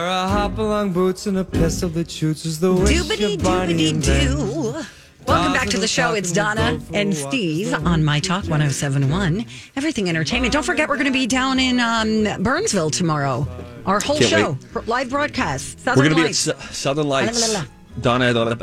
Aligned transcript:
A 0.00 0.28
hop 0.28 0.58
along 0.58 0.92
boots 0.92 1.26
and 1.26 1.38
a 1.38 1.44
pistol 1.44 1.88
that 1.88 2.08
shoots 2.08 2.46
is 2.46 2.60
the 2.60 2.72
wish 2.72 2.96
Doobity 2.96 3.34
of 3.34 3.42
Barney 3.42 3.92
doobity 3.92 4.04
doo. 4.04 4.84
Welcome 5.26 5.52
back 5.52 5.66
to 5.70 5.76
the 5.76 5.88
show. 5.88 6.14
It's 6.14 6.30
Donna 6.30 6.80
and 6.94 7.12
Steve 7.12 7.74
on 7.74 8.04
My 8.04 8.20
Talk 8.20 8.44
1071. 8.44 9.44
Everything 9.74 10.08
Entertainment. 10.08 10.52
Don't 10.52 10.62
forget, 10.62 10.88
we're 10.88 10.98
going 10.98 11.06
to 11.06 11.12
be 11.12 11.26
down 11.26 11.58
in 11.58 11.80
um, 11.80 12.40
Burnsville 12.44 12.90
tomorrow. 12.90 13.44
Our 13.86 13.98
whole 13.98 14.18
Can't 14.18 14.30
show, 14.30 14.58
wait. 14.72 14.86
live 14.86 15.10
broadcast. 15.10 15.80
We're 15.84 15.96
going 15.96 16.10
to 16.10 16.14
be 16.14 16.20
at 16.20 16.26
Lights. 16.26 16.46
S- 16.46 16.76
Southern 16.78 17.08
Lights. 17.08 17.56
Donna, 18.00 18.54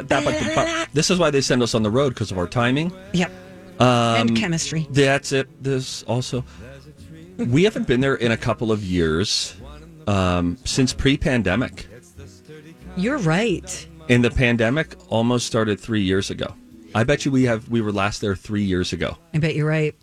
this 0.93 1.11
is 1.11 1.19
why 1.19 1.31
they 1.31 1.41
send 1.41 1.61
us 1.61 1.75
on 1.75 1.83
the 1.83 1.91
road 1.91 2.13
because 2.13 2.31
of 2.31 2.37
our 2.37 2.47
timing. 2.47 2.93
Yep. 3.11 3.29
Um, 3.81 3.87
and 4.29 4.37
chemistry. 4.37 4.87
That's 4.89 5.33
it. 5.33 5.49
This 5.61 6.03
also. 6.03 6.45
We 7.37 7.65
haven't 7.65 7.87
been 7.87 7.99
there 7.99 8.15
in 8.15 8.31
a 8.31 8.37
couple 8.37 8.71
of 8.71 8.85
years 8.85 9.53
um, 10.07 10.57
since 10.65 10.93
pre-pandemic, 10.93 11.87
You're 12.97 13.17
right. 13.17 13.87
and 14.09 14.23
the 14.23 14.31
pandemic 14.31 14.95
almost 15.09 15.45
started 15.47 15.79
three 15.79 16.01
years 16.03 16.29
ago. 16.29 16.53
I 16.93 17.03
bet 17.03 17.25
you 17.25 17.31
we 17.31 17.43
have 17.43 17.67
we 17.69 17.81
were 17.81 17.91
last 17.91 18.21
there 18.21 18.35
three 18.35 18.63
years 18.63 18.93
ago, 18.93 19.17
I 19.33 19.39
bet 19.39 19.55
you're 19.55 19.67
right. 19.67 19.93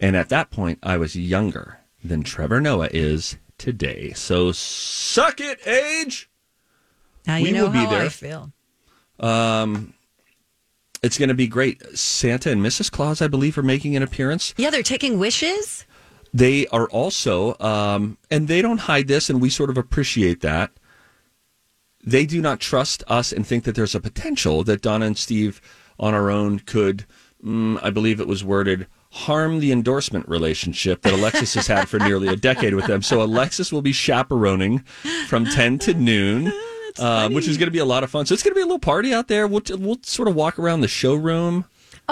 and 0.00 0.16
at 0.16 0.28
that 0.30 0.50
point 0.50 0.78
I 0.82 0.96
was 0.96 1.14
younger 1.14 1.78
than 2.02 2.22
Trevor 2.22 2.60
Noah 2.60 2.88
is 2.92 3.36
today. 3.58 4.12
So 4.14 4.50
suck 4.52 5.40
it, 5.40 5.64
age. 5.66 6.30
Now 7.26 7.36
you 7.36 7.44
We 7.44 7.50
know 7.52 7.64
will 7.64 7.70
be 7.72 7.78
how 7.78 7.90
I 7.90 7.98
there. 7.98 8.10
feel. 8.10 8.52
It's 11.02 11.18
going 11.18 11.28
to 11.30 11.34
be 11.34 11.48
great. 11.48 11.82
Santa 11.98 12.50
and 12.50 12.60
Mrs. 12.62 12.90
Claus, 12.90 13.20
I 13.20 13.26
believe, 13.26 13.58
are 13.58 13.62
making 13.62 13.96
an 13.96 14.04
appearance. 14.04 14.54
Yeah, 14.56 14.70
they're 14.70 14.84
taking 14.84 15.18
wishes. 15.18 15.84
They 16.32 16.66
are 16.68 16.88
also, 16.88 17.56
um, 17.60 18.16
and 18.30 18.48
they 18.48 18.62
don't 18.62 18.78
hide 18.78 19.06
this, 19.06 19.28
and 19.28 19.40
we 19.40 19.50
sort 19.50 19.70
of 19.70 19.76
appreciate 19.76 20.40
that. 20.40 20.72
They 22.04 22.24
do 22.26 22.40
not 22.40 22.58
trust 22.58 23.04
us 23.06 23.32
and 23.32 23.46
think 23.46 23.64
that 23.64 23.74
there's 23.74 23.94
a 23.94 24.00
potential 24.00 24.64
that 24.64 24.82
Donna 24.82 25.06
and 25.06 25.18
Steve 25.18 25.60
on 25.98 26.14
our 26.14 26.30
own 26.30 26.60
could, 26.60 27.04
mm, 27.44 27.78
I 27.82 27.90
believe 27.90 28.18
it 28.18 28.26
was 28.26 28.42
worded, 28.42 28.86
harm 29.12 29.60
the 29.60 29.72
endorsement 29.72 30.26
relationship 30.26 31.02
that 31.02 31.12
Alexis 31.12 31.54
has 31.54 31.66
had 31.66 31.88
for 31.88 31.98
nearly 31.98 32.28
a 32.28 32.36
decade 32.36 32.74
with 32.74 32.86
them. 32.86 33.02
So 33.02 33.22
Alexis 33.22 33.70
will 33.70 33.82
be 33.82 33.92
chaperoning 33.92 34.78
from 35.28 35.44
10 35.44 35.78
to 35.80 35.94
noon. 35.94 36.52
Uh, 36.98 37.26
which 37.30 37.48
is 37.48 37.56
going 37.56 37.68
to 37.68 37.72
be 37.72 37.78
a 37.78 37.86
lot 37.86 38.04
of 38.04 38.10
fun. 38.10 38.26
So 38.26 38.34
it's 38.34 38.42
going 38.42 38.52
to 38.52 38.54
be 38.54 38.60
a 38.60 38.66
little 38.66 38.78
party 38.78 39.14
out 39.14 39.26
there. 39.26 39.46
We'll, 39.46 39.62
we'll 39.78 39.96
sort 40.02 40.28
of 40.28 40.34
walk 40.34 40.58
around 40.58 40.82
the 40.82 40.88
showroom. 40.88 41.64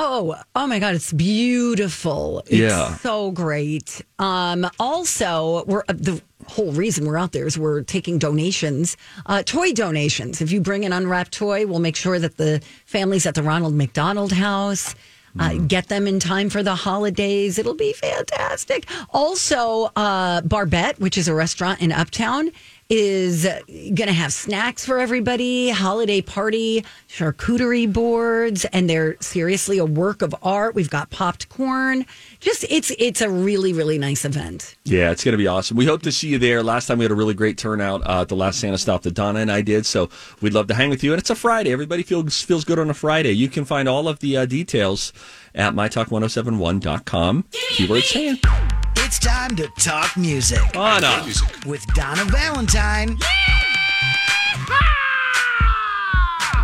Oh, 0.03 0.35
oh 0.57 0.67
my 0.67 0.79
God, 0.79 0.95
it's 0.95 1.13
beautiful. 1.13 2.39
It's 2.47 2.53
Yeah. 2.55 2.97
so 2.97 3.33
great. 3.33 4.01
Um, 4.19 4.67
also, 4.79 5.63
we're 5.67 5.83
uh, 5.89 5.93
the 5.95 6.23
whole 6.47 6.73
reason 6.73 7.05
we're 7.05 7.19
out 7.19 7.33
there 7.33 7.47
is 7.47 7.59
we're 7.59 7.83
taking 7.83 8.19
donations, 8.19 8.97
uh, 9.27 9.43
toy 9.43 9.73
donations. 9.73 10.41
If 10.41 10.53
you 10.53 10.63
bring 10.63 10.87
an 10.87 10.95
unwrapped 10.95 11.33
toy, 11.33 11.67
we'll 11.67 11.81
make 11.81 11.97
sure 11.97 12.19
that 12.19 12.39
the 12.39 12.63
families 12.87 13.27
at 13.27 13.35
the 13.35 13.43
Ronald 13.43 13.75
McDonald 13.75 14.33
House. 14.33 14.95
Uh, 15.39 15.55
get 15.69 15.87
them 15.87 16.09
in 16.09 16.19
time 16.19 16.51
for 16.51 16.61
the 16.61 16.75
holidays. 16.75 17.57
It'll 17.57 17.77
be 17.77 17.93
fantastic. 17.93 18.85
Also, 19.11 19.93
uh, 19.95 20.41
Barbette, 20.41 20.99
which 20.99 21.17
is 21.17 21.29
a 21.29 21.35
restaurant 21.35 21.81
in 21.81 21.93
Uptown, 21.93 22.51
is 22.91 23.45
going 23.45 24.09
to 24.09 24.13
have 24.13 24.33
snacks 24.33 24.85
for 24.85 24.99
everybody, 24.99 25.71
holiday 25.71 26.21
party, 26.21 26.85
charcuterie 27.09 27.91
boards, 27.91 28.65
and 28.67 28.91
they're 28.91 29.17
seriously 29.21 29.79
a 29.79 29.85
work 29.85 30.23
of 30.23 30.35
art. 30.43 30.75
We've 30.75 30.91
got 30.91 31.09
popped 31.11 31.49
corn. 31.49 32.05
Just 32.41 32.65
it's 32.69 32.91
it's 32.99 33.21
a 33.21 33.31
really 33.31 33.73
really 33.73 33.97
nice 33.97 34.25
event. 34.25 34.77
Yeah, 34.85 35.13
it's 35.13 35.23
going 35.23 35.33
to 35.33 35.39
be 35.39 35.47
awesome. 35.47 35.77
We 35.77 35.87
hope 35.87 36.03
to 36.03 36.13
see 36.13 36.29
you 36.29 36.39
there. 36.39 36.63
Last 36.63 36.89
time 36.89 36.99
we 36.99 37.05
had 37.05 37.13
a 37.13 37.15
really 37.15 37.35
great 37.35 37.57
turnout 37.57 38.05
uh, 38.07 38.23
at 38.23 38.29
the 38.29 38.37
last 38.37 38.59
Santa 38.59 38.79
stop 38.79 39.03
that 39.03 39.15
Donna 39.15 39.39
and 39.39 39.53
I 39.53 39.63
did. 39.63 39.87
So 39.87 40.11
we'd 40.41 40.53
love 40.55 40.67
to 40.67 40.75
hang 40.75 40.91
with 40.91 41.05
you. 41.05 41.13
And 41.13 41.21
it's 41.21 41.31
a 41.31 41.37
Friday. 41.37 41.73
Everybody 41.73 42.03
feels 42.03 42.43
feels 42.43 42.65
good 42.65 42.79
on 42.79 42.91
a 42.91 42.95
Friday. 42.95 43.33
You 43.33 43.49
can 43.49 43.65
find 43.65 43.89
all 43.89 44.09
of 44.09 44.19
the 44.19 44.37
uh, 44.37 44.47
details 44.47 45.13
at 45.55 45.75
mytalk1071.com. 45.75 47.45
Keyword 47.53 48.03
Santa. 48.03 48.80
It's 49.11 49.19
time 49.19 49.57
to 49.57 49.67
talk 49.71 50.17
music 50.17 50.61
Donna. 50.71 51.25
with 51.67 51.85
Donna 51.95 52.25
Valentine 52.27 53.19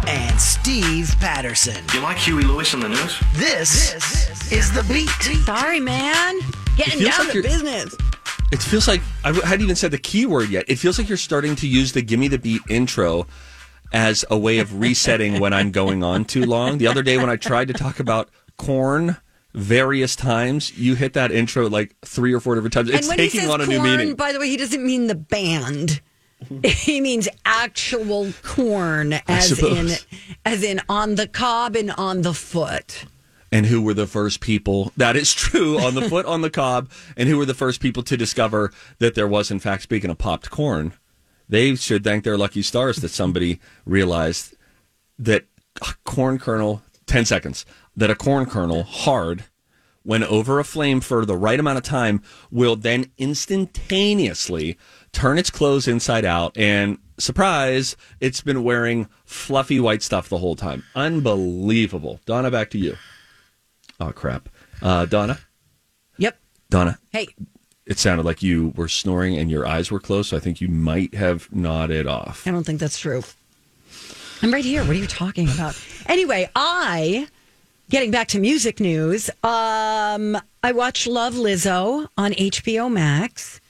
and 0.06 0.40
Steve 0.40 1.12
Patterson. 1.18 1.84
You 1.92 2.02
like 2.02 2.18
Huey 2.18 2.44
Lewis 2.44 2.72
on 2.72 2.78
the 2.78 2.88
news? 2.88 3.20
This, 3.32 4.52
is 4.52 4.70
the 4.70 4.84
beat. 4.84 5.08
Sorry, 5.44 5.80
man. 5.80 6.38
Getting 6.76 7.00
down 7.00 7.18
like 7.18 7.32
to 7.32 7.42
business. 7.42 7.96
It 8.52 8.62
feels 8.62 8.86
like 8.86 9.00
I 9.24 9.32
hadn't 9.32 9.62
even 9.62 9.74
said 9.74 9.90
the 9.90 9.98
keyword 9.98 10.48
yet. 10.48 10.66
It 10.68 10.76
feels 10.76 10.98
like 10.98 11.08
you're 11.08 11.18
starting 11.18 11.56
to 11.56 11.66
use 11.66 11.94
the 11.94 12.02
"Gimme 12.02 12.28
the 12.28 12.38
Beat" 12.38 12.62
intro 12.68 13.26
as 13.92 14.24
a 14.30 14.38
way 14.38 14.60
of 14.60 14.78
resetting 14.78 15.40
when 15.40 15.52
I'm 15.52 15.72
going 15.72 16.04
on 16.04 16.24
too 16.24 16.44
long. 16.44 16.78
The 16.78 16.86
other 16.86 17.02
day 17.02 17.18
when 17.18 17.28
I 17.28 17.34
tried 17.34 17.66
to 17.66 17.74
talk 17.74 17.98
about 17.98 18.30
corn 18.56 19.16
various 19.56 20.14
times, 20.14 20.76
you 20.78 20.94
hit 20.94 21.14
that 21.14 21.32
intro 21.32 21.68
like 21.68 21.96
three 22.04 22.32
or 22.32 22.38
four 22.40 22.54
different 22.54 22.74
times. 22.74 22.90
It's 22.90 22.98
and 23.00 23.08
when 23.08 23.18
he 23.18 23.24
taking 23.26 23.40
says 23.40 23.50
on 23.50 23.60
a 23.62 23.66
corn, 23.66 23.76
new 23.78 23.82
meaning. 23.82 24.14
by 24.14 24.32
the 24.32 24.38
way, 24.38 24.48
he 24.48 24.56
doesn't 24.56 24.84
mean 24.84 25.08
the 25.08 25.14
band. 25.16 26.00
he 26.62 27.00
means 27.00 27.26
actual 27.46 28.30
corn, 28.42 29.14
as 29.26 29.58
in 29.60 29.90
as 30.44 30.62
in 30.62 30.80
on 30.88 31.14
the 31.14 31.26
cob 31.26 31.74
and 31.74 31.90
on 31.92 32.20
the 32.22 32.34
foot. 32.34 33.06
and 33.50 33.64
who 33.66 33.80
were 33.80 33.94
the 33.94 34.06
first 34.06 34.40
people 34.40 34.92
that 34.98 35.16
is 35.16 35.32
true 35.32 35.78
on 35.80 35.94
the 35.94 36.02
foot 36.10 36.26
on 36.26 36.42
the 36.42 36.50
cob 36.50 36.90
and 37.16 37.26
who 37.28 37.38
were 37.38 37.46
the 37.46 37.54
first 37.54 37.80
people 37.80 38.02
to 38.02 38.16
discover 38.18 38.70
that 38.98 39.14
there 39.14 39.26
was 39.26 39.50
in 39.50 39.58
fact 39.58 39.82
speaking 39.84 40.10
of 40.10 40.18
popped 40.18 40.50
corn 40.50 40.92
they 41.48 41.74
should 41.76 42.04
thank 42.04 42.22
their 42.24 42.36
lucky 42.36 42.60
stars 42.60 42.96
that 42.98 43.08
somebody 43.08 43.58
realized 43.86 44.54
that 45.18 45.46
corn 46.04 46.38
kernel 46.38 46.82
10 47.06 47.24
seconds 47.24 47.64
that 47.96 48.10
a 48.10 48.14
corn 48.14 48.46
kernel 48.46 48.82
hard 48.82 49.44
when 50.02 50.22
over 50.22 50.60
a 50.60 50.64
flame 50.64 51.00
for 51.00 51.24
the 51.24 51.36
right 51.36 51.58
amount 51.58 51.78
of 51.78 51.82
time 51.84 52.22
will 52.50 52.76
then 52.76 53.10
instantaneously 53.18 54.78
turn 55.12 55.38
its 55.38 55.50
clothes 55.50 55.88
inside 55.88 56.24
out 56.24 56.56
and 56.56 56.98
surprise 57.18 57.96
it's 58.20 58.40
been 58.40 58.62
wearing 58.62 59.08
fluffy 59.24 59.80
white 59.80 60.02
stuff 60.02 60.28
the 60.28 60.38
whole 60.38 60.56
time. 60.56 60.84
Unbelievable. 60.94 62.20
Donna 62.26 62.50
back 62.50 62.70
to 62.70 62.78
you. 62.78 62.96
Oh 63.98 64.12
crap. 64.12 64.48
Uh, 64.82 65.06
donna? 65.06 65.38
Yep. 66.18 66.38
donna? 66.70 66.98
Hey, 67.12 67.28
it 67.86 67.98
sounded 67.98 68.26
like 68.26 68.42
you 68.42 68.72
were 68.76 68.88
snoring 68.88 69.36
and 69.36 69.50
your 69.50 69.66
eyes 69.66 69.90
were 69.90 70.00
closed 70.00 70.30
so 70.30 70.36
i 70.36 70.40
think 70.40 70.60
you 70.60 70.68
might 70.68 71.14
have 71.14 71.50
nodded 71.52 72.06
off. 72.06 72.46
I 72.46 72.50
don't 72.50 72.64
think 72.64 72.78
that's 72.80 72.98
true. 72.98 73.22
I'm 74.42 74.52
right 74.52 74.64
here. 74.64 74.82
What 74.82 74.90
are 74.90 74.94
you 74.94 75.06
talking 75.06 75.48
about? 75.48 75.80
Anyway, 76.06 76.48
I 76.54 77.28
getting 77.88 78.10
back 78.10 78.28
to 78.28 78.38
music 78.38 78.80
news. 78.80 79.30
Um, 79.42 80.36
I 80.62 80.72
watched 80.72 81.06
Love 81.06 81.34
Lizzo 81.34 82.08
on 82.18 82.32
HBO 82.32 82.90
Max 82.90 83.60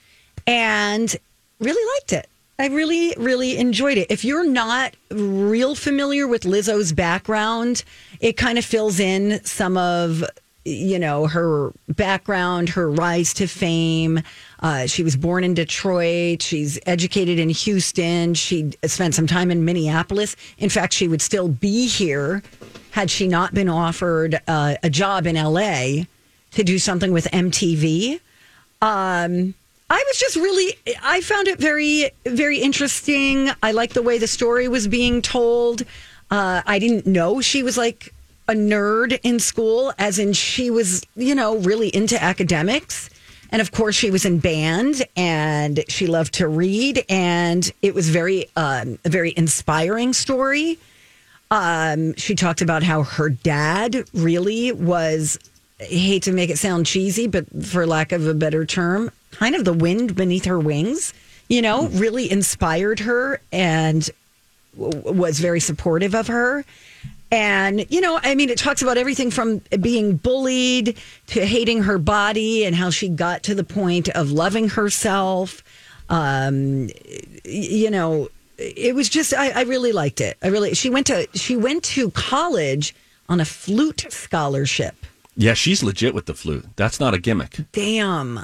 and 0.45 1.15
really 1.59 1.93
liked 1.95 2.13
it. 2.13 2.29
I 2.59 2.67
really, 2.67 3.13
really 3.17 3.57
enjoyed 3.57 3.97
it. 3.97 4.07
If 4.09 4.25
you're 4.25 4.47
not 4.47 4.95
real 5.11 5.75
familiar 5.75 6.27
with 6.27 6.41
Lizzo's 6.41 6.91
background, 6.91 7.83
it 8.19 8.33
kind 8.35 8.57
of 8.57 8.65
fills 8.65 8.99
in 8.99 9.43
some 9.43 9.77
of 9.77 10.23
you 10.67 10.99
know, 10.99 11.27
her 11.27 11.71
background, 11.87 12.69
her 12.69 12.89
rise 12.89 13.33
to 13.35 13.47
fame. 13.47 14.21
Uh, 14.59 14.85
she 14.85 15.01
was 15.01 15.15
born 15.15 15.43
in 15.43 15.53
Detroit. 15.53 16.41
She's 16.41 16.77
educated 16.85 17.39
in 17.39 17.49
Houston. 17.49 18.33
She 18.33 18.71
spent 18.85 19.15
some 19.15 19.27
time 19.27 19.49
in 19.49 19.63
Minneapolis. 19.63 20.35
In 20.57 20.69
fact, 20.69 20.93
she 20.93 21.07
would 21.07 21.21
still 21.21 21.47
be 21.47 21.87
here 21.87 22.43
had 22.91 23.09
she 23.09 23.27
not 23.27 23.53
been 23.53 23.69
offered 23.69 24.41
uh, 24.47 24.75
a 24.83 24.89
job 24.89 25.25
in 25.25 25.35
LA 25.35 26.03
to 26.51 26.63
do 26.63 26.79
something 26.79 27.11
with 27.13 27.25
MTV. 27.25 28.19
Um, 28.81 29.53
I 29.89 30.03
was 30.07 30.19
just 30.19 30.35
really, 30.35 30.77
I 31.01 31.21
found 31.21 31.47
it 31.47 31.59
very, 31.59 32.11
very 32.25 32.59
interesting. 32.59 33.51
I 33.63 33.71
like 33.71 33.93
the 33.93 34.01
way 34.01 34.17
the 34.17 34.27
story 34.27 34.67
was 34.67 34.87
being 34.87 35.21
told. 35.21 35.83
Uh, 36.29 36.61
I 36.65 36.79
didn't 36.79 37.05
know 37.05 37.39
she 37.39 37.63
was 37.63 37.77
like 37.77 38.13
a 38.47 38.53
nerd 38.53 39.19
in 39.23 39.39
school, 39.39 39.93
as 39.97 40.19
in 40.19 40.33
she 40.33 40.69
was, 40.69 41.05
you 41.15 41.35
know, 41.35 41.57
really 41.57 41.89
into 41.89 42.21
academics. 42.21 43.09
And 43.51 43.61
of 43.61 43.71
course, 43.71 43.95
she 43.95 44.11
was 44.11 44.25
in 44.25 44.39
band 44.39 45.03
and 45.15 45.83
she 45.87 46.07
loved 46.07 46.33
to 46.35 46.47
read. 46.47 47.05
And 47.09 47.69
it 47.81 47.93
was 47.93 48.09
very, 48.09 48.45
um, 48.55 48.99
a 49.05 49.09
very 49.09 49.33
inspiring 49.35 50.13
story. 50.13 50.77
Um, 51.49 52.13
she 52.15 52.35
talked 52.35 52.61
about 52.61 52.83
how 52.83 53.03
her 53.03 53.29
dad 53.29 54.03
really 54.13 54.73
was, 54.73 55.39
I 55.79 55.85
hate 55.85 56.23
to 56.23 56.33
make 56.33 56.49
it 56.49 56.57
sound 56.57 56.85
cheesy, 56.85 57.27
but 57.27 57.45
for 57.65 57.85
lack 57.85 58.11
of 58.11 58.27
a 58.27 58.33
better 58.33 58.65
term, 58.65 59.11
kind 59.31 59.55
of 59.55 59.63
the 59.63 59.73
wind 59.73 60.15
beneath 60.15 60.45
her 60.45 60.59
wings, 60.59 61.13
you 61.47 61.61
know, 61.61 61.87
really 61.87 62.29
inspired 62.29 62.99
her 62.99 63.39
and 63.53 64.09
w- 64.77 65.13
was 65.13 65.39
very 65.39 65.61
supportive 65.61 66.13
of 66.15 66.27
her. 66.27 66.65
And, 67.29 67.85
you 67.91 67.99
know, 67.99 68.19
I 68.23 68.35
mean, 68.35 68.49
it 68.49 68.57
talks 68.57 68.81
about 68.81 68.97
everything 68.97 69.31
from 69.31 69.59
being 69.81 70.15
bullied 70.15 70.97
to 71.27 71.45
hating 71.45 71.83
her 71.83 71.97
body 71.97 72.65
and 72.65 72.75
how 72.75 72.89
she 72.89 73.09
got 73.09 73.43
to 73.43 73.55
the 73.55 73.65
point 73.65 74.07
of 74.09 74.31
loving 74.31 74.69
herself. 74.69 75.63
Um, 76.09 76.89
you 77.43 77.91
know, 77.91 78.29
it 78.57 78.95
was 78.95 79.09
just, 79.09 79.33
I, 79.33 79.49
I 79.49 79.61
really 79.63 79.91
liked 79.91 80.21
it. 80.21 80.37
I 80.41 80.47
really, 80.47 80.73
she 80.73 80.89
went 80.89 81.07
to, 81.07 81.27
she 81.33 81.57
went 81.57 81.83
to 81.83 82.11
college 82.11 82.95
on 83.27 83.41
a 83.41 83.45
flute 83.45 84.05
scholarship. 84.09 84.95
Yeah, 85.35 85.53
she's 85.53 85.83
legit 85.83 86.13
with 86.13 86.27
the 86.27 86.33
flute. 86.33 86.65
That's 86.77 86.99
not 86.99 87.13
a 87.13 87.19
gimmick. 87.19 87.57
Damn. 87.73 88.39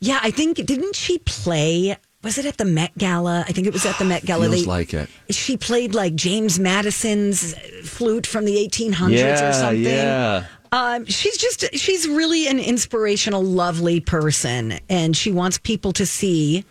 Yeah, 0.00 0.20
I 0.22 0.30
think 0.30 0.64
didn't 0.64 0.94
she 0.94 1.18
play? 1.18 1.96
Was 2.22 2.36
it 2.36 2.46
at 2.46 2.56
the 2.56 2.64
Met 2.64 2.96
Gala? 2.98 3.44
I 3.46 3.52
think 3.52 3.66
it 3.66 3.72
was 3.72 3.86
at 3.86 3.96
the 3.98 4.04
Met 4.04 4.24
Gala. 4.24 4.48
Feels 4.50 4.66
like 4.66 4.92
it. 4.92 5.08
She 5.30 5.56
played 5.56 5.94
like 5.94 6.16
James 6.16 6.58
Madison's 6.58 7.54
flute 7.84 8.26
from 8.26 8.44
the 8.44 8.56
1800s 8.56 9.48
or 9.48 9.52
something. 9.52 9.84
yeah. 9.84 10.46
Um, 10.72 11.06
she's 11.06 11.38
just 11.38 11.64
she's 11.74 12.06
really 12.06 12.46
an 12.48 12.58
inspirational, 12.58 13.42
lovely 13.42 14.00
person, 14.00 14.80
and 14.90 15.16
she 15.16 15.30
wants 15.30 15.58
people 15.58 15.92
to 15.92 16.04
see 16.04 16.64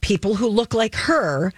people 0.00 0.34
who 0.34 0.48
look 0.48 0.74
like 0.74 0.94
her 0.96 1.52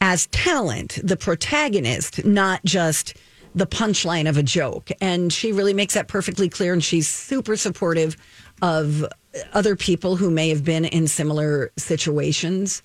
as 0.00 0.26
talent, 0.26 0.98
the 1.02 1.16
protagonist, 1.16 2.24
not 2.24 2.62
just 2.64 3.14
the 3.54 3.66
punchline 3.66 4.28
of 4.28 4.36
a 4.36 4.42
joke. 4.42 4.90
And 5.00 5.32
she 5.32 5.52
really 5.52 5.72
makes 5.72 5.94
that 5.94 6.08
perfectly 6.08 6.50
clear. 6.50 6.74
And 6.74 6.84
she's 6.84 7.08
super 7.08 7.56
supportive 7.56 8.16
of 8.60 9.06
other 9.52 9.76
people 9.76 10.16
who 10.16 10.30
may 10.30 10.48
have 10.48 10.64
been 10.64 10.84
in 10.84 11.06
similar 11.08 11.70
situations 11.76 12.82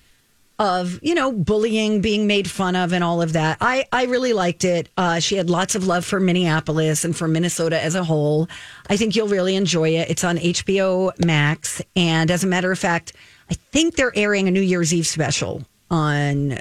of 0.59 0.99
you 1.01 1.15
know 1.15 1.31
bullying 1.31 2.01
being 2.01 2.27
made 2.27 2.49
fun 2.49 2.75
of 2.75 2.93
and 2.93 3.03
all 3.03 3.21
of 3.21 3.33
that. 3.33 3.57
I 3.61 3.85
i 3.91 4.05
really 4.05 4.33
liked 4.33 4.63
it. 4.63 4.89
Uh, 4.95 5.19
she 5.19 5.35
had 5.35 5.49
lots 5.49 5.73
of 5.75 5.87
love 5.87 6.05
for 6.05 6.19
minneapolis 6.19 7.03
and 7.03 7.15
for 7.15 7.27
minnesota 7.27 7.81
as 7.83 7.95
a 7.95 8.03
whole. 8.03 8.47
I 8.89 8.95
think 8.95 9.15
you'll 9.15 9.27
really 9.27 9.55
enjoy 9.55 9.89
it. 9.89 10.09
It's 10.09 10.23
on 10.23 10.37
hbo 10.37 11.25
max. 11.25 11.81
And 11.95 12.29
as 12.29 12.43
a 12.43 12.47
matter 12.47 12.71
of 12.71 12.77
fact 12.77 13.13
i 13.49 13.55
think 13.55 13.95
they're 13.95 14.15
airing 14.15 14.47
a 14.47 14.51
new 14.51 14.61
year's 14.61 14.93
eve 14.93 15.07
special 15.07 15.63
on 15.89 16.59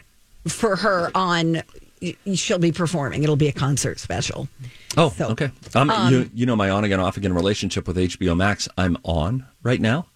for 0.48 0.76
her 0.76 1.10
on 1.14 1.62
she'll 2.34 2.58
be 2.58 2.72
performing. 2.72 3.22
It'll 3.22 3.36
be 3.36 3.48
a 3.48 3.52
concert 3.52 4.00
special. 4.00 4.48
Oh, 4.96 5.10
So, 5.10 5.28
okay. 5.28 5.50
Um, 5.74 5.92
you, 6.10 6.30
you 6.34 6.46
know 6.46 6.56
my 6.56 6.70
on 6.70 6.84
again, 6.84 7.00
off 7.00 7.16
again 7.16 7.34
relationship 7.34 7.86
with 7.86 7.96
HBO 7.96 8.36
Max. 8.36 8.68
I'm 8.78 8.96
on 9.04 9.46
right 9.62 9.80
now 9.80 10.06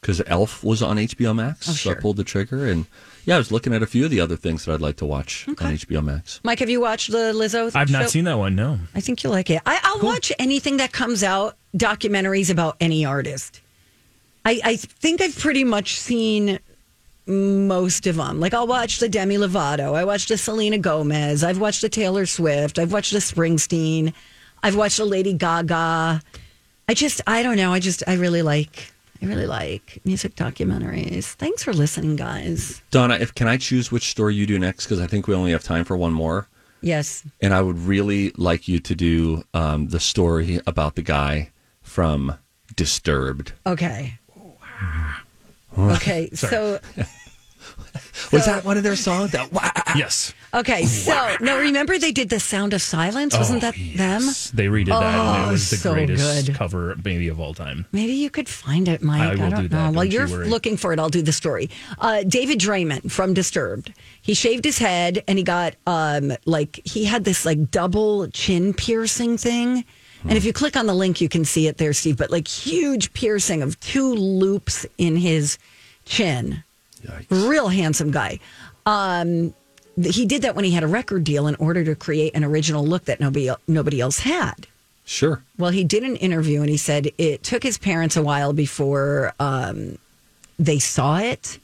because 0.00 0.22
Elf 0.26 0.64
was 0.64 0.82
on 0.82 0.96
HBO 0.96 1.34
Max. 1.34 1.68
Oh, 1.68 1.72
So 1.72 1.90
I 1.90 1.94
pulled 1.94 2.16
the 2.16 2.24
trigger 2.24 2.66
and 2.66 2.86
yeah, 3.26 3.34
I 3.34 3.38
was 3.38 3.52
looking 3.52 3.74
at 3.74 3.82
a 3.82 3.86
few 3.86 4.04
of 4.06 4.10
the 4.10 4.20
other 4.20 4.36
things 4.36 4.64
that 4.64 4.72
I'd 4.72 4.80
like 4.80 4.96
to 4.96 5.04
watch 5.06 5.46
on 5.46 5.54
HBO 5.54 6.02
Max. 6.02 6.40
mike 6.42 6.58
have 6.60 6.70
you 6.70 6.80
watched 6.80 7.10
the 7.12 7.32
lizzo 7.34 7.70
I've 7.74 7.90
not 7.90 8.02
show? 8.04 8.08
seen 8.08 8.24
that 8.24 8.38
one. 8.38 8.54
No. 8.56 8.78
I 8.94 9.00
think 9.00 9.22
you'll 9.22 9.32
like 9.32 9.50
it. 9.50 9.60
I, 9.66 9.78
I'll 9.82 10.00
watch 10.00 10.32
anything 10.38 10.78
that 10.78 10.92
comes 10.92 11.22
out, 11.22 11.56
documentaries 11.76 12.50
about 12.50 12.76
any 12.80 13.04
artist. 13.04 13.60
I, 14.44 14.60
I 14.64 14.76
think 14.76 15.20
I've 15.20 15.38
pretty 15.38 15.64
much 15.64 16.00
seen 16.00 16.58
most 17.26 18.06
of 18.06 18.16
them. 18.16 18.40
Like 18.40 18.54
I'll 18.54 18.66
watch 18.66 18.98
the 18.98 19.08
Demi 19.08 19.36
Lovato. 19.36 19.94
I 19.94 20.04
watched 20.04 20.28
the 20.28 20.38
Selena 20.38 20.78
Gomez. 20.78 21.44
I've 21.44 21.60
watched 21.60 21.82
the 21.82 21.88
Taylor 21.90 22.24
Swift. 22.26 22.78
I've 22.78 22.92
watched 22.92 23.12
the 23.12 23.18
Springsteen. 23.18 24.14
I've 24.62 24.76
watched 24.76 24.96
the 24.96 25.04
Lady 25.04 25.34
Gaga. 25.34 26.22
I 26.90 26.94
just, 26.94 27.20
I 27.24 27.44
don't 27.44 27.56
know. 27.56 27.72
I 27.72 27.78
just, 27.78 28.02
I 28.08 28.14
really 28.14 28.42
like, 28.42 28.92
I 29.22 29.26
really 29.26 29.46
like 29.46 30.00
music 30.04 30.34
documentaries. 30.34 31.34
Thanks 31.34 31.62
for 31.62 31.72
listening, 31.72 32.16
guys. 32.16 32.82
Donna, 32.90 33.14
if 33.14 33.32
can 33.32 33.46
I 33.46 33.58
choose 33.58 33.92
which 33.92 34.10
story 34.10 34.34
you 34.34 34.44
do 34.44 34.58
next? 34.58 34.86
Because 34.86 34.98
I 34.98 35.06
think 35.06 35.28
we 35.28 35.34
only 35.36 35.52
have 35.52 35.62
time 35.62 35.84
for 35.84 35.96
one 35.96 36.12
more. 36.12 36.48
Yes. 36.80 37.22
And 37.40 37.54
I 37.54 37.62
would 37.62 37.78
really 37.78 38.32
like 38.36 38.66
you 38.66 38.80
to 38.80 38.94
do 38.96 39.44
um, 39.54 39.90
the 39.90 40.00
story 40.00 40.58
about 40.66 40.96
the 40.96 41.02
guy 41.02 41.50
from 41.80 42.36
Disturbed. 42.74 43.52
Okay. 43.64 44.18
Okay. 45.78 46.30
So 46.34 46.80
Was 48.32 48.46
that 48.46 48.64
one 48.64 48.76
of 48.76 48.82
their 48.82 48.96
songs? 48.96 49.32
That 49.32 49.52
wah- 49.52 49.70
Yes. 49.96 50.32
Okay, 50.52 50.84
so 50.84 51.36
no, 51.40 51.58
remember 51.60 51.96
they 51.98 52.10
did 52.12 52.28
the 52.28 52.40
Sound 52.40 52.72
of 52.74 52.82
Silence? 52.82 53.36
Wasn't 53.38 53.60
that 53.60 53.74
them? 53.74 54.22
Yes. 54.24 54.50
They 54.50 54.66
redid 54.66 54.86
that, 54.86 55.02
and 55.02 55.44
Oh, 55.46 55.48
it 55.48 55.52
was 55.52 55.70
the 55.70 55.76
so 55.76 55.92
greatest 55.94 56.46
good. 56.46 56.54
cover 56.56 56.96
maybe 57.04 57.28
of 57.28 57.38
all 57.40 57.54
time. 57.54 57.86
Maybe 57.92 58.12
you 58.14 58.30
could 58.30 58.48
find 58.48 58.88
it, 58.88 59.00
Mike. 59.02 59.20
I 59.20 59.24
I, 59.26 59.30
will 59.30 59.50
don't 59.50 59.62
do 59.62 59.68
that, 59.68 59.76
know. 59.76 59.82
While 59.84 59.92
don't 59.92 60.06
you 60.12 60.18
you're 60.18 60.28
worry. 60.28 60.48
looking 60.48 60.76
for 60.76 60.92
it, 60.92 60.98
I'll 60.98 61.08
do 61.08 61.22
the 61.22 61.32
story. 61.32 61.70
Uh, 61.98 62.24
David 62.24 62.58
Draiman 62.58 63.10
from 63.10 63.32
Disturbed. 63.34 63.92
He 64.22 64.34
shaved 64.34 64.64
his 64.64 64.78
head 64.78 65.22
and 65.28 65.38
he 65.38 65.44
got 65.44 65.74
um, 65.86 66.32
like 66.46 66.80
he 66.84 67.04
had 67.04 67.24
this 67.24 67.44
like 67.46 67.70
double 67.70 68.26
chin 68.28 68.74
piercing 68.74 69.38
thing. 69.38 69.84
And 70.22 70.32
if 70.32 70.44
you 70.44 70.52
click 70.52 70.76
on 70.76 70.86
the 70.86 70.94
link, 70.94 71.20
you 71.22 71.28
can 71.30 71.46
see 71.46 71.66
it 71.68 71.78
there, 71.78 71.92
Steve. 71.94 72.16
But 72.18 72.30
like 72.30 72.46
huge 72.46 73.12
piercing 73.14 73.62
of 73.62 73.78
two 73.80 74.12
loops 74.14 74.84
in 74.98 75.16
his 75.16 75.56
chin. 76.04 76.62
Real 77.30 77.68
handsome 77.68 78.10
guy. 78.10 78.38
Um, 78.86 79.54
he 80.02 80.24
did 80.26 80.42
that 80.42 80.54
when 80.56 80.64
he 80.64 80.70
had 80.70 80.82
a 80.82 80.86
record 80.86 81.24
deal 81.24 81.46
in 81.46 81.54
order 81.56 81.84
to 81.84 81.94
create 81.94 82.34
an 82.34 82.44
original 82.44 82.84
look 82.86 83.04
that 83.06 83.20
nobody 83.20 83.50
nobody 83.66 84.00
else 84.00 84.20
had. 84.20 84.66
Sure. 85.04 85.42
Well, 85.58 85.70
he 85.72 85.82
did 85.84 86.04
an 86.04 86.16
interview 86.16 86.60
and 86.60 86.70
he 86.70 86.76
said 86.76 87.10
it 87.18 87.42
took 87.42 87.62
his 87.62 87.78
parents 87.78 88.16
a 88.16 88.22
while 88.22 88.52
before 88.52 89.34
um, 89.40 89.98
they 90.58 90.78
saw 90.78 91.18
it, 91.18 91.58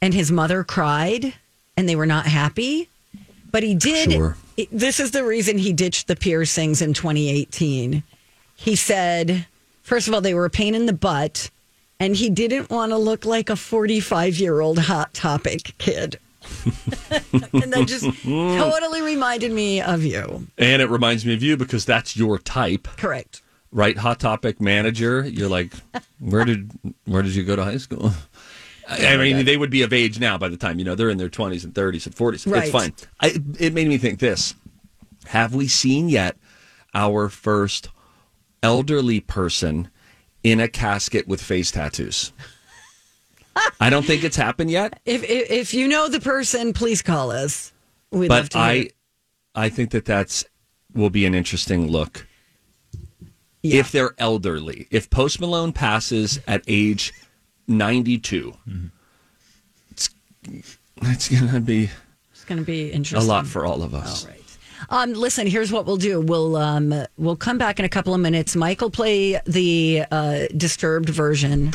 and 0.00 0.14
his 0.14 0.32
mother 0.32 0.64
cried, 0.64 1.34
and 1.76 1.88
they 1.88 1.96
were 1.96 2.06
not 2.06 2.26
happy. 2.26 2.88
But 3.50 3.62
he 3.64 3.74
did. 3.74 4.12
Sure. 4.12 4.36
it- 4.56 4.68
this 4.72 4.98
is 5.00 5.10
the 5.10 5.24
reason 5.24 5.58
he 5.58 5.72
ditched 5.72 6.06
the 6.06 6.16
piercings 6.16 6.80
in 6.80 6.94
2018. 6.94 8.02
He 8.56 8.76
said, 8.76 9.46
first 9.82 10.06
of 10.08 10.14
all, 10.14 10.20
they 10.20 10.34
were 10.34 10.44
a 10.44 10.50
pain 10.50 10.74
in 10.74 10.86
the 10.86 10.92
butt, 10.92 11.50
and 12.00 12.16
he 12.16 12.30
didn't 12.30 12.70
want 12.70 12.90
to 12.90 12.98
look 12.98 13.24
like 13.24 13.50
a 13.50 13.56
45 13.56 14.38
year 14.38 14.60
old 14.60 14.78
hot 14.78 15.14
topic 15.14 15.74
kid. 15.78 16.18
and 17.10 17.72
that 17.72 17.84
just 17.86 18.06
totally 18.24 19.02
reminded 19.02 19.52
me 19.52 19.80
of 19.80 20.02
you. 20.02 20.48
And 20.58 20.82
it 20.82 20.88
reminds 20.88 21.24
me 21.24 21.34
of 21.34 21.42
you 21.42 21.56
because 21.56 21.84
that's 21.84 22.16
your 22.16 22.38
type. 22.38 22.88
Correct. 22.96 23.42
right 23.70 23.96
hot 23.96 24.18
topic 24.18 24.60
manager 24.60 25.24
you're 25.28 25.48
like 25.48 25.72
where 26.18 26.44
did 26.44 26.72
where 27.04 27.22
did 27.22 27.36
you 27.36 27.44
go 27.44 27.54
to 27.54 27.62
high 27.62 27.76
school 27.76 28.10
I 28.90 29.16
mean, 29.16 29.44
they 29.44 29.56
would 29.56 29.70
be 29.70 29.82
of 29.82 29.92
age 29.92 30.18
now 30.18 30.36
by 30.36 30.48
the 30.48 30.56
time 30.56 30.80
you 30.80 30.84
know 30.84 30.96
they're 30.96 31.10
in 31.10 31.18
their 31.18 31.28
twenties 31.28 31.64
and 31.64 31.72
thirties 31.72 32.06
and 32.06 32.14
forties. 32.14 32.44
Right. 32.44 32.64
It's 32.64 32.72
fine. 32.72 32.92
I, 33.20 33.40
it 33.60 33.72
made 33.72 33.86
me 33.86 33.98
think 33.98 34.18
this: 34.18 34.56
Have 35.26 35.54
we 35.54 35.68
seen 35.68 36.08
yet 36.08 36.36
our 36.92 37.28
first 37.28 37.88
elderly 38.64 39.20
person 39.20 39.90
in 40.42 40.60
a 40.60 40.68
casket 40.68 41.28
with 41.28 41.42
face 41.42 41.70
tattoos? 41.70 42.32
I 43.80 43.90
don't 43.90 44.04
think 44.04 44.24
it's 44.24 44.36
happened 44.36 44.70
yet, 44.70 45.00
If, 45.04 45.22
if 45.24 45.50
if 45.50 45.74
you 45.74 45.88
know 45.88 46.08
the 46.08 46.20
person, 46.20 46.72
please 46.72 47.02
call 47.02 47.30
us. 47.30 47.72
We'd 48.10 48.30
love 48.30 48.50
but. 48.50 48.58
I, 48.58 48.90
I 49.54 49.68
think 49.68 49.90
that 49.90 50.04
that's 50.04 50.44
will 50.94 51.10
be 51.10 51.26
an 51.26 51.34
interesting 51.34 51.88
look. 51.88 52.26
Yeah. 53.62 53.80
If 53.80 53.92
they're 53.92 54.14
elderly, 54.18 54.86
if 54.90 55.10
Post 55.10 55.40
Malone 55.40 55.72
passes 55.72 56.40
at 56.48 56.62
age 56.66 57.12
92, 57.68 58.52
mm-hmm. 58.66 58.86
it's, 59.90 60.10
it's 61.02 61.28
going 61.28 61.52
to 61.52 61.60
be 61.60 61.90
it's 62.32 62.44
to 62.44 62.62
be 62.62 62.90
interesting. 62.90 63.28
a 63.28 63.32
lot 63.32 63.46
for 63.46 63.66
all 63.66 63.82
of 63.82 63.94
us. 63.94 64.24
All 64.24 64.30
right. 64.30 64.39
Um, 64.88 65.12
listen, 65.12 65.46
here's 65.46 65.70
what 65.70 65.86
we'll 65.86 65.96
do. 65.98 66.20
We'll 66.20 66.56
um, 66.56 66.94
we'll 67.18 67.36
come 67.36 67.58
back 67.58 67.78
in 67.78 67.84
a 67.84 67.88
couple 67.88 68.14
of 68.14 68.20
minutes. 68.20 68.56
Mike 68.56 68.80
will 68.80 68.90
play 68.90 69.40
the 69.46 70.04
uh, 70.10 70.46
disturbed 70.56 71.08
version 71.10 71.72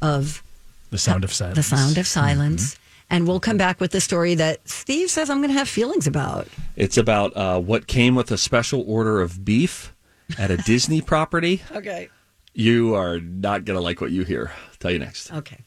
of 0.00 0.42
The 0.90 0.98
sound 0.98 1.24
of 1.24 1.32
silence. 1.32 1.56
the 1.56 1.62
sound 1.62 1.98
of 1.98 2.06
silence, 2.06 2.78
and 3.10 3.26
we'll 3.26 3.40
come 3.40 3.56
back 3.56 3.80
with 3.80 3.90
the 3.92 4.00
story 4.00 4.34
that 4.36 4.68
Steve 4.68 5.10
says 5.10 5.28
I'm 5.30 5.38
going 5.38 5.50
to 5.50 5.58
have 5.58 5.68
feelings 5.68 6.06
about. 6.06 6.46
It's 6.76 6.96
about 6.96 7.36
uh, 7.36 7.58
what 7.60 7.86
came 7.86 8.14
with 8.14 8.30
a 8.30 8.38
special 8.38 8.84
order 8.86 9.20
of 9.20 9.44
beef 9.44 9.92
at 10.38 10.50
a 10.50 10.56
Disney 10.56 11.00
property. 11.00 11.62
Okay. 11.74 12.08
You 12.58 12.94
are 12.94 13.20
not 13.20 13.66
going 13.66 13.76
to 13.76 13.82
like 13.82 14.00
what 14.00 14.12
you 14.12 14.24
hear. 14.24 14.50
I'll 14.50 14.76
tell 14.78 14.90
you 14.90 14.98
next. 14.98 15.30
Okay. 15.30 15.58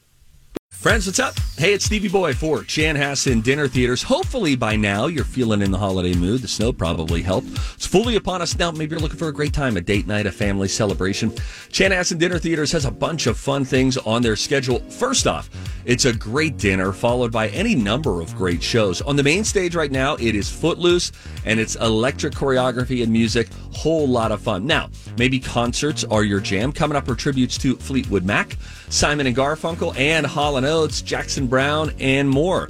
Friends, 0.80 1.04
what's 1.04 1.18
up? 1.18 1.34
Hey, 1.58 1.74
it's 1.74 1.84
Stevie 1.84 2.08
Boy 2.08 2.32
for 2.32 2.60
Chanhassen 2.60 3.42
Dinner 3.42 3.68
Theaters. 3.68 4.02
Hopefully 4.02 4.56
by 4.56 4.76
now 4.76 5.08
you're 5.08 5.24
feeling 5.24 5.60
in 5.60 5.70
the 5.70 5.76
holiday 5.76 6.14
mood. 6.14 6.40
The 6.40 6.48
snow 6.48 6.72
probably 6.72 7.20
helped. 7.20 7.48
It's 7.74 7.86
fully 7.86 8.16
upon 8.16 8.40
us 8.40 8.58
now. 8.58 8.70
Maybe 8.70 8.92
you're 8.92 9.00
looking 9.00 9.18
for 9.18 9.28
a 9.28 9.32
great 9.32 9.52
time, 9.52 9.76
a 9.76 9.82
date 9.82 10.06
night, 10.06 10.24
a 10.24 10.32
family 10.32 10.68
celebration. 10.68 11.32
Chanhassen 11.68 12.18
Dinner 12.18 12.38
Theaters 12.38 12.72
has 12.72 12.86
a 12.86 12.90
bunch 12.90 13.26
of 13.26 13.36
fun 13.36 13.66
things 13.66 13.98
on 13.98 14.22
their 14.22 14.36
schedule. 14.36 14.78
First 14.88 15.26
off, 15.26 15.50
it's 15.84 16.06
a 16.06 16.14
great 16.14 16.56
dinner 16.56 16.92
followed 16.92 17.30
by 17.30 17.48
any 17.48 17.74
number 17.74 18.22
of 18.22 18.34
great 18.34 18.62
shows. 18.62 19.02
On 19.02 19.16
the 19.16 19.22
main 19.22 19.44
stage 19.44 19.74
right 19.74 19.92
now, 19.92 20.14
it 20.14 20.34
is 20.34 20.48
Footloose 20.48 21.12
and 21.44 21.60
it's 21.60 21.76
electric 21.76 22.32
choreography 22.32 23.02
and 23.02 23.12
music. 23.12 23.48
Whole 23.74 24.08
lot 24.08 24.32
of 24.32 24.40
fun. 24.40 24.66
Now, 24.66 24.88
maybe 25.18 25.40
concerts 25.40 26.04
are 26.04 26.24
your 26.24 26.40
jam. 26.40 26.72
Coming 26.72 26.96
up 26.96 27.06
are 27.08 27.14
tributes 27.14 27.58
to 27.58 27.76
Fleetwood 27.76 28.24
Mac, 28.24 28.56
Simon 28.90 29.26
and 29.26 29.36
Garfunkel, 29.36 29.96
and 29.96 30.26
Hall 30.26 30.56
Oates, 30.66 31.00
Jackson 31.00 31.46
Browne, 31.46 31.92
and 31.98 32.28
more. 32.28 32.68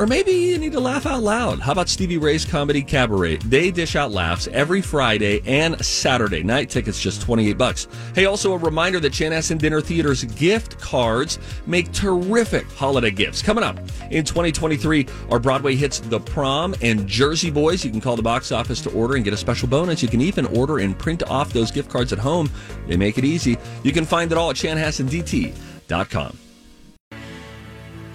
Or 0.00 0.06
maybe 0.06 0.32
you 0.32 0.56
need 0.56 0.72
to 0.72 0.80
laugh 0.80 1.04
out 1.04 1.22
loud. 1.22 1.60
How 1.60 1.72
about 1.72 1.90
Stevie 1.90 2.16
Ray's 2.16 2.46
Comedy 2.46 2.80
Cabaret? 2.80 3.36
They 3.36 3.70
dish 3.70 3.96
out 3.96 4.10
laughs 4.10 4.48
every 4.50 4.80
Friday 4.80 5.42
and 5.44 5.78
Saturday 5.84 6.42
night. 6.42 6.70
Tickets 6.70 6.98
just 6.98 7.20
28 7.20 7.58
bucks. 7.58 7.86
Hey, 8.14 8.24
also 8.24 8.54
a 8.54 8.56
reminder 8.56 8.98
that 8.98 9.12
Chanhassen 9.12 9.58
Dinner 9.58 9.82
Theater's 9.82 10.24
gift 10.24 10.80
cards 10.80 11.38
make 11.66 11.92
terrific 11.92 12.66
holiday 12.72 13.10
gifts. 13.10 13.42
Coming 13.42 13.62
up 13.62 13.78
in 14.10 14.24
2023 14.24 15.06
our 15.30 15.38
Broadway 15.38 15.74
hits 15.74 15.98
The 15.98 16.18
Prom 16.18 16.74
and 16.80 17.06
Jersey 17.06 17.50
Boys. 17.50 17.84
You 17.84 17.90
can 17.90 18.00
call 18.00 18.16
the 18.16 18.22
box 18.22 18.52
office 18.52 18.80
to 18.80 18.90
order 18.92 19.16
and 19.16 19.24
get 19.24 19.34
a 19.34 19.36
special 19.36 19.68
bonus. 19.68 20.02
You 20.02 20.08
can 20.08 20.22
even 20.22 20.46
order 20.46 20.78
and 20.78 20.98
print 20.98 21.24
off 21.24 21.52
those 21.52 21.70
gift 21.70 21.90
cards 21.90 22.10
at 22.14 22.18
home. 22.18 22.48
They 22.86 22.96
make 22.96 23.18
it 23.18 23.26
easy. 23.26 23.58
You 23.82 23.92
can 23.92 24.06
find 24.06 24.32
it 24.32 24.38
all 24.38 24.48
at 24.48 24.56
chanhassendt.com. 24.56 26.49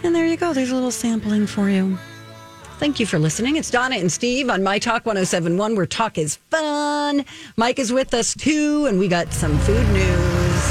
And 0.06 0.14
there 0.14 0.28
you 0.28 0.38
go. 0.38 0.54
There's 0.54 0.70
a 0.70 0.76
little 0.76 0.92
sampling 0.92 1.48
for 1.48 1.68
you. 1.68 1.98
Thank 2.78 3.00
you 3.00 3.08
for 3.08 3.18
listening. 3.18 3.56
It's 3.56 3.72
Donna 3.72 3.96
and 3.96 4.12
Steve 4.12 4.52
on 4.52 4.62
My 4.62 4.78
Talk 4.78 5.04
1071, 5.04 5.76
where 5.76 5.88
talk 5.88 6.20
is 6.20 6.36
fun. 6.52 7.26
Mike 7.58 7.80
is 7.80 7.92
with 7.92 8.14
us 8.14 8.36
too, 8.36 8.86
and 8.86 9.00
we 9.00 9.08
got 9.08 9.34
some 9.34 9.58
food 9.58 9.88
news. 9.90 10.70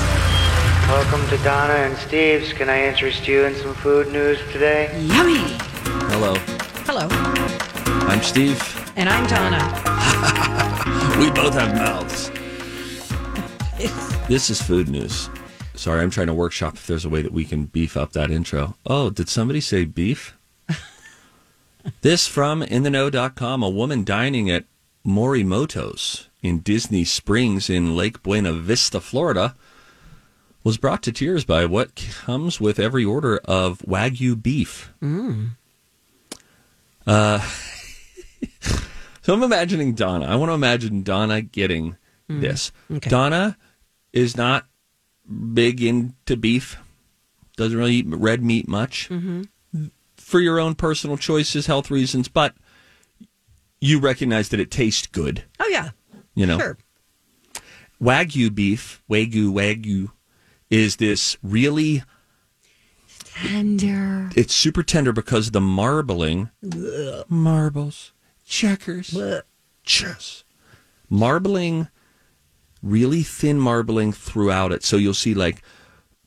Welcome 0.87 1.29
to 1.31 1.37
Donna 1.43 1.75
and 1.75 1.99
Steve's. 1.99 2.53
Can 2.53 2.69
I 2.71 2.87
interest 2.87 3.27
you 3.27 3.43
in 3.43 3.57
some 3.57 3.75
food 3.75 4.13
news 4.13 4.39
today? 4.53 4.89
Yummy. 5.03 5.43
Hello, 6.13 6.37
Hello. 6.87 7.09
I'm 8.07 8.23
Steve. 8.23 8.63
And 8.95 9.09
I'm 9.09 9.27
Donna. 9.27 9.59
We 11.19 11.31
both 11.33 11.55
have 11.55 11.75
mouths. 11.75 12.31
This 14.29 14.49
is 14.49 14.63
food 14.63 14.89
news. 14.89 15.29
Sorry, 15.77 16.03
I'm 16.03 16.11
trying 16.11 16.29
to 16.29 16.35
workshop 16.35 16.75
if 16.75 16.87
there's 16.87 17.05
a 17.05 17.09
way 17.09 17.23
that 17.23 17.33
we 17.33 17.45
can 17.45 17.67
beef 17.67 17.97
up 17.97 18.13
that 18.13 18.31
intro. 18.31 18.77
Oh, 18.87 19.11
did 19.11 19.29
somebody 19.29 19.61
say 19.61 19.85
beef? 19.85 20.37
this 22.03 22.27
from 22.29 22.63
intheknow.com. 22.63 23.63
A 23.63 23.69
woman 23.69 24.05
dining 24.05 24.51
at 24.51 24.65
Morimoto's 25.05 26.29
in 26.43 26.61
Disney 26.61 27.05
Springs 27.05 27.69
in 27.69 27.97
Lake 27.97 28.23
Buena 28.23 28.53
Vista, 28.53 29.01
Florida, 29.01 29.57
was 30.63 30.79
brought 30.79 31.03
to 31.03 31.13
tears 31.13 31.45
by 31.45 31.67
what 31.67 31.95
comes 31.97 32.61
with 32.61 32.79
every 32.79 33.05
order 33.05 33.39
of 33.45 33.79
Wagyu 33.81 34.41
beef. 34.41 34.93
Uh, 37.07 37.41
so 39.23 39.35
I'm 39.35 39.43
imagining 39.43 39.95
Donna. 39.95 40.27
I 40.27 40.37
want 40.37 40.51
to 40.51 40.55
imagine 40.55 41.03
Donna 41.03 41.43
getting 41.43 41.97
this. 42.29 42.73
Okay. 42.91 43.11
Donna 43.11 43.57
is 44.13 44.37
not 44.37 44.67
big 45.53 45.83
into 45.83 46.37
beef, 46.37 46.77
doesn't 47.57 47.77
really 47.79 47.95
eat 47.95 48.07
red 48.09 48.43
meat 48.43 48.69
much 48.69 49.09
mm-hmm. 49.09 49.43
for 50.17 50.41
your 50.41 50.59
own 50.59 50.75
personal 50.75 51.17
choices, 51.17 51.67
health 51.67 51.91
reasons, 51.91 52.29
but 52.29 52.55
you 53.81 53.99
recognize 53.99 54.49
that 54.51 54.61
it 54.61 54.71
tastes 54.71 55.07
good. 55.07 55.45
Oh, 55.61 55.69
yeah. 55.69 55.91
You 56.35 56.47
know, 56.47 56.59
Sure. 56.59 56.79
Wagyu 58.01 58.55
beef, 58.55 59.03
Wagyu, 59.09 59.53
Wagyu, 59.53 60.11
is 60.71 60.97
this 60.97 61.37
really 61.43 62.03
Tender. 63.35 64.31
it's 64.37 64.55
super 64.55 64.83
tender 64.85 65.13
because 65.13 65.51
the 65.51 65.61
marbling 65.61 66.51
marbles 67.29 68.13
checkers 68.47 69.17
chess 69.83 70.45
marbling 71.11 71.89
really 72.85 73.23
thin 73.23 73.59
marbling 73.59 74.13
throughout 74.13 74.73
it 74.73 74.85
so 74.85 74.97
you'll 74.97 75.15
see 75.15 75.35
like 75.35 75.63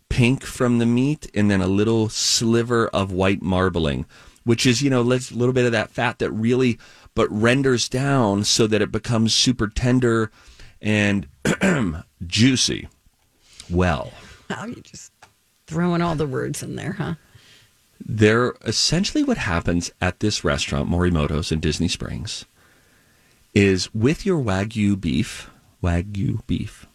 pink 0.09 0.43
from 0.43 0.79
the 0.79 0.85
meat 0.85 1.29
and 1.33 1.51
then 1.51 1.61
a 1.61 1.67
little 1.67 2.09
sliver 2.09 2.87
of 2.89 3.11
white 3.11 3.41
marbling 3.41 4.05
which 4.43 4.65
is 4.65 4.81
you 4.81 4.89
know 4.89 5.01
a 5.01 5.03
little 5.03 5.53
bit 5.53 5.65
of 5.65 5.71
that 5.71 5.89
fat 5.89 6.19
that 6.19 6.31
really 6.31 6.79
but 7.13 7.29
renders 7.31 7.89
down 7.89 8.43
so 8.43 8.67
that 8.67 8.81
it 8.81 8.91
becomes 8.91 9.33
super 9.35 9.67
tender 9.67 10.31
and 10.81 11.27
juicy 12.25 12.87
well 13.69 14.11
Wow, 14.49 14.65
you 14.65 14.75
just 14.75 15.11
throwing 15.65 16.01
all 16.01 16.15
the 16.15 16.25
words 16.25 16.63
in 16.63 16.75
there, 16.75 16.93
huh? 16.93 17.15
they're 17.99 18.53
essentially 18.63 19.23
what 19.23 19.37
happens 19.37 19.91
at 19.99 20.19
this 20.19 20.43
restaurant, 20.43 20.89
Morimoto's 20.89 21.51
in 21.51 21.59
Disney 21.59 21.87
Springs, 21.87 22.45
is 23.53 23.93
with 23.93 24.25
your 24.25 24.41
wagyu 24.41 24.99
beef, 24.99 25.49
wagyu 25.83 26.45
beef, 26.47 26.85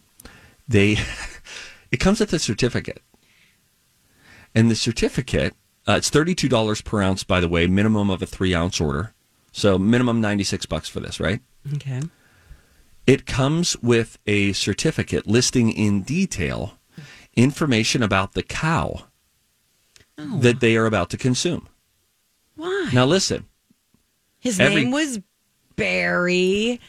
they 0.67 0.97
it 1.91 1.97
comes 1.99 2.19
with 2.19 2.33
a 2.33 2.39
certificate, 2.39 3.01
and 4.55 4.69
the 4.69 4.75
certificate 4.75 5.55
uh, 5.87 5.93
it's 5.93 6.09
thirty 6.09 6.33
two 6.35 6.49
dollars 6.49 6.81
per 6.81 7.01
ounce, 7.01 7.23
by 7.23 7.39
the 7.39 7.49
way, 7.49 7.67
minimum 7.67 8.09
of 8.09 8.21
a 8.21 8.25
three 8.25 8.53
ounce 8.55 8.79
order, 8.79 9.13
so 9.51 9.77
minimum 9.77 10.21
ninety 10.21 10.43
six 10.43 10.65
bucks 10.65 10.87
for 10.87 10.99
this, 10.99 11.19
right? 11.19 11.41
Okay. 11.75 12.01
It 13.05 13.25
comes 13.25 13.75
with 13.81 14.17
a 14.25 14.53
certificate 14.53 15.27
listing 15.27 15.69
in 15.71 16.03
detail 16.03 16.77
information 17.35 18.01
about 18.03 18.31
the 18.33 18.43
cow 18.43 19.05
that 20.17 20.59
they 20.61 20.77
are 20.77 20.85
about 20.85 21.09
to 21.09 21.17
consume. 21.17 21.67
Why? 22.55 22.91
Now 22.93 23.05
listen, 23.05 23.45
His 24.39 24.59
every- 24.59 24.83
name 24.83 24.91
was 24.91 25.19
Barry. 25.75 26.79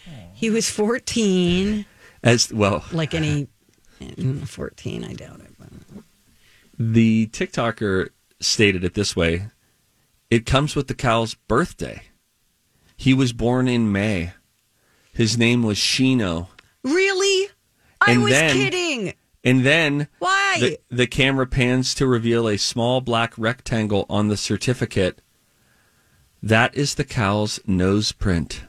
He 0.45 0.51
was 0.51 0.69
14. 0.69 1.87
as 2.23 2.53
well, 2.53 2.85
Like 2.93 3.15
any 3.15 3.49
mm, 3.99 4.47
14, 4.47 5.03
I 5.03 5.15
doubt 5.15 5.41
it. 5.41 5.55
but- 5.59 6.03
the 6.79 7.29
TikToker 7.29 8.11
stated 8.41 8.85
it 8.85 8.93
this 8.93 9.17
way: 9.17 9.47
it 10.29 10.45
comes 10.45 10.77
with 10.77 10.87
the 10.89 10.95
cow's 10.95 11.33
birthday. 11.33 12.03
He 12.95 13.15
was 13.15 13.33
born 13.33 13.69
in 13.69 13.91
May. 13.91 14.35
His 15.15 15.39
name 15.39 15.63
was 15.63 15.79
Shino, 15.79 16.49
Really? 16.83 17.49
I 18.03 18.19
was 18.19 18.31
then- 18.31 18.55
kidding. 18.55 19.15
and 19.43 19.65
then 19.65 20.09
Why? 20.19 20.59
the, 20.61 20.79
the 20.95 21.07
camera 21.07 21.47
pans 21.47 21.95
to 21.95 22.07
reveal 22.07 22.47
a 22.51 22.59
small 22.59 23.01
black 23.01 23.33
rectangle 23.39 24.05
on 24.11 24.29
the 24.29 24.37
certificate. 24.37 25.23
That 26.43 26.75
is 26.75 26.97
the 26.97 27.05
cow's 27.05 27.61
nose 27.67 28.13
print. 28.13 28.65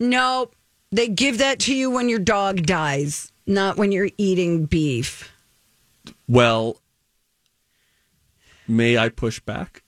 No, 0.00 0.50
they 0.92 1.08
give 1.08 1.38
that 1.38 1.58
to 1.60 1.74
you 1.74 1.90
when 1.90 2.08
your 2.08 2.18
dog 2.18 2.62
dies, 2.66 3.32
not 3.46 3.76
when 3.76 3.92
you're 3.92 4.10
eating 4.18 4.64
beef. 4.66 5.32
Well, 6.28 6.80
may 8.66 8.98
I 8.98 9.08
push 9.08 9.40
back 9.40 9.82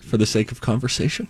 for 0.00 0.16
the 0.16 0.26
sake 0.26 0.52
of 0.52 0.60
conversation? 0.60 1.28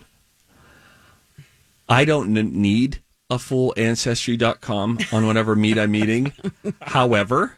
I 1.88 2.04
don't 2.04 2.30
need 2.30 3.00
a 3.28 3.38
full 3.38 3.74
ancestry.com 3.76 4.98
on 5.10 5.26
whatever 5.26 5.56
meat 5.56 5.78
I'm 5.78 5.94
eating. 5.94 6.32
However, 6.82 7.56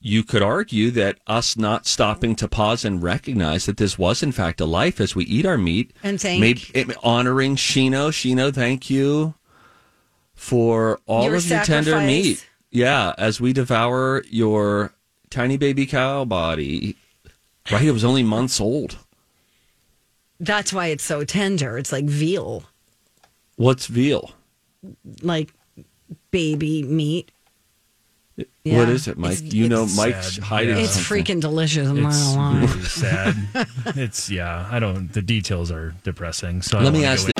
you 0.00 0.22
could 0.24 0.42
argue 0.42 0.90
that 0.92 1.18
us 1.26 1.56
not 1.56 1.86
stopping 1.86 2.34
to 2.36 2.48
pause 2.48 2.84
and 2.84 3.02
recognize 3.02 3.66
that 3.66 3.76
this 3.76 3.98
was 3.98 4.22
in 4.22 4.32
fact 4.32 4.60
a 4.60 4.64
life 4.64 5.00
as 5.00 5.14
we 5.14 5.24
eat 5.24 5.44
our 5.46 5.58
meat 5.58 5.92
And 6.02 6.20
thank- 6.20 6.40
maybe 6.40 6.62
eh, 6.74 6.84
honoring 7.02 7.56
Shino. 7.56 8.10
Shino, 8.10 8.52
thank 8.52 8.88
you 8.90 9.34
for 10.40 10.98
all 11.06 11.24
Your 11.24 11.34
of 11.36 11.46
your 11.46 11.62
tender 11.64 12.00
meat. 12.00 12.48
Yeah, 12.70 13.12
as 13.18 13.42
we 13.42 13.52
devour 13.52 14.24
your 14.30 14.94
tiny 15.28 15.58
baby 15.58 15.84
cow 15.86 16.24
body. 16.24 16.96
Right, 17.70 17.84
it 17.84 17.90
was 17.90 18.04
only 18.04 18.22
months 18.22 18.58
old. 18.58 18.96
That's 20.40 20.72
why 20.72 20.86
it's 20.86 21.04
so 21.04 21.24
tender. 21.24 21.76
It's 21.76 21.92
like 21.92 22.06
veal. 22.06 22.64
What's 23.56 23.86
veal? 23.86 24.32
like 25.20 25.52
baby 26.30 26.82
meat. 26.84 27.30
What 28.36 28.46
Yeah. 28.64 28.88
is 28.88 29.06
it, 29.08 29.18
Mike? 29.18 29.32
It's- 29.32 29.52
you 29.52 29.68
know, 29.68 29.84
Mike's 29.84 30.36
sad. 30.36 30.44
hiding. 30.44 30.76
Yeah. 30.78 30.84
It's 30.84 30.94
something. 30.94 31.24
freaking 31.24 31.40
delicious. 31.42 31.86
I'm 31.86 32.06
It's 32.06 32.34
really 32.72 32.84
sad. 32.88 33.36
it's 33.98 34.30
yeah. 34.30 34.66
I 34.70 34.78
don't. 34.78 35.12
The 35.12 35.20
details 35.20 35.70
are 35.70 35.94
depressing. 36.02 36.62
So 36.62 36.78
Let 36.78 36.84
don't 36.84 36.92
me 36.94 37.04
ask 37.04 37.26
this. 37.26 37.39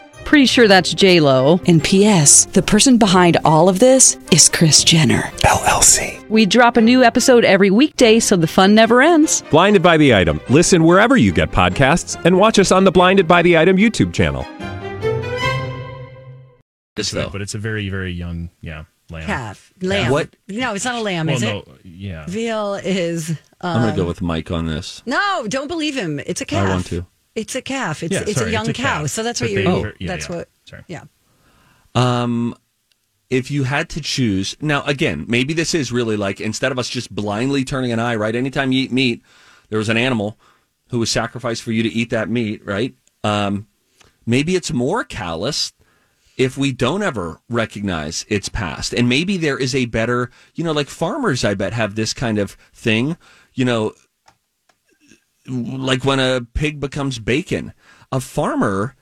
Pretty 0.25 0.45
sure 0.45 0.67
that's 0.69 0.93
J 0.93 1.19
Lo. 1.19 1.59
And 1.67 1.83
P.S. 1.83 2.45
The 2.45 2.61
person 2.61 2.97
behind 2.97 3.37
all 3.43 3.67
of 3.67 3.79
this 3.79 4.17
is 4.31 4.47
Kris 4.47 4.81
Jenner 4.83 5.23
LLC. 5.43 6.25
We 6.29 6.45
drop 6.45 6.77
a 6.77 6.81
new 6.81 7.03
episode 7.03 7.43
every 7.43 7.69
weekday, 7.69 8.19
so 8.21 8.37
the 8.37 8.47
fun 8.47 8.73
never 8.73 9.01
ends. 9.01 9.43
Blinded 9.51 9.83
by 9.83 9.97
the 9.97 10.15
item. 10.15 10.39
Listen 10.49 10.85
wherever 10.85 11.17
you 11.17 11.33
get 11.33 11.51
podcasts, 11.51 12.23
and 12.23 12.37
watch 12.37 12.59
us 12.59 12.71
on 12.71 12.85
the 12.85 12.91
Blinded 12.91 13.27
by 13.27 13.41
the 13.41 13.57
Item 13.57 13.75
YouTube 13.75 14.13
channel. 14.13 14.43
This, 16.95 17.09
to 17.11 17.19
it, 17.19 17.23
though. 17.23 17.29
but 17.29 17.41
it's 17.41 17.55
a 17.55 17.59
very 17.59 17.89
very 17.89 18.11
young 18.13 18.49
yeah 18.61 18.85
lamb. 19.09 19.25
Calf, 19.25 19.73
lamb. 19.81 20.11
What- 20.11 20.35
No, 20.47 20.73
it's 20.75 20.85
not 20.85 20.95
a 20.95 21.01
lamb, 21.01 21.27
Well, 21.27 21.35
is 21.35 21.41
no, 21.41 21.57
it? 21.59 21.67
yeah. 21.83 22.25
Veal 22.27 22.75
is. 22.75 23.31
I'm 23.59 23.75
Um, 23.77 23.81
going 23.83 23.95
to 23.95 24.01
go 24.01 24.07
with 24.07 24.21
Mike 24.21 24.49
on 24.51 24.65
this. 24.67 25.03
no, 25.05 25.45
don't 25.49 25.67
believe 25.67 25.95
him. 25.97 26.19
It's 26.25 26.39
a 26.39 26.45
calf. 26.45 26.67
I 26.67 26.69
want 26.69 26.85
to. 26.87 27.05
It's 27.35 27.55
a 27.55 27.61
calf. 27.61 28.03
It's 28.03 28.13
Yeah, 28.13 28.21
it's 28.21 28.33
sorry, 28.35 28.49
a 28.49 28.53
young 28.53 28.69
it's 28.69 28.79
a 28.79 28.81
cow. 28.81 28.99
calf. 28.99 29.09
So 29.09 29.23
that's 29.23 29.39
what 29.41 29.51
you're. 29.51 29.67
Oh. 29.67 29.91
yeah, 29.99 30.07
that's 30.07 30.29
yeah. 30.29 30.35
what. 30.35 30.49
Sorry. 30.65 30.83
Yeah. 30.87 31.03
Um, 31.95 32.55
if 33.29 33.49
you 33.49 33.63
had 33.63 33.89
to 33.91 34.01
choose 34.01 34.57
now, 34.61 34.83
again, 34.83 35.25
maybe 35.27 35.53
this 35.53 35.73
is 35.73 35.91
really 35.91 36.17
like 36.17 36.41
instead 36.41 36.71
of 36.71 36.79
us 36.79 36.89
just 36.89 37.13
blindly 37.13 37.63
turning 37.63 37.91
an 37.91 37.99
eye, 37.99 38.15
right? 38.15 38.35
Anytime 38.35 38.71
you 38.71 38.83
eat 38.83 38.91
meat, 38.91 39.21
there 39.69 39.79
was 39.79 39.89
an 39.89 39.97
animal 39.97 40.37
who 40.89 40.99
was 40.99 41.09
sacrificed 41.09 41.63
for 41.63 41.71
you 41.71 41.81
to 41.83 41.89
eat 41.89 42.09
that 42.09 42.29
meat, 42.29 42.65
right? 42.65 42.93
Um, 43.23 43.67
maybe 44.25 44.55
it's 44.55 44.73
more 44.73 45.05
callous 45.05 45.71
if 46.37 46.57
we 46.57 46.73
don't 46.73 47.03
ever 47.03 47.39
recognize 47.49 48.25
its 48.27 48.49
past, 48.49 48.93
and 48.93 49.07
maybe 49.07 49.37
there 49.37 49.57
is 49.57 49.73
a 49.75 49.85
better, 49.85 50.29
you 50.55 50.63
know, 50.63 50.71
like 50.73 50.87
farmers, 50.87 51.45
I 51.45 51.53
bet 51.53 51.71
have 51.73 51.95
this 51.95 52.13
kind 52.13 52.37
of 52.37 52.51
thing, 52.73 53.15
you 53.53 53.63
know, 53.63 53.93
like 55.47 56.05
when 56.05 56.19
a 56.19 56.41
pig 56.53 56.79
becomes 56.79 57.19
bacon, 57.19 57.73
a 58.11 58.19
farmer 58.19 58.95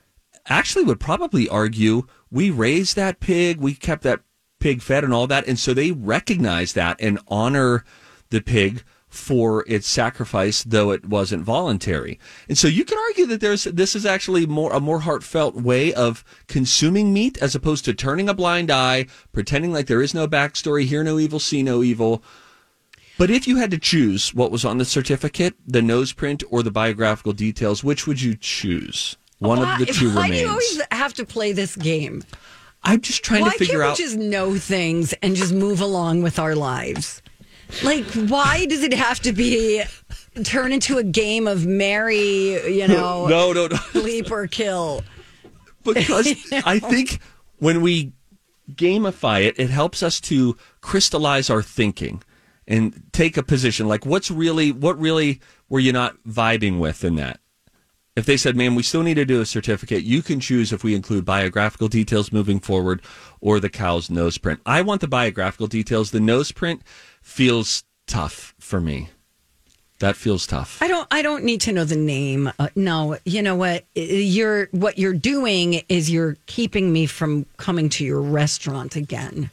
actually 0.48 0.84
would 0.84 1.00
probably 1.00 1.48
argue 1.48 2.04
we 2.32 2.50
raised 2.50 2.96
that 2.96 3.20
pig, 3.20 3.60
we 3.60 3.74
kept 3.74 4.04
that 4.04 4.22
pig 4.60 4.82
fed 4.82 5.04
and 5.04 5.14
all 5.14 5.28
that. 5.28 5.48
And 5.48 5.58
so 5.58 5.74
they 5.74 5.92
recognize 5.92 6.74
that 6.74 7.00
and 7.00 7.20
honor 7.28 7.84
the 8.30 8.42
pig 8.42 8.84
for 9.08 9.66
its 9.68 9.88
sacrifice, 9.88 10.64
though 10.64 10.92
it 10.92 11.06
wasn't 11.06 11.44
voluntary. 11.44 12.20
And 12.48 12.58
so 12.58 12.68
you 12.68 12.86
can 12.86 12.98
argue 13.10 13.26
that 13.28 13.42
there's 13.42 13.64
this 13.64 13.96
is 13.96 14.06
actually 14.06 14.46
more 14.46 14.72
a 14.72 14.80
more 14.80 15.00
heartfelt 15.00 15.56
way 15.56 15.94
of 15.94 16.24
consuming 16.48 17.12
meat 17.12 17.38
as 17.40 17.56
opposed 17.56 17.86
to 17.86 17.94
turning 17.94 18.30
a 18.30 18.36
blind 18.36 18.70
eye, 18.70 19.08
pretending 19.32 19.74
like 19.74 19.88
there 19.88 20.04
is 20.04 20.14
no 20.14 20.28
backstory, 20.28 20.86
hear 20.86 21.04
no 21.04 21.18
evil, 21.18 21.40
see 21.40 21.64
no 21.64 21.82
evil. 21.82 22.24
But 23.20 23.30
if 23.30 23.50
you 23.50 23.58
had 23.58 23.70
to 23.72 23.78
choose 23.78 24.34
what 24.34 24.50
was 24.50 24.64
on 24.64 24.78
the 24.78 24.86
certificate, 24.86 25.54
the 25.68 25.82
nose 25.82 26.14
print 26.14 26.42
or 26.50 26.64
the 26.64 26.72
biographical 26.72 27.34
details, 27.34 27.84
which 27.84 28.08
would 28.08 28.22
you 28.22 28.38
choose? 28.40 29.18
One 29.40 29.60
why, 29.60 29.74
of 29.74 29.80
the 29.80 29.88
two 29.88 30.16
why 30.16 30.24
remains. 30.24 30.36
do 30.36 30.46
you 30.46 30.50
always 30.50 30.82
have 30.92 31.14
to 31.16 31.26
play 31.26 31.52
this 31.52 31.76
game? 31.76 32.24
I'm 32.82 33.02
just 33.02 33.22
trying 33.22 33.42
why 33.42 33.52
to 33.52 33.58
figure 33.58 33.80
can't 33.80 33.92
out. 33.92 33.98
we 33.98 34.06
just 34.06 34.16
know 34.16 34.58
things 34.58 35.12
and 35.22 35.36
just 35.36 35.52
move 35.52 35.82
along 35.82 36.24
with 36.24 36.40
our 36.40 36.56
lives? 36.56 37.22
Like, 37.84 38.06
why 38.06 38.66
does 38.68 38.84
it 38.84 38.94
have 38.94 39.20
to 39.20 39.34
be 39.34 39.84
turn 40.46 40.72
into 40.72 40.98
a 40.98 41.04
game 41.04 41.46
of 41.46 41.66
marry? 41.66 42.74
You 42.74 42.88
know, 42.88 43.28
no, 43.28 43.52
no, 43.52 43.68
no. 43.68 43.76
sleep 43.92 44.32
or 44.32 44.48
kill. 44.48 45.04
because 45.84 46.34
I 46.66 46.80
think 46.80 47.20
when 47.58 47.82
we 47.82 48.14
gamify 48.72 49.44
it, 49.44 49.60
it 49.60 49.70
helps 49.70 50.02
us 50.02 50.22
to 50.22 50.56
crystallize 50.80 51.50
our 51.50 51.62
thinking 51.62 52.24
and 52.70 53.04
take 53.12 53.36
a 53.36 53.44
position. 53.44 53.88
Like, 53.88 54.06
what's 54.06 54.32
really, 54.32 54.72
what 54.72 54.98
really 54.98 55.42
were 55.68 55.80
you 55.80 55.92
not 55.92 56.16
vibing 56.24 56.80
with 56.80 57.04
in 57.04 57.16
that? 57.16 57.42
If 58.16 58.26
they 58.26 58.38
said, 58.38 58.56
man, 58.56 58.76
we 58.76 58.84
still 58.84 59.04
need 59.04 59.16
to 59.16 59.26
do 59.26 59.42
a 59.42 59.46
certificate, 59.46 60.04
you 60.04 60.22
can 60.22 60.40
choose 60.40 60.72
if 60.72 60.84
we 60.84 60.94
include 60.94 61.26
biographical 61.26 61.88
details 61.88 62.32
moving 62.32 62.60
forward 62.60 63.02
or 63.42 63.60
the 63.60 63.70
cow's 63.70 64.10
nose 64.10 64.38
print. 64.38 64.60
I 64.66 64.82
want 64.82 65.02
the 65.02 65.08
biographical 65.08 65.68
details. 65.68 66.12
The 66.12 66.20
nose 66.20 66.52
print 66.52 66.82
feels 67.22 67.84
tough 68.08 68.54
for 68.60 68.80
me. 68.80 69.10
That 70.00 70.16
feels 70.16 70.48
tough. 70.48 70.82
I 70.82 70.88
don't. 70.88 71.08
I 71.12 71.22
don't 71.22 71.44
need 71.44 71.60
to 71.62 71.74
know 71.74 71.84
the 71.84 71.98
name. 71.98 72.50
Uh, 72.58 72.70
no, 72.74 73.18
you 73.26 73.42
know 73.42 73.58
what? 73.58 73.84
You're 73.96 74.70
what 74.72 74.98
you're 74.98 75.14
doing 75.14 75.82
is 75.90 76.10
you're 76.10 76.38
keeping 76.46 76.94
me 76.94 77.06
from 77.06 77.46
coming 77.58 77.90
to 77.90 78.06
your 78.06 78.22
restaurant 78.22 78.96
again. 78.96 79.52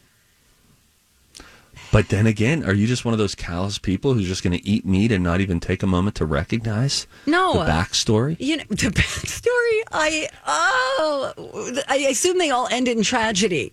But 1.91 2.09
then 2.09 2.27
again, 2.27 2.63
are 2.65 2.73
you 2.73 2.85
just 2.85 3.05
one 3.05 3.13
of 3.13 3.17
those 3.17 3.33
callous 3.33 3.77
people 3.77 4.13
who's 4.13 4.27
just 4.27 4.43
going 4.43 4.57
to 4.57 4.67
eat 4.67 4.85
meat 4.85 5.11
and 5.11 5.23
not 5.23 5.39
even 5.41 5.59
take 5.59 5.83
a 5.83 5.87
moment 5.87 6.15
to 6.17 6.25
recognize 6.25 7.07
No. 7.25 7.53
the 7.53 7.59
backstory? 7.71 8.35
You 8.39 8.57
know 8.57 8.63
the 8.69 8.75
backstory. 8.91 9.81
I 9.91 10.27
oh, 10.45 11.83
I 11.87 11.97
assume 12.09 12.37
they 12.37 12.49
all 12.49 12.67
end 12.69 12.87
in 12.87 13.03
tragedy. 13.03 13.71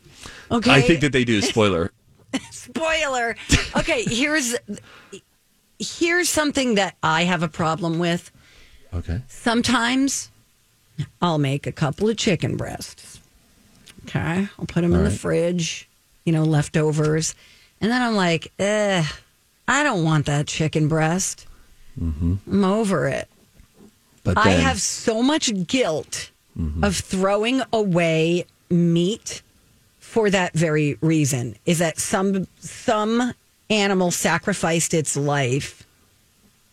Okay, 0.50 0.70
I 0.70 0.81
think 0.81 1.00
that 1.00 1.12
they 1.12 1.24
do. 1.24 1.40
Spoiler. 1.42 1.90
spoiler. 2.50 3.37
Okay, 3.77 4.03
here's 4.09 4.55
here's 5.79 6.29
something 6.29 6.77
that 6.77 6.96
I 7.03 7.24
have 7.24 7.42
a 7.42 7.48
problem 7.48 7.98
with. 7.98 8.31
Okay. 8.92 9.22
Sometimes 9.29 10.31
I'll 11.20 11.38
make 11.38 11.66
a 11.66 11.72
couple 11.72 12.09
of 12.09 12.16
chicken 12.16 12.57
breasts. 12.57 13.20
Okay, 14.05 14.48
I'll 14.59 14.66
put 14.66 14.83
them 14.83 14.94
in 14.94 15.03
the 15.05 15.11
fridge. 15.11 15.88
You 16.24 16.33
know, 16.33 16.44
leftovers, 16.44 17.35
and 17.85 17.92
then 17.92 18.01
I'm 18.01 18.16
like, 18.16 18.51
eh, 18.59 19.05
I 19.68 19.83
don't 19.83 20.05
want 20.05 20.25
that 20.25 20.47
chicken 20.47 20.88
breast. 20.88 21.47
I'm 22.01 22.64
over 22.64 23.07
it. 23.09 23.29
But 24.23 24.38
I 24.38 24.53
have 24.53 24.81
so 24.81 25.23
much 25.23 25.53
guilt 25.66 26.31
of 26.83 26.97
throwing 26.97 27.61
away 27.75 28.47
meat 28.70 29.42
for 29.99 30.31
that 30.31 30.55
very 30.55 30.97
reason. 31.03 31.57
Is 31.66 31.81
that 31.81 31.99
some 31.99 32.47
some 32.59 33.35
animal 33.68 34.11
sacrificed 34.11 34.94
its 34.94 35.14
life, 35.14 35.87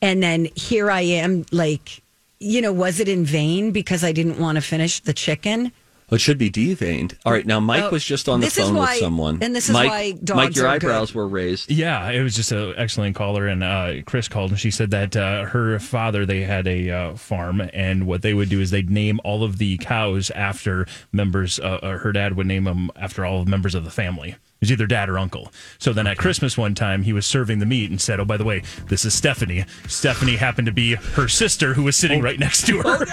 and 0.01 0.23
then 0.23 0.47
here 0.55 0.89
I 0.89 1.01
am, 1.01 1.45
like, 1.51 2.01
you 2.39 2.61
know, 2.61 2.71
was 2.71 3.01
it 3.01 3.09
in 3.09 3.25
vain 3.25 3.71
because 3.71 4.05
I 4.05 4.13
didn't 4.13 4.39
want 4.39 4.55
to 4.55 4.61
finish 4.61 5.01
the 5.01 5.13
chicken? 5.13 5.73
It 6.11 6.19
should 6.21 6.37
be 6.37 6.49
deveined. 6.51 7.13
All 7.25 7.31
right. 7.31 7.45
Now, 7.45 7.59
Mike 7.59 7.83
Oh, 7.83 7.89
was 7.91 8.03
just 8.03 8.27
on 8.29 8.41
the 8.41 8.49
phone 8.49 8.75
why- 8.75 8.91
with 8.93 8.99
someone. 8.99 9.39
and 9.41 9.55
this 9.55 9.69
is 9.69 9.73
Mike, 9.73 9.89
why 9.89 10.11
Mike, 10.13 10.23
dogs 10.23 10.55
your 10.57 10.67
are 10.67 10.77
good. 10.79 10.89
eyebrows 10.89 11.13
were 11.15 11.27
raised. 11.27 11.71
Yeah, 11.71 12.09
it 12.09 12.21
was 12.21 12.35
just 12.35 12.51
an 12.51 12.73
excellent 12.77 13.15
caller, 13.15 13.47
and 13.47 13.63
uh, 13.63 13.93
Chris 14.05 14.27
called 14.27 14.51
and 14.51 14.59
she 14.59 14.71
said 14.71 14.91
that 14.91 15.15
uh, 15.15 15.45
her 15.45 15.79
father 15.79 16.25
they 16.25 16.41
had 16.41 16.67
a 16.67 16.89
uh, 16.89 17.15
farm, 17.15 17.61
and 17.73 18.05
what 18.07 18.21
they 18.21 18.33
would 18.33 18.49
do 18.49 18.59
is 18.61 18.71
they'd 18.71 18.89
name 18.89 19.19
all 19.23 19.43
of 19.43 19.57
the 19.57 19.77
cows 19.77 20.29
after 20.31 20.85
members. 21.11 21.59
Uh, 21.59 21.79
uh, 21.81 21.97
her 21.99 22.11
dad 22.11 22.35
would 22.35 22.47
name 22.47 22.65
them 22.65 22.91
after 22.95 23.25
all 23.25 23.43
the 23.43 23.49
members 23.49 23.75
of 23.75 23.83
the 23.85 23.91
family. 23.91 24.29
It 24.31 24.65
was 24.65 24.71
either 24.71 24.85
dad 24.85 25.09
or 25.09 25.17
uncle. 25.17 25.51
So 25.79 25.91
then 25.91 26.05
at 26.05 26.17
Christmas 26.19 26.55
one 26.55 26.75
time, 26.75 27.01
he 27.01 27.13
was 27.13 27.25
serving 27.25 27.57
the 27.59 27.65
meat 27.65 27.89
and 27.89 27.99
said, 27.99 28.19
"Oh, 28.19 28.25
by 28.25 28.37
the 28.37 28.43
way, 28.43 28.61
this 28.89 29.05
is 29.05 29.13
Stephanie. 29.13 29.65
Stephanie 29.87 30.35
happened 30.35 30.67
to 30.67 30.71
be 30.71 30.93
her 30.95 31.27
sister 31.27 31.73
who 31.73 31.83
was 31.83 31.95
sitting 31.95 32.21
right 32.21 32.37
next 32.37 32.67
to 32.67 32.79
her." 32.83 33.05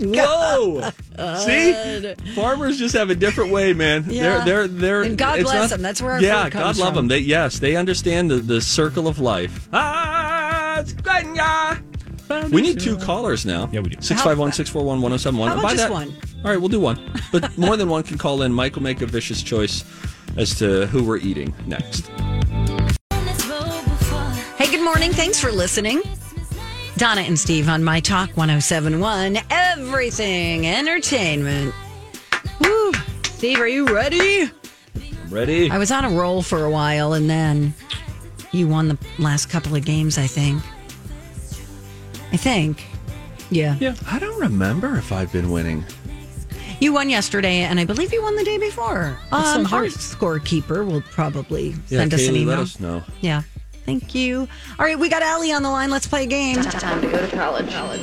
Whoa! 0.00 0.90
See, 1.38 2.14
farmers 2.34 2.78
just 2.78 2.94
have 2.96 3.10
a 3.10 3.14
different 3.14 3.52
way, 3.52 3.72
man. 3.72 4.04
Yeah. 4.08 4.44
They're 4.44 4.44
they're 4.44 4.68
they're. 4.68 5.02
And 5.02 5.18
God 5.18 5.38
it's 5.38 5.50
bless 5.50 5.70
them. 5.70 5.82
That's 5.82 6.02
where 6.02 6.12
our 6.12 6.20
yeah, 6.20 6.44
food 6.44 6.52
God 6.54 6.76
love 6.76 6.88
from. 6.88 6.94
them. 6.94 7.08
They 7.08 7.18
yes, 7.18 7.58
they 7.58 7.76
understand 7.76 8.30
the, 8.30 8.36
the 8.36 8.60
circle 8.60 9.06
of 9.06 9.18
life. 9.18 9.68
Ah, 9.72 10.80
it's 10.80 10.92
Grenya. 10.92 11.82
We 12.50 12.62
need 12.62 12.80
two 12.80 12.96
callers 12.96 13.44
now. 13.44 13.68
Yeah, 13.70 13.80
we 13.80 13.90
do. 13.90 14.00
651 14.00 14.52
641 14.52 15.02
1071. 15.02 15.48
How 15.48 15.58
about 15.58 15.76
just 15.76 15.92
one? 15.92 16.16
All 16.44 16.50
right, 16.50 16.58
we'll 16.58 16.68
do 16.68 16.80
one. 16.80 16.98
But 17.30 17.56
more 17.58 17.76
than 17.76 17.88
one 17.88 18.02
can 18.02 18.18
call 18.18 18.42
in. 18.42 18.52
Mike 18.52 18.74
will 18.74 18.82
make 18.82 19.02
a 19.02 19.06
vicious 19.06 19.42
choice 19.42 19.84
as 20.36 20.58
to 20.58 20.86
who 20.86 21.04
we're 21.04 21.18
eating 21.18 21.54
next. 21.66 22.08
Hey, 24.56 24.70
good 24.70 24.82
morning. 24.82 25.12
Thanks 25.12 25.38
for 25.40 25.52
listening. 25.52 26.02
Donna 26.96 27.22
and 27.22 27.38
Steve 27.38 27.68
on 27.68 27.82
My 27.82 27.98
Talk 28.00 28.28
1071. 28.36 29.38
Everything 29.50 30.66
entertainment. 30.66 31.74
Woo. 32.60 32.92
Steve, 33.24 33.60
are 33.60 33.66
you 33.68 33.86
ready? 33.86 34.42
I'm 34.44 35.30
Ready? 35.30 35.70
I 35.70 35.78
was 35.78 35.90
on 35.90 36.04
a 36.04 36.10
roll 36.10 36.42
for 36.42 36.64
a 36.64 36.70
while 36.70 37.14
and 37.14 37.28
then 37.28 37.74
you 38.52 38.68
won 38.68 38.86
the 38.88 38.98
last 39.18 39.46
couple 39.46 39.74
of 39.74 39.84
games, 39.84 40.18
I 40.18 40.28
think. 40.28 40.62
I 42.32 42.36
think. 42.36 42.84
Yeah. 43.50 43.76
Yeah. 43.80 43.94
I 44.06 44.20
don't 44.20 44.38
remember 44.40 44.96
if 44.96 45.10
I've 45.10 45.32
been 45.32 45.50
winning. 45.50 45.84
You 46.80 46.92
won 46.92 47.08
yesterday, 47.08 47.58
and 47.60 47.78
I 47.78 47.84
believe 47.84 48.12
you 48.12 48.20
won 48.20 48.34
the 48.36 48.44
day 48.44 48.58
before. 48.58 49.16
Um, 49.32 49.64
our 49.72 49.84
scorekeeper 49.84 50.84
will 50.86 51.02
probably 51.02 51.68
Yeah, 51.88 51.98
send 52.00 52.12
us 52.14 52.26
an 52.26 52.34
Kaylee, 52.34 52.38
email. 52.40 52.48
let 52.56 52.58
us 52.58 52.80
know. 52.80 53.02
Yeah. 53.20 53.42
Thank 53.84 54.14
you. 54.14 54.48
All 54.78 54.84
right, 54.86 54.98
we 54.98 55.08
got 55.08 55.22
Allie 55.22 55.52
on 55.52 55.62
the 55.62 55.70
line. 55.70 55.90
Let's 55.90 56.06
play 56.06 56.24
a 56.24 56.26
game. 56.26 56.58
It's 56.58 56.74
time 56.74 57.00
to 57.02 57.10
go 57.10 57.18
to 57.24 57.36
college. 57.36 57.70
college. 57.70 58.00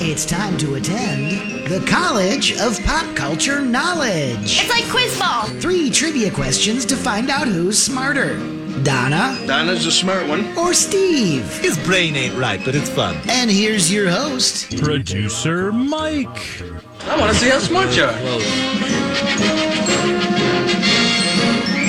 It's 0.00 0.24
time 0.24 0.56
to 0.58 0.74
attend 0.74 1.66
the 1.68 1.84
College 1.88 2.58
of 2.60 2.80
Pop 2.84 3.16
Culture 3.16 3.60
Knowledge. 3.60 4.60
It's 4.60 4.68
like 4.68 4.84
quiz 4.90 5.18
ball. 5.18 5.46
Three 5.60 5.90
trivia 5.90 6.30
questions 6.30 6.84
to 6.86 6.96
find 6.96 7.30
out 7.30 7.48
who's 7.48 7.80
smarter 7.82 8.36
Donna 8.82 9.38
Donna's 9.46 9.86
a 9.86 9.92
smart 9.92 10.26
one. 10.28 10.56
or 10.58 10.74
Steve. 10.74 11.46
His 11.58 11.78
brain 11.84 12.16
ain't 12.16 12.36
right, 12.36 12.60
but 12.64 12.74
it's 12.74 12.90
fun. 12.90 13.16
And 13.28 13.50
here's 13.50 13.90
your 13.90 14.10
host, 14.10 14.76
Producer 14.78 15.72
Mike. 15.72 16.62
I 17.06 17.18
want 17.18 17.32
to 17.32 17.38
see 17.38 17.48
how 17.50 17.58
smart 17.60 17.96
you 17.96 18.04
are. 18.04 18.12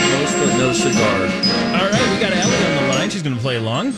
Close 0.05 0.34
but 0.36 0.58
no 0.58 0.73
cigar. 0.73 1.21
All 1.75 1.89
right, 1.89 2.13
we 2.13 2.19
got 2.19 2.31
Allie 2.34 2.65
on 2.65 2.71
the 2.75 2.75
line. 3.06 3.12
She's 3.12 3.24
going 3.24 3.36
to 3.36 3.41
play 3.41 3.58
along. 3.58 3.94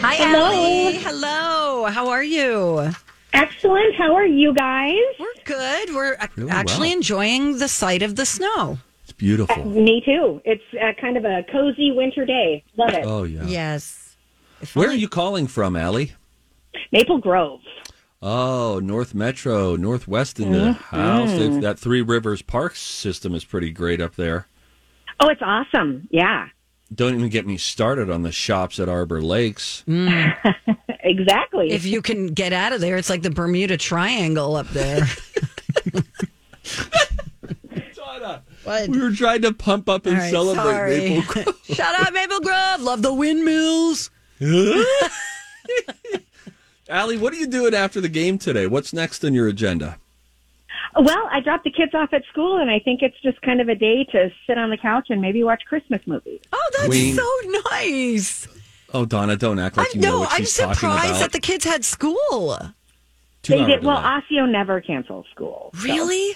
Hi, 0.00 0.16
Allie. 0.18 0.96
Hello. 0.98 1.86
How 1.90 2.08
are 2.08 2.22
you? 2.22 2.90
Excellent. 3.32 3.94
How 3.96 4.14
are 4.14 4.26
you 4.26 4.54
guys? 4.54 4.94
We're 5.18 5.26
good. 5.44 5.94
We're 5.94 6.14
ac- 6.14 6.28
Really 6.36 6.50
actually 6.50 6.88
well. 6.88 6.96
enjoying 6.96 7.58
the 7.58 7.68
sight 7.68 8.02
of 8.02 8.16
the 8.16 8.24
snow. 8.24 8.78
It's 9.04 9.12
beautiful. 9.12 9.64
Me 9.64 10.02
too. 10.04 10.40
It's 10.44 10.62
uh, 10.80 10.92
kind 11.00 11.16
of 11.16 11.24
a 11.24 11.44
cozy 11.52 11.92
winter 11.92 12.24
day. 12.24 12.64
Love 12.76 12.90
it. 12.94 13.04
Oh, 13.04 13.24
yeah. 13.24 13.44
Yes. 13.44 14.16
If 14.60 14.74
Where 14.74 14.86
are 14.86 14.90
only- 14.90 15.00
you 15.00 15.08
calling 15.08 15.46
from, 15.46 15.76
Allie? 15.76 16.12
Maple 16.92 17.18
Grove. 17.18 17.60
Oh, 18.22 18.80
North 18.82 19.14
Metro, 19.14 19.76
Northwest 19.76 20.40
in 20.40 20.52
the 20.52 20.72
house. 20.72 21.30
They've- 21.32 21.60
That 21.60 21.78
Three 21.78 22.02
Rivers 22.02 22.42
Park 22.42 22.74
system 22.76 23.34
is 23.34 23.44
pretty 23.44 23.70
great 23.70 24.00
up 24.00 24.16
there. 24.16 24.46
Oh, 25.20 25.28
it's 25.28 25.42
awesome. 25.42 26.08
Yeah, 26.10 26.46
Don't 26.94 27.14
even 27.14 27.28
get 27.28 27.46
me 27.46 27.58
started 27.58 28.10
on 28.10 28.22
the 28.22 28.32
shops 28.32 28.80
at 28.80 28.88
Arbor 28.88 29.20
Lakes. 29.20 29.84
Mm. 29.86 30.56
exactly. 31.00 31.70
If 31.70 31.84
you 31.84 32.00
can 32.00 32.28
get 32.28 32.52
out 32.52 32.72
of 32.72 32.80
there, 32.80 32.96
it's 32.96 33.10
like 33.10 33.22
the 33.22 33.30
Bermuda 33.30 33.76
Triangle 33.76 34.56
up 34.56 34.68
there. 34.68 35.06
What? 38.68 38.90
We 38.90 39.00
were 39.00 39.12
trying 39.12 39.40
to 39.42 39.54
pump 39.54 39.88
up 39.88 40.04
and 40.04 40.16
All 40.16 40.20
right, 40.20 40.30
celebrate 40.30 40.62
sorry. 40.62 40.98
Maple 41.08 41.22
Grove. 41.44 41.60
Shout 41.64 41.94
out 41.98 42.12
Maple 42.12 42.40
Grove. 42.40 42.82
Love 42.82 43.00
the 43.00 43.14
windmills. 43.14 44.10
Allie, 46.90 47.16
what 47.16 47.32
are 47.32 47.36
you 47.36 47.46
doing 47.46 47.72
after 47.72 48.02
the 48.02 48.10
game 48.10 48.36
today? 48.36 48.66
What's 48.66 48.92
next 48.92 49.24
on 49.24 49.32
your 49.32 49.48
agenda? 49.48 49.98
Well, 50.98 51.28
I 51.30 51.40
dropped 51.40 51.64
the 51.64 51.70
kids 51.70 51.92
off 51.94 52.12
at 52.12 52.22
school, 52.30 52.58
and 52.58 52.70
I 52.70 52.78
think 52.80 53.02
it's 53.02 53.20
just 53.22 53.40
kind 53.42 53.60
of 53.60 53.68
a 53.68 53.74
day 53.74 54.04
to 54.12 54.30
sit 54.46 54.58
on 54.58 54.70
the 54.70 54.76
couch 54.76 55.06
and 55.10 55.20
maybe 55.20 55.42
watch 55.44 55.62
Christmas 55.68 56.00
movies. 56.06 56.40
Oh, 56.52 56.70
that's 56.76 56.86
Queen. 56.88 57.14
so 57.14 57.28
nice. 57.70 58.48
Oh, 58.94 59.04
Donna, 59.04 59.36
don't 59.36 59.58
act 59.58 59.76
like 59.76 59.88
I 59.88 59.90
you 59.94 60.00
know 60.00 60.12
know. 60.12 60.18
what 60.20 60.32
I'm 60.32 60.38
she's 60.38 60.56
talking 60.56 60.74
surprised 60.74 61.20
that 61.20 61.32
the 61.32 61.40
kids 61.40 61.64
had 61.64 61.84
school. 61.84 62.58
Two 63.42 63.52
they 63.54 63.60
hour 63.60 63.66
did. 63.68 63.84
Well, 63.84 63.96
delay. 64.00 64.14
Osseo 64.14 64.46
never 64.46 64.80
cancels 64.80 65.26
school. 65.34 65.70
so- 65.74 65.82
Really? 65.84 66.34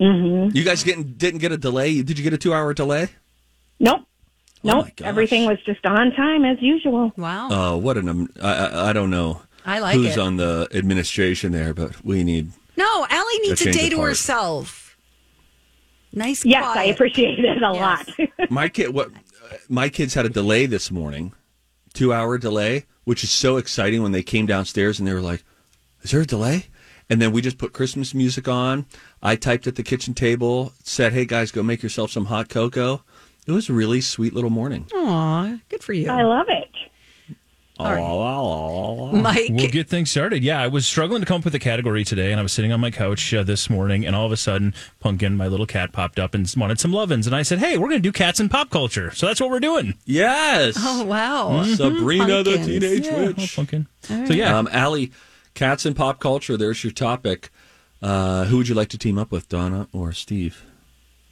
Mhm. 0.00 0.54
you 0.54 0.64
guys 0.64 0.82
getting 0.82 1.04
didn't 1.04 1.38
get 1.40 1.52
a 1.52 1.56
delay? 1.56 2.02
Did 2.02 2.18
you 2.18 2.24
get 2.24 2.32
a 2.32 2.38
two 2.38 2.52
hour 2.52 2.74
delay? 2.74 3.08
Nope. 3.80 4.00
Oh 4.02 4.06
Nope. 4.64 4.84
my 4.86 4.92
gosh. 4.96 5.06
Everything 5.08 5.46
was 5.46 5.58
just 5.64 5.84
on 5.86 6.10
time 6.12 6.44
as 6.44 6.58
usual. 6.60 7.12
Wow. 7.16 7.48
Oh, 7.50 7.76
what 7.76 7.96
an 7.96 8.08
um, 8.08 8.28
I, 8.42 8.52
I 8.54 8.88
I 8.90 8.92
don't 8.92 9.10
know. 9.10 9.42
I 9.64 9.78
like 9.78 9.94
who's 9.94 10.16
it. 10.16 10.18
on 10.18 10.36
the 10.36 10.68
administration 10.74 11.52
there, 11.52 11.72
but 11.74 12.04
we 12.04 12.24
need. 12.24 12.50
No, 12.76 13.06
Allie 13.08 13.38
needs 13.40 13.60
a 13.60 13.64
change 13.64 13.76
day 13.76 13.88
to 13.90 13.96
heart. 13.96 14.08
herself. 14.10 14.96
Nice. 16.12 16.44
Yes, 16.44 16.62
quiet. 16.72 16.78
I 16.78 16.84
appreciate 16.92 17.38
it 17.38 17.62
a 17.62 17.72
Yes. 17.74 18.08
lot. 18.18 18.50
My 18.50 18.68
kid, 18.68 18.94
what 18.94 19.10
my 19.68 19.88
kids 19.88 20.14
had 20.14 20.24
a 20.26 20.28
delay 20.28 20.66
this 20.66 20.90
morning, 20.90 21.32
two 21.92 22.12
hour 22.12 22.38
delay, 22.38 22.86
which 23.04 23.24
is 23.24 23.30
so 23.30 23.56
exciting 23.56 24.02
when 24.02 24.12
they 24.12 24.22
came 24.22 24.46
downstairs 24.46 24.98
and 24.98 25.06
they 25.08 25.12
were 25.12 25.20
like, 25.20 25.42
"Is 26.02 26.10
there 26.12 26.20
a 26.22 26.26
delay?" 26.26 26.66
And 27.10 27.20
then 27.20 27.32
we 27.32 27.42
just 27.42 27.58
put 27.58 27.72
Christmas 27.72 28.14
music 28.14 28.48
on. 28.48 28.86
I 29.22 29.36
typed 29.36 29.66
at 29.66 29.74
the 29.76 29.82
kitchen 29.82 30.14
table, 30.14 30.72
said, 30.84 31.12
"Hey 31.12 31.24
guys, 31.24 31.50
go 31.50 31.62
make 31.62 31.82
yourself 31.82 32.10
some 32.10 32.26
hot 32.26 32.48
cocoa." 32.48 33.02
It 33.46 33.52
was 33.52 33.68
a 33.68 33.72
really 33.74 34.00
sweet 34.00 34.32
little 34.34 34.50
morning. 34.50 34.86
Aw, 34.94 35.58
good 35.68 35.82
for 35.82 35.92
you. 35.92 36.10
I 36.10 36.22
love 36.22 36.46
it. 36.48 36.63
Mike. 37.78 39.50
We'll 39.50 39.68
get 39.68 39.88
things 39.88 40.10
started. 40.10 40.44
Yeah, 40.44 40.60
I 40.60 40.68
was 40.68 40.86
struggling 40.86 41.20
to 41.22 41.26
come 41.26 41.38
up 41.38 41.44
with 41.44 41.54
a 41.54 41.58
category 41.58 42.04
today, 42.04 42.30
and 42.30 42.38
I 42.38 42.42
was 42.42 42.52
sitting 42.52 42.72
on 42.72 42.80
my 42.80 42.90
couch 42.90 43.32
uh, 43.34 43.42
this 43.42 43.68
morning, 43.68 44.06
and 44.06 44.14
all 44.14 44.26
of 44.26 44.32
a 44.32 44.36
sudden, 44.36 44.74
Pumpkin, 45.00 45.36
my 45.36 45.48
little 45.48 45.66
cat, 45.66 45.92
popped 45.92 46.18
up 46.18 46.34
and 46.34 46.52
wanted 46.56 46.78
some 46.78 46.92
lovin's, 46.92 47.26
and 47.26 47.34
I 47.34 47.42
said, 47.42 47.58
"Hey, 47.58 47.76
we're 47.76 47.88
going 47.88 48.00
to 48.02 48.08
do 48.08 48.12
cats 48.12 48.38
and 48.40 48.50
pop 48.50 48.70
culture." 48.70 49.10
So 49.12 49.26
that's 49.26 49.40
what 49.40 49.50
we're 49.50 49.60
doing. 49.60 49.94
Yes. 50.04 50.76
Oh 50.78 51.04
wow. 51.04 51.64
Sabrina 51.64 52.42
the 52.42 52.56
Teenage 52.58 53.06
Yeah, 53.06 53.26
Witch. 53.26 53.52
oh, 53.52 53.56
Pumpkin. 53.56 53.86
So 54.02 54.32
yeah, 54.32 54.56
Um, 54.56 54.68
Allie, 54.70 55.10
cats 55.54 55.84
and 55.86 55.96
pop 55.96 56.20
culture. 56.20 56.56
There's 56.56 56.84
your 56.84 56.92
topic. 56.92 57.50
Uh, 58.02 58.44
who 58.44 58.58
would 58.58 58.68
you 58.68 58.74
like 58.74 58.88
to 58.90 58.98
team 58.98 59.18
up 59.18 59.32
with, 59.32 59.48
Donna 59.48 59.88
or 59.92 60.12
Steve? 60.12 60.62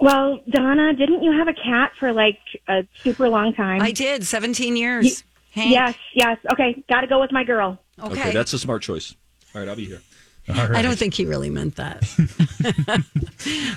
Well, 0.00 0.40
Donna, 0.48 0.94
didn't 0.94 1.22
you 1.22 1.30
have 1.32 1.46
a 1.46 1.52
cat 1.52 1.92
for 2.00 2.12
like 2.12 2.38
a 2.66 2.84
super 3.04 3.28
long 3.28 3.52
time? 3.54 3.82
I 3.82 3.92
did 3.92 4.24
17 4.26 4.76
years. 4.76 5.22
Hank. 5.52 5.70
Yes, 5.70 5.94
yes. 6.14 6.38
Okay, 6.52 6.82
got 6.88 7.02
to 7.02 7.06
go 7.06 7.20
with 7.20 7.30
my 7.30 7.44
girl. 7.44 7.78
Okay. 8.02 8.32
that's 8.32 8.52
a 8.52 8.58
smart 8.58 8.82
choice. 8.82 9.14
All 9.54 9.60
right, 9.60 9.68
I'll 9.68 9.76
be 9.76 9.84
here. 9.84 10.00
all 10.48 10.54
right. 10.54 10.76
I 10.76 10.82
don't 10.82 10.96
think 10.98 11.14
he 11.14 11.24
really 11.26 11.50
meant 11.50 11.76
that. 11.76 12.02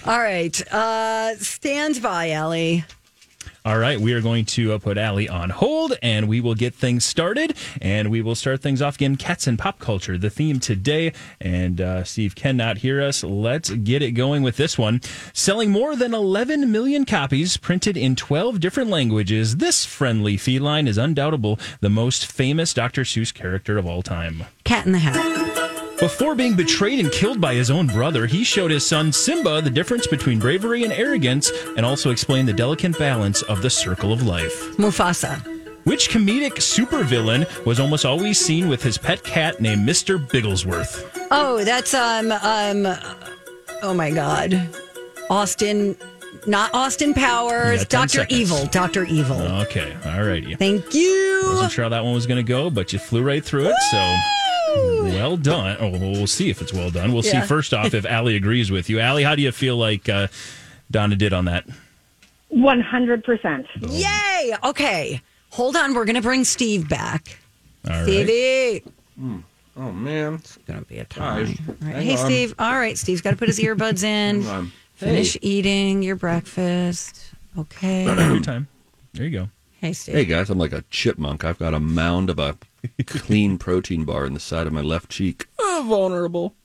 All 0.06 0.18
right. 0.18 0.74
Uh, 0.74 1.36
stand 1.36 2.02
by, 2.02 2.32
Allie. 2.32 2.86
All 3.66 3.80
right, 3.80 4.00
we 4.00 4.14
are 4.14 4.22
going 4.22 4.46
to 4.46 4.74
uh, 4.74 4.78
put 4.78 4.96
Allie 4.96 5.28
on 5.28 5.50
hold 5.50 5.98
and 6.04 6.28
we 6.28 6.40
will 6.40 6.54
get 6.54 6.76
things 6.76 7.04
started. 7.04 7.58
And 7.82 8.12
we 8.12 8.22
will 8.22 8.36
start 8.36 8.62
things 8.62 8.80
off 8.80 8.94
again 8.94 9.16
cats 9.16 9.48
and 9.48 9.58
pop 9.58 9.80
culture, 9.80 10.20
the 10.20 10.30
theme 10.30 10.60
today. 10.60 11.14
And 11.42 11.82
uh, 11.82 12.04
Steve 12.04 12.36
cannot 12.36 12.78
hear 12.78 13.02
us. 13.02 13.24
Let's 13.24 13.72
get 13.72 14.04
it 14.04 14.12
going 14.12 14.44
with 14.44 14.58
this 14.58 14.78
one. 14.78 15.02
Selling 15.34 15.72
more 15.72 15.96
than 15.96 16.14
11 16.14 16.72
million 16.72 17.06
copies, 17.06 17.58
printed 17.58 17.98
in 17.98 18.16
12 18.16 18.60
different 18.60 18.92
languages, 18.92 19.58
this 19.58 19.84
friendly 19.84 20.38
feline 20.38 20.88
is 20.88 21.00
undoubtable 21.00 21.60
the 21.80 21.90
most 21.90 22.32
famous 22.32 22.72
Dr. 22.72 23.02
Seuss 23.02 23.34
character 23.34 23.80
of 23.80 23.88
all 23.88 24.04
time. 24.04 24.44
Cat 24.64 24.86
in 24.86 24.92
the 24.92 25.00
Hat. 25.00 25.55
Before 26.00 26.36
being 26.36 26.56
betrayed 26.56 27.00
and 27.00 27.12
killed 27.12 27.40
by 27.40 27.54
his 27.56 27.72
own 27.72 27.88
brother, 27.88 28.26
he 28.26 28.44
showed 28.44 28.70
his 28.70 28.86
son 28.86 29.14
Simba 29.14 29.62
the 29.62 29.70
difference 29.70 30.08
between 30.08 30.40
bravery 30.40 30.84
and 30.84 30.92
arrogance 30.92 31.50
and 31.78 31.86
also 31.86 32.12
explained 32.12 32.50
the 32.50 32.54
delicate 32.54 32.98
balance 33.00 33.42
of 33.44 33.62
the 33.62 33.70
circle 33.70 34.12
of 34.12 34.24
life. 34.24 34.76
Mufasa. 34.78 35.40
Which 35.86 36.10
comedic 36.10 36.56
supervillain 36.56 37.66
was 37.66 37.80
almost 37.80 38.06
always 38.06 38.40
seen 38.40 38.68
with 38.68 38.84
his 38.84 38.98
pet 38.98 39.24
cat 39.24 39.62
named 39.62 39.88
Mr. 39.88 40.18
Bigglesworth? 40.18 41.28
Oh, 41.32 41.64
that's 41.64 41.94
um 41.94 42.32
um. 42.32 42.88
Oh 43.84 43.94
my 43.94 44.10
God, 44.10 44.68
Austin, 45.30 45.96
not 46.48 46.74
Austin 46.74 47.14
Powers. 47.14 47.82
You 47.82 47.86
got 47.86 47.90
10 47.90 48.00
Doctor 48.02 48.18
seconds. 48.20 48.40
Evil. 48.40 48.66
Doctor 48.66 49.04
Evil. 49.06 49.42
Okay, 49.62 49.96
all 50.06 50.24
righty. 50.24 50.56
Thank 50.56 50.94
you. 50.94 51.42
I 51.46 51.50
wasn't 51.52 51.72
sure 51.72 51.84
how 51.84 51.90
that 51.90 52.04
one 52.04 52.16
was 52.16 52.26
going 52.26 52.44
to 52.44 52.48
go, 52.48 52.70
but 52.72 52.92
you 52.92 52.98
flew 53.00 53.22
right 53.22 53.46
through 53.46 53.68
it, 53.68 53.76
so 53.92 54.16
well 54.76 55.38
done. 55.38 55.78
Oh, 55.80 55.90
well, 55.90 56.00
we'll 56.12 56.28
see 56.28 56.50
if 56.50 56.62
it's 56.62 56.74
well 56.74 56.90
done. 56.92 57.14
We'll 57.14 57.24
Yeah. 57.26 57.42
see 57.42 57.48
first 57.48 57.74
off 57.74 57.94
if 57.94 58.06
Allie 58.06 58.36
agrees 58.36 58.72
with 58.72 58.90
you. 58.90 59.00
Allie, 59.00 59.24
how 59.24 59.36
do 59.36 59.42
you 59.42 59.52
feel 59.52 59.78
like 59.78 60.08
uh, 60.10 60.28
Donna 60.92 61.16
did 61.16 61.34
on 61.34 61.46
that? 61.46 61.66
One 62.50 62.80
hundred 62.82 63.24
percent. 63.24 63.66
Yay! 63.90 64.56
Okay, 64.64 65.22
hold 65.50 65.76
on. 65.76 65.94
We're 65.94 66.06
gonna 66.06 66.22
bring 66.22 66.44
Steve 66.44 66.88
back. 66.88 67.40
All 67.88 67.94
right. 67.94 68.04
Stevie. 68.04 68.84
Oh 69.78 69.92
man, 69.92 70.36
it's 70.36 70.58
gonna 70.68 70.82
be 70.84 71.00
a 71.00 71.06
time. 71.06 71.58
All 71.82 71.88
right. 71.88 72.04
Hey, 72.04 72.16
Steve. 72.16 72.56
All 72.60 72.76
right, 72.78 72.98
Steve's 72.98 73.22
got 73.22 73.32
to 73.32 73.36
put 73.38 73.48
his 73.50 73.60
earbuds 73.60 74.04
in. 74.06 74.44
Hang 74.44 74.48
on. 74.56 74.72
Finish 74.94 75.38
eating 75.42 76.02
your 76.04 76.16
breakfast. 76.16 77.32
Okay. 77.58 78.08
Every 78.08 78.40
time. 78.42 78.68
There 79.14 79.26
you 79.26 79.32
go. 79.40 79.50
Hey, 79.82 79.92
Steve. 79.94 80.16
Hey 80.16 80.26
guys, 80.26 80.50
I'm 80.50 80.58
like 80.58 80.72
a 80.72 80.84
chipmunk. 80.90 81.44
I've 81.44 81.60
got 81.60 81.74
a 81.74 81.80
mound 81.80 82.30
of 82.30 82.40
a 82.40 82.56
clean 83.06 83.58
protein 83.58 84.04
bar 84.06 84.26
in 84.26 84.34
the 84.34 84.40
side 84.40 84.68
of 84.68 84.74
my 84.74 84.82
left 84.82 85.10
cheek. 85.10 85.48
Oh, 85.60 85.86
vulnerable. 85.88 86.56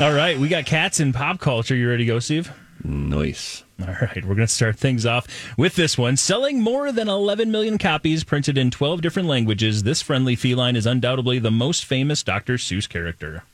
All 0.00 0.12
right, 0.12 0.38
we 0.38 0.48
got 0.48 0.66
cats 0.66 0.98
in 0.98 1.12
pop 1.12 1.38
culture. 1.38 1.76
You 1.76 1.88
ready 1.88 2.04
to 2.04 2.08
go, 2.12 2.18
Steve? 2.18 2.52
Nice. 2.82 3.64
All 3.80 3.94
right, 4.00 4.24
we're 4.24 4.34
going 4.34 4.38
to 4.38 4.48
start 4.48 4.76
things 4.76 5.06
off 5.06 5.26
with 5.56 5.74
this 5.74 5.96
one. 5.96 6.16
Selling 6.16 6.60
more 6.60 6.92
than 6.92 7.08
11 7.08 7.50
million 7.50 7.78
copies 7.78 8.24
printed 8.24 8.58
in 8.58 8.70
12 8.70 9.00
different 9.00 9.28
languages, 9.28 9.82
this 9.82 10.02
friendly 10.02 10.36
feline 10.36 10.76
is 10.76 10.86
undoubtedly 10.86 11.38
the 11.38 11.50
most 11.50 11.84
famous 11.84 12.22
Dr. 12.22 12.54
Seuss 12.54 12.88
character. 12.88 13.44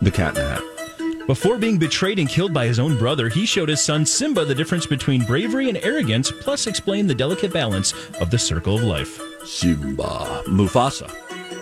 The 0.00 0.10
cat 0.10 0.36
in 0.36 0.44
the 0.44 0.50
hat. 0.50 0.87
Before 1.28 1.58
being 1.58 1.76
betrayed 1.76 2.18
and 2.18 2.26
killed 2.26 2.54
by 2.54 2.66
his 2.66 2.78
own 2.78 2.96
brother, 2.96 3.28
he 3.28 3.44
showed 3.44 3.68
his 3.68 3.82
son 3.82 4.06
Simba 4.06 4.46
the 4.46 4.54
difference 4.54 4.86
between 4.86 5.26
bravery 5.26 5.68
and 5.68 5.76
arrogance, 5.84 6.32
plus 6.32 6.66
explained 6.66 7.10
the 7.10 7.14
delicate 7.14 7.52
balance 7.52 7.92
of 8.18 8.30
the 8.30 8.38
circle 8.38 8.76
of 8.76 8.82
life. 8.82 9.20
Simba. 9.44 10.42
Mufasa. 10.46 11.12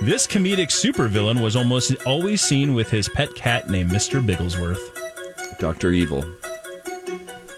This 0.02 0.24
comedic 0.24 0.68
supervillain 0.68 1.42
was 1.42 1.57
almost 1.57 1.96
always 2.07 2.42
seen 2.42 2.74
with 2.74 2.90
his 2.90 3.09
pet 3.09 3.35
cat 3.35 3.68
named 3.68 3.90
Mr. 3.90 4.24
Bigglesworth. 4.24 5.59
Dr. 5.59 5.90
Evil. 5.90 6.24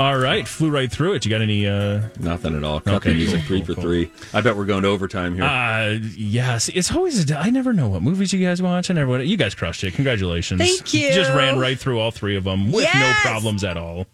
All 0.01 0.17
right, 0.17 0.47
flew 0.47 0.71
right 0.71 0.91
through 0.91 1.15
it. 1.15 1.25
You 1.25 1.31
got 1.31 1.41
any? 1.43 1.67
uh 1.67 2.03
Nothing 2.21 2.57
at 2.57 2.63
all. 2.63 2.79
Cut 2.81 2.95
Okay, 2.95 3.11
the 3.11 3.17
music 3.17 3.41
cool, 3.41 3.47
three 3.49 3.59
cool, 3.59 3.67
for 3.67 3.75
cool. 3.75 3.83
three. 3.83 4.13
I 4.33 4.41
bet 4.41 4.57
we're 4.57 4.65
going 4.65 4.83
to 4.85 4.89
overtime 4.89 5.35
here. 5.35 5.43
Uh, 5.43 5.99
yes, 6.17 6.69
it's 6.69 6.93
always. 6.95 7.29
A, 7.29 7.37
I 7.39 7.51
never 7.51 7.73
know 7.73 7.89
what 7.89 8.03
movies 8.03 8.33
you 8.33 8.45
guys 8.45 8.63
watch. 8.63 8.91
I 8.91 8.95
never. 8.95 9.11
what- 9.11 9.27
You 9.27 9.37
guys 9.37 9.57
crushed 9.57 9.83
it. 9.83 9.95
Congratulations. 9.95 10.61
Thank 10.61 10.95
you. 10.95 11.13
Just 11.13 11.33
ran 11.33 11.59
right 11.59 11.77
through 11.77 11.99
all 11.99 12.13
three 12.13 12.37
of 12.37 12.45
them 12.45 12.71
with 12.71 12.85
Yes. 12.85 12.95
no 13.25 13.29
problems 13.31 13.65
at 13.65 13.77
all. 13.77 14.07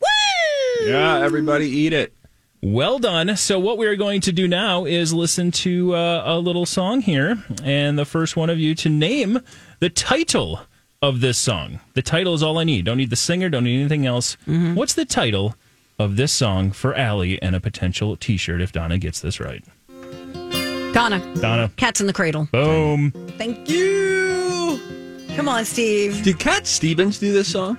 yeah, 0.87 1.18
everybody 1.23 1.68
eat 1.68 1.92
it. 1.92 2.14
Well 2.62 2.99
done. 2.99 3.37
So 3.37 3.59
what 3.61 3.77
we 3.77 3.87
are 3.87 3.97
going 3.97 4.23
to 4.23 4.33
do 4.33 4.49
now 4.49 4.87
is 4.87 5.12
listen 5.12 5.51
to 5.51 5.94
uh, 5.94 6.23
a 6.25 6.38
little 6.38 6.64
song 6.64 7.03
here, 7.03 7.44
and 7.62 7.99
the 7.99 8.07
first 8.07 8.37
one 8.38 8.49
of 8.49 8.59
you 8.59 8.75
to 8.77 8.88
name 8.88 9.40
the 9.81 9.90
title 9.90 10.61
of 11.03 11.20
this 11.20 11.37
song. 11.37 11.81
The 11.92 12.01
title 12.01 12.33
is 12.33 12.42
all 12.42 12.57
I 12.57 12.64
need. 12.64 12.87
Don't 12.87 12.97
need 12.97 13.11
the 13.11 13.16
singer. 13.16 13.51
Don't 13.51 13.64
need 13.64 13.81
anything 13.81 14.07
else. 14.07 14.38
What's 14.47 14.94
the 14.94 15.05
title 15.05 15.55
of 15.98 16.16
this 16.16 16.33
song 16.33 16.70
for 16.72 16.94
Allie 16.94 17.40
and 17.42 17.54
a 17.54 17.61
potential 17.61 18.16
T-shirt 18.16 18.61
if 18.61 18.72
Donna 18.72 18.98
gets 18.98 19.20
this 19.20 19.38
right? 19.40 19.64
Donna. 20.92 21.20
Donna. 21.40 21.70
Cats 21.76 22.00
in 22.00 22.07
the 22.07 22.12
Cradle. 22.12 22.48
Boom. 22.52 23.11
Thank 23.37 23.68
you. 23.68 24.80
Come 25.37 25.48
on, 25.48 25.64
Steve. 25.64 26.22
Did 26.22 26.38
Cat 26.38 26.66
Stevens 26.66 27.18
do 27.18 27.33
this 27.33 27.48
song? 27.48 27.76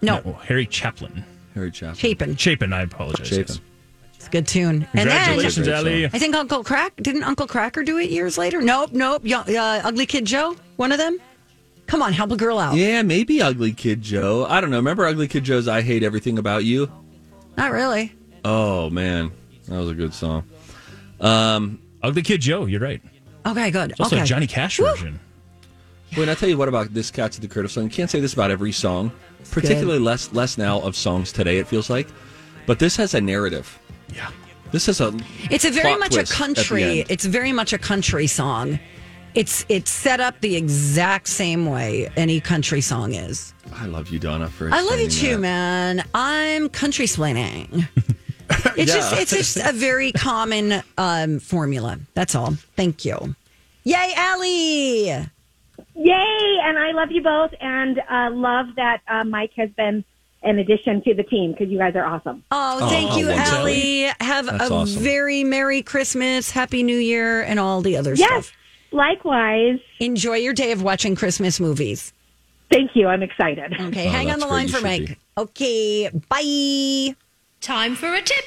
No, 0.00 0.20
No, 0.24 0.32
Harry 0.44 0.66
Chaplin. 0.66 1.24
Harry 1.54 1.70
Chapman. 1.72 1.96
Chapin. 1.96 2.36
Chapin. 2.36 2.72
I 2.72 2.82
apologize. 2.82 3.28
Chapin. 3.28 3.44
yes. 3.48 3.60
It's 4.14 4.26
a 4.28 4.30
good 4.30 4.46
tune. 4.46 4.86
And 4.94 5.08
then 5.08 5.08
Congratulations, 5.08 5.66
Great 5.66 5.74
Allie. 5.76 6.04
I 6.06 6.08
think 6.10 6.34
Uncle 6.36 6.62
Crack 6.62 6.94
didn't 6.96 7.24
Uncle 7.24 7.48
Kracker 7.48 7.84
do 7.84 7.98
it 7.98 8.10
years 8.10 8.38
later? 8.38 8.60
Nope, 8.62 8.92
nope. 8.92 9.22
Yo- 9.24 9.40
Uh, 9.40 9.80
Ugly 9.84 10.06
Kid 10.06 10.24
Joe, 10.24 10.56
one 10.76 10.92
of 10.92 10.98
them. 10.98 11.18
Come 11.88 12.00
on, 12.00 12.12
help 12.12 12.30
a 12.30 12.36
girl 12.36 12.58
out. 12.60 12.76
Yeah, 12.76 13.02
maybe 13.02 13.42
Ugly 13.42 13.72
Kid 13.72 14.00
Joe. 14.02 14.46
I 14.48 14.60
don't 14.60 14.70
know. 14.70 14.76
Remember 14.76 15.04
Ugly 15.04 15.26
Kid 15.28 15.42
Joe's 15.42 15.66
I 15.66 15.82
Hate 15.82 16.04
Everything 16.04 16.38
About 16.38 16.64
You? 16.64 16.90
Not 17.56 17.72
really. 17.72 18.14
Oh, 18.44 18.90
man. 18.90 19.32
That 19.68 19.78
was 19.78 19.90
a 19.90 19.94
good 19.94 20.14
song. 20.14 20.44
Um, 21.20 21.80
Ugly 22.02 22.22
Kid 22.22 22.40
Joe. 22.40 22.66
You're 22.66 22.80
right. 22.80 23.00
Okay, 23.46 23.70
good. 23.70 23.92
It's 23.92 24.00
also 24.00 24.16
okay. 24.16 24.22
a 24.22 24.26
Johnny 24.26 24.46
Cash 24.46 24.78
version. 24.78 25.20
Wait, 26.16 26.28
I 26.28 26.34
tell 26.34 26.48
you 26.48 26.58
what 26.58 26.68
about 26.68 26.92
this 26.92 27.10
Cats 27.10 27.36
of 27.36 27.42
the 27.42 27.48
Curtis 27.48 27.72
song. 27.72 27.84
You 27.84 27.90
can't 27.90 28.10
say 28.10 28.20
this 28.20 28.34
about 28.34 28.50
every 28.50 28.72
song, 28.72 29.10
particularly 29.50 29.98
less 29.98 30.32
less 30.32 30.58
now 30.58 30.80
of 30.80 30.94
songs 30.94 31.32
today. 31.32 31.58
It 31.58 31.66
feels 31.66 31.88
like, 31.88 32.06
but 32.66 32.78
this 32.78 32.96
has 32.96 33.14
a 33.14 33.20
narrative. 33.20 33.78
Yeah. 34.14 34.30
This 34.72 34.88
is 34.88 35.00
a. 35.00 35.14
It's 35.50 35.64
a 35.64 35.70
very 35.70 35.96
much 35.96 36.12
a 36.12 36.16
twist 36.16 36.32
at 36.32 36.38
the 36.38 36.44
country. 36.44 37.00
It's 37.08 37.24
very 37.24 37.52
much 37.52 37.72
a 37.72 37.78
country 37.78 38.26
song. 38.26 38.78
It's 39.34 39.64
it's 39.68 39.90
set 39.90 40.20
up 40.20 40.40
the 40.40 40.56
exact 40.56 41.26
same 41.28 41.66
way 41.66 42.10
any 42.16 42.40
country 42.40 42.80
song 42.82 43.14
is. 43.14 43.54
I 43.74 43.86
love 43.86 44.08
you, 44.10 44.18
Donna. 44.18 44.48
For 44.48 44.68
I 44.72 44.82
love 44.82 45.00
you 45.00 45.08
too, 45.08 45.32
that. 45.34 45.40
man. 45.40 46.04
I'm 46.14 46.68
country 46.68 47.06
splaining. 47.06 47.88
It's 48.76 48.92
Yeah. 48.94 49.00
just 49.00 49.18
it's 49.18 49.30
just 49.30 49.56
a 49.66 49.72
very 49.72 50.12
common 50.12 50.82
um, 50.98 51.38
formula. 51.38 51.98
That's 52.12 52.34
all. 52.34 52.50
Thank 52.76 53.02
you. 53.04 53.34
Yay, 53.84 54.12
Allie! 54.14 55.06
Yay! 55.06 56.58
And 56.64 56.78
I 56.78 56.92
love 56.92 57.10
you 57.10 57.22
both, 57.22 57.52
and 57.60 57.98
uh, 58.10 58.30
love 58.30 58.66
that 58.76 59.00
uh, 59.08 59.24
Mike 59.24 59.52
has 59.56 59.70
been 59.70 60.04
an 60.42 60.58
addition 60.58 61.02
to 61.04 61.14
the 61.14 61.22
team 61.22 61.52
because 61.52 61.68
you 61.70 61.78
guys 61.78 61.94
are 61.96 62.04
awesome. 62.04 62.44
Oh, 62.50 62.88
thank 62.90 63.12
Oh, 63.12 63.16
you, 63.18 63.28
wonderful. 63.28 63.56
Allie. 63.58 64.02
Have 64.20 64.46
That's 64.46 64.70
a 64.70 64.74
awesome. 64.74 65.02
very 65.02 65.44
Merry 65.44 65.82
Christmas, 65.82 66.50
Happy 66.50 66.82
New 66.82 66.98
Year, 66.98 67.42
and 67.42 67.58
all 67.58 67.80
the 67.80 67.96
other 67.96 68.14
Yes, 68.14 68.46
stuff. 68.48 68.56
Likewise. 68.92 69.78
Enjoy 70.00 70.36
your 70.36 70.52
day 70.54 70.72
of 70.72 70.82
watching 70.82 71.14
Christmas 71.16 71.58
movies. 71.60 72.12
Thank 72.70 72.92
you. 72.94 73.06
I'm 73.08 73.22
excited. 73.22 73.74
Okay, 73.80 74.08
Oh, 74.08 74.10
hang 74.10 74.30
on 74.30 74.38
the 74.38 74.46
line 74.46 74.66
for 74.68 74.76
should 74.76 74.84
Mike. 74.84 75.06
be. 75.08 75.16
Okay, 75.36 76.10
bye. 76.28 77.14
Time 77.60 77.94
for 77.94 78.12
a 78.14 78.22
tip. 78.22 78.44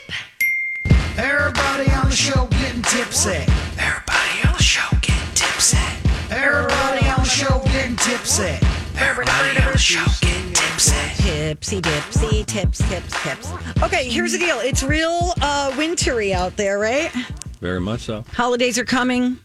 Everybody 1.18 1.90
on 1.92 2.10
the 2.10 2.16
show 2.16 2.48
getting 2.48 2.82
tipsy. 2.82 3.32
Everybody 3.80 4.48
on 4.48 4.54
the 4.58 4.64
show 4.64 4.88
getting 5.02 5.34
tipsy. 5.34 5.78
Everybody 6.32 7.08
on 7.08 7.20
the 7.20 7.24
show 7.30 7.62
getting 7.66 7.96
tipsy. 7.96 8.58
Everybody 8.98 9.62
on 9.64 9.72
the 9.72 9.78
show 9.78 10.04
getting 10.22 10.52
tipsy. 10.54 11.24
Tipsy 11.24 11.82
dipsy, 11.82 12.46
tips, 12.46 12.80
tips, 12.90 13.24
tips. 13.24 13.52
Okay, 13.84 14.10
here's 14.10 14.34
the 14.34 14.38
deal. 14.40 14.60
It's 14.60 14.84
real 14.84 15.34
uh, 15.42 15.74
wintry 15.78 16.34
out 16.34 16.58
there, 16.58 16.80
right? 16.80 17.12
Very 17.62 17.80
much 17.80 18.02
so. 18.02 18.26
Holidays 18.34 18.78
are 18.78 18.86
coming. 18.86 19.38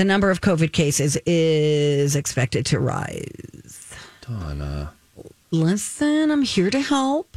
The 0.00 0.06
number 0.06 0.30
of 0.30 0.40
COVID 0.40 0.72
cases 0.72 1.18
is 1.26 2.16
expected 2.16 2.64
to 2.64 2.80
rise. 2.80 3.94
Donna. 4.22 4.94
Listen, 5.50 6.30
I'm 6.30 6.40
here 6.40 6.70
to 6.70 6.80
help. 6.80 7.36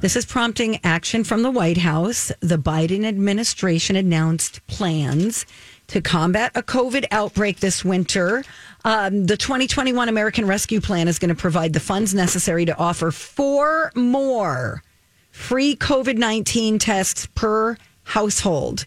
This 0.00 0.16
is 0.16 0.26
prompting 0.26 0.80
action 0.82 1.22
from 1.22 1.44
the 1.44 1.50
White 1.52 1.78
House. 1.78 2.32
The 2.40 2.58
Biden 2.58 3.04
administration 3.04 3.94
announced 3.94 4.66
plans 4.66 5.46
to 5.86 6.00
combat 6.00 6.50
a 6.56 6.62
COVID 6.64 7.04
outbreak 7.12 7.60
this 7.60 7.84
winter. 7.84 8.42
Um, 8.84 9.26
the 9.26 9.36
2021 9.36 10.08
American 10.08 10.48
Rescue 10.48 10.80
Plan 10.80 11.06
is 11.06 11.20
going 11.20 11.28
to 11.28 11.40
provide 11.40 11.72
the 11.72 11.78
funds 11.78 12.12
necessary 12.14 12.64
to 12.64 12.76
offer 12.78 13.12
four 13.12 13.92
more 13.94 14.82
free 15.30 15.76
COVID 15.76 16.18
19 16.18 16.80
tests 16.80 17.26
per 17.36 17.76
household. 18.02 18.86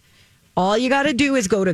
All 0.58 0.78
you 0.78 0.89
got 0.89 1.04
to 1.04 1.13
do 1.13 1.36
is 1.36 1.47
go 1.47 1.63
to 1.63 1.73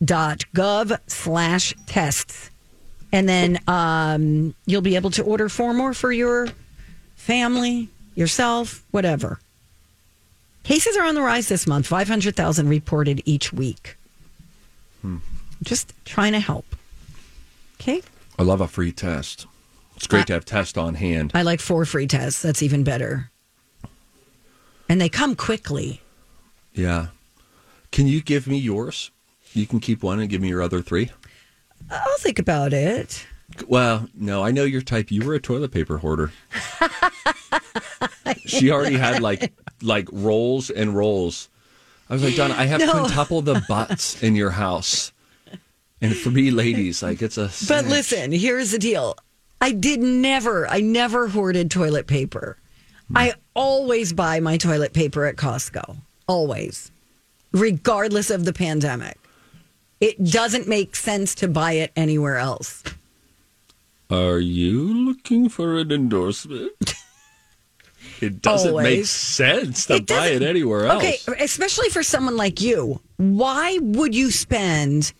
covid.gov 0.00 0.98
slash 1.06 1.74
tests. 1.86 2.50
And 3.12 3.28
then 3.28 3.58
um, 3.66 4.54
you'll 4.66 4.82
be 4.82 4.96
able 4.96 5.10
to 5.12 5.22
order 5.22 5.48
four 5.48 5.72
more 5.72 5.94
for 5.94 6.12
your 6.12 6.48
family, 7.16 7.88
yourself, 8.14 8.84
whatever. 8.90 9.40
Cases 10.64 10.96
are 10.96 11.04
on 11.04 11.14
the 11.14 11.22
rise 11.22 11.48
this 11.48 11.66
month, 11.66 11.86
500,000 11.86 12.68
reported 12.68 13.22
each 13.24 13.52
week. 13.52 13.96
Just 15.62 15.94
trying 16.04 16.32
to 16.32 16.40
help. 16.40 16.66
Okay. 17.80 18.02
I 18.38 18.42
love 18.42 18.60
a 18.60 18.68
free 18.68 18.92
test. 18.92 19.46
It's 19.96 20.06
great 20.06 20.26
to 20.28 20.34
have 20.34 20.44
test 20.44 20.76
on 20.76 20.94
hand. 20.94 21.32
I 21.34 21.42
like 21.42 21.60
four 21.60 21.84
free 21.84 22.06
tests. 22.06 22.42
That's 22.42 22.62
even 22.62 22.84
better. 22.84 23.30
And 24.88 25.00
they 25.00 25.08
come 25.08 25.34
quickly. 25.34 26.02
Yeah. 26.74 27.08
Can 27.90 28.06
you 28.06 28.20
give 28.20 28.46
me 28.46 28.58
yours? 28.58 29.10
You 29.58 29.66
can 29.66 29.80
keep 29.80 30.02
one 30.02 30.20
and 30.20 30.28
give 30.28 30.40
me 30.40 30.48
your 30.48 30.62
other 30.62 30.80
three. 30.80 31.10
I'll 31.90 32.18
think 32.18 32.38
about 32.38 32.72
it. 32.72 33.26
Well, 33.66 34.08
no, 34.14 34.42
I 34.44 34.50
know 34.50 34.64
your 34.64 34.82
type. 34.82 35.10
You 35.10 35.24
were 35.24 35.34
a 35.34 35.40
toilet 35.40 35.72
paper 35.72 35.98
hoarder. 35.98 36.30
she 38.46 38.70
already 38.70 38.96
had 38.96 39.22
like 39.22 39.52
like 39.82 40.08
rolls 40.12 40.70
and 40.70 40.94
rolls. 40.94 41.48
I 42.10 42.14
was 42.14 42.24
like, 42.24 42.36
Donna, 42.36 42.54
I 42.56 42.64
have 42.66 42.80
No. 42.80 42.92
quintuple 42.92 43.42
the 43.42 43.62
butts 43.68 44.22
in 44.22 44.34
your 44.34 44.50
house. 44.50 45.12
And 46.00 46.16
for 46.16 46.30
me, 46.30 46.50
ladies, 46.50 47.02
like 47.02 47.20
it's 47.22 47.36
a. 47.38 47.50
But 47.66 47.86
listen, 47.86 48.32
here's 48.32 48.70
the 48.70 48.78
deal. 48.78 49.16
I 49.60 49.72
did 49.72 50.00
never, 50.00 50.68
I 50.68 50.80
never 50.80 51.26
hoarded 51.28 51.70
toilet 51.70 52.06
paper. 52.06 52.56
I 53.14 53.34
always 53.54 54.12
buy 54.12 54.38
my 54.38 54.56
toilet 54.58 54.92
paper 54.92 55.24
at 55.24 55.36
Costco. 55.36 55.96
Always. 56.28 56.90
Regardless 57.52 58.30
of 58.30 58.44
the 58.44 58.52
pandemic. 58.52 59.17
It 60.00 60.22
doesn't 60.22 60.68
make 60.68 60.94
sense 60.94 61.34
to 61.36 61.48
buy 61.48 61.72
it 61.72 61.92
anywhere 61.96 62.36
else. 62.36 62.82
Are 64.10 64.38
you 64.38 65.06
looking 65.06 65.48
for 65.48 65.78
an 65.78 65.92
endorsement? 65.92 66.72
It 68.20 68.42
doesn't 68.42 68.76
make 68.76 69.06
sense 69.06 69.86
to 69.86 69.96
It 69.96 70.06
buy 70.06 70.28
it 70.28 70.42
anywhere 70.42 70.86
else. 70.86 71.04
Okay, 71.04 71.18
especially 71.38 71.88
for 71.88 72.02
someone 72.02 72.36
like 72.36 72.60
you. 72.60 73.00
Why 73.16 73.78
would 73.80 74.14
you 74.14 74.30
spend 74.30 75.12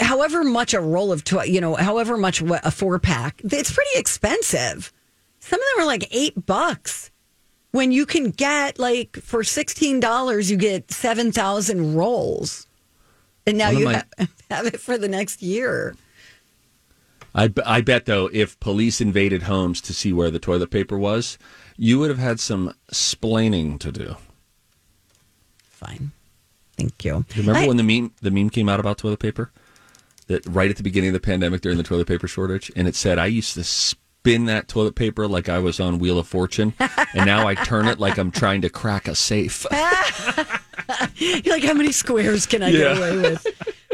however 0.00 0.42
much 0.42 0.74
a 0.74 0.80
roll 0.80 1.12
of 1.12 1.24
toilet, 1.24 1.48
you 1.48 1.60
know, 1.60 1.74
however 1.74 2.16
much 2.16 2.40
a 2.40 2.70
four 2.70 2.98
pack? 2.98 3.40
It's 3.44 3.72
pretty 3.72 3.98
expensive. 3.98 4.92
Some 5.40 5.60
of 5.60 5.66
them 5.74 5.84
are 5.84 5.86
like 5.86 6.08
8 6.10 6.46
bucks. 6.46 7.10
When 7.72 7.92
you 7.92 8.06
can 8.06 8.30
get 8.30 8.78
like 8.78 9.16
for 9.16 9.42
$16 9.42 10.50
you 10.50 10.56
get 10.56 10.90
7,000 10.90 11.94
rolls. 11.94 12.65
And 13.46 13.58
now 13.58 13.68
One 13.72 13.78
you 13.78 13.84
my- 13.86 13.92
have, 14.18 14.32
have 14.50 14.66
it 14.66 14.80
for 14.80 14.98
the 14.98 15.08
next 15.08 15.42
year. 15.42 15.94
I, 17.34 17.52
I 17.66 17.80
bet 17.82 18.06
though, 18.06 18.30
if 18.32 18.58
police 18.60 19.00
invaded 19.00 19.42
homes 19.42 19.80
to 19.82 19.92
see 19.92 20.12
where 20.12 20.30
the 20.30 20.38
toilet 20.38 20.70
paper 20.70 20.96
was, 20.98 21.36
you 21.76 21.98
would 21.98 22.08
have 22.08 22.18
had 22.18 22.40
some 22.40 22.74
splaining 22.92 23.78
to 23.80 23.92
do. 23.92 24.16
Fine. 25.62 26.12
Thank 26.78 27.04
you. 27.04 27.24
Remember 27.36 27.60
I- 27.60 27.66
when 27.68 27.76
the 27.76 27.82
meme 27.82 28.12
the 28.22 28.30
meme 28.30 28.50
came 28.50 28.68
out 28.68 28.80
about 28.80 28.98
toilet 28.98 29.20
paper? 29.20 29.50
That 30.28 30.44
right 30.46 30.68
at 30.70 30.76
the 30.76 30.82
beginning 30.82 31.10
of 31.10 31.14
the 31.14 31.20
pandemic 31.20 31.60
during 31.60 31.78
the 31.78 31.84
toilet 31.84 32.08
paper 32.08 32.26
shortage, 32.26 32.72
and 32.74 32.88
it 32.88 32.96
said 32.96 33.16
I 33.18 33.26
used 33.26 33.54
to 33.54 33.62
spin 34.26 34.46
that 34.46 34.66
toilet 34.66 34.96
paper 34.96 35.28
like 35.28 35.48
I 35.48 35.58
was 35.60 35.78
on 35.78 35.98
Wheel 36.00 36.18
of 36.18 36.26
Fortune, 36.26 36.72
and 37.14 37.26
now 37.26 37.46
I 37.46 37.54
turn 37.54 37.86
it 37.86 38.00
like 38.00 38.18
I'm 38.18 38.32
trying 38.32 38.60
to 38.62 38.68
crack 38.68 39.06
a 39.06 39.14
safe. 39.14 39.64
You're 41.16 41.54
like, 41.54 41.62
how 41.64 41.74
many 41.74 41.92
squares 41.92 42.44
can 42.46 42.62
I 42.62 42.68
Yeah. 42.70 42.78
get 42.94 42.98
away 42.98 43.16
with? 43.18 43.46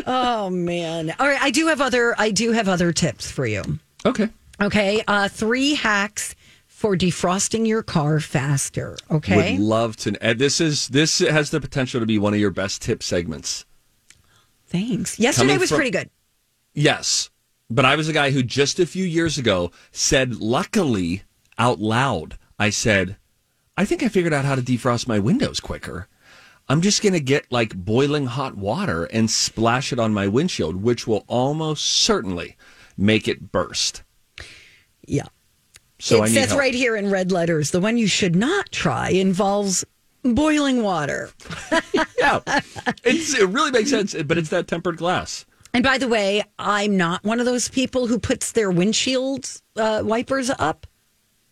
oh 0.06 0.48
man! 0.48 1.14
All 1.18 1.26
right, 1.28 1.40
I 1.40 1.50
do 1.50 1.66
have 1.66 1.80
other. 1.82 2.14
I 2.18 2.30
do 2.30 2.52
have 2.52 2.66
other 2.68 2.92
tips 2.92 3.30
for 3.30 3.46
you. 3.46 3.62
Okay. 4.06 4.30
Okay. 4.60 5.02
Uh, 5.06 5.28
three 5.28 5.74
hacks 5.74 6.34
for 6.66 6.96
defrosting 6.96 7.66
your 7.66 7.82
car 7.82 8.18
faster. 8.20 8.96
Okay. 9.10 9.52
Would 9.56 9.60
love 9.62 9.96
to. 9.98 10.16
And 10.22 10.38
this 10.38 10.60
is 10.62 10.88
this 10.88 11.18
has 11.18 11.50
the 11.50 11.60
potential 11.60 12.00
to 12.00 12.06
be 12.06 12.18
one 12.18 12.32
of 12.32 12.40
your 12.40 12.50
best 12.50 12.80
tip 12.80 13.02
segments. 13.02 13.66
Thanks. 14.66 15.18
Yesterday 15.18 15.48
Coming 15.48 15.60
was 15.60 15.68
from- 15.68 15.76
pretty 15.76 15.90
good. 15.90 16.08
Yes. 16.74 17.28
But 17.72 17.86
I 17.86 17.96
was 17.96 18.06
a 18.06 18.12
guy 18.12 18.32
who 18.32 18.42
just 18.42 18.78
a 18.78 18.84
few 18.84 19.04
years 19.04 19.38
ago 19.38 19.70
said, 19.92 20.36
luckily, 20.36 21.22
out 21.56 21.80
loud, 21.80 22.36
I 22.58 22.68
said, 22.68 23.16
I 23.78 23.86
think 23.86 24.02
I 24.02 24.08
figured 24.08 24.34
out 24.34 24.44
how 24.44 24.56
to 24.56 24.60
defrost 24.60 25.08
my 25.08 25.18
windows 25.18 25.58
quicker. 25.58 26.06
I'm 26.68 26.82
just 26.82 27.02
going 27.02 27.14
to 27.14 27.20
get 27.20 27.50
like 27.50 27.74
boiling 27.74 28.26
hot 28.26 28.58
water 28.58 29.04
and 29.04 29.30
splash 29.30 29.90
it 29.90 29.98
on 29.98 30.12
my 30.12 30.28
windshield, 30.28 30.82
which 30.82 31.06
will 31.06 31.24
almost 31.28 31.86
certainly 31.86 32.58
make 32.98 33.26
it 33.26 33.50
burst. 33.50 34.02
Yeah. 35.06 35.28
So 35.98 36.24
it 36.24 36.28
says 36.28 36.48
help. 36.48 36.60
right 36.60 36.74
here 36.74 36.94
in 36.94 37.10
red 37.10 37.32
letters 37.32 37.70
the 37.70 37.80
one 37.80 37.96
you 37.96 38.06
should 38.06 38.36
not 38.36 38.70
try 38.70 39.08
involves 39.08 39.82
boiling 40.22 40.82
water. 40.82 41.30
yeah. 42.18 42.40
It's, 43.02 43.34
it 43.34 43.48
really 43.48 43.70
makes 43.70 43.88
sense, 43.88 44.14
but 44.14 44.36
it's 44.36 44.50
that 44.50 44.66
tempered 44.66 44.98
glass. 44.98 45.46
And 45.74 45.82
by 45.82 45.98
the 45.98 46.08
way, 46.08 46.42
I'm 46.58 46.96
not 46.96 47.24
one 47.24 47.40
of 47.40 47.46
those 47.46 47.68
people 47.68 48.06
who 48.06 48.18
puts 48.18 48.52
their 48.52 48.70
windshield 48.70 49.60
uh, 49.76 50.02
wipers 50.04 50.50
up. 50.50 50.86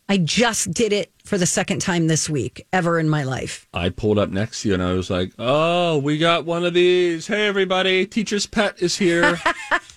I 0.07 0.17
just 0.17 0.71
did 0.71 0.93
it 0.93 1.11
for 1.23 1.37
the 1.37 1.45
second 1.45 1.79
time 1.79 2.07
this 2.07 2.29
week 2.29 2.67
ever 2.73 2.99
in 2.99 3.09
my 3.09 3.23
life. 3.23 3.67
I 3.73 3.89
pulled 3.89 4.19
up 4.19 4.29
next 4.29 4.61
to 4.61 4.69
you 4.69 4.73
and 4.73 4.83
I 4.83 4.93
was 4.93 5.09
like, 5.09 5.31
oh, 5.39 5.97
we 5.99 6.17
got 6.17 6.45
one 6.45 6.65
of 6.65 6.73
these. 6.73 7.27
Hey, 7.27 7.47
everybody, 7.47 8.05
teacher's 8.05 8.45
pet 8.45 8.81
is 8.81 8.97
here. 8.97 9.39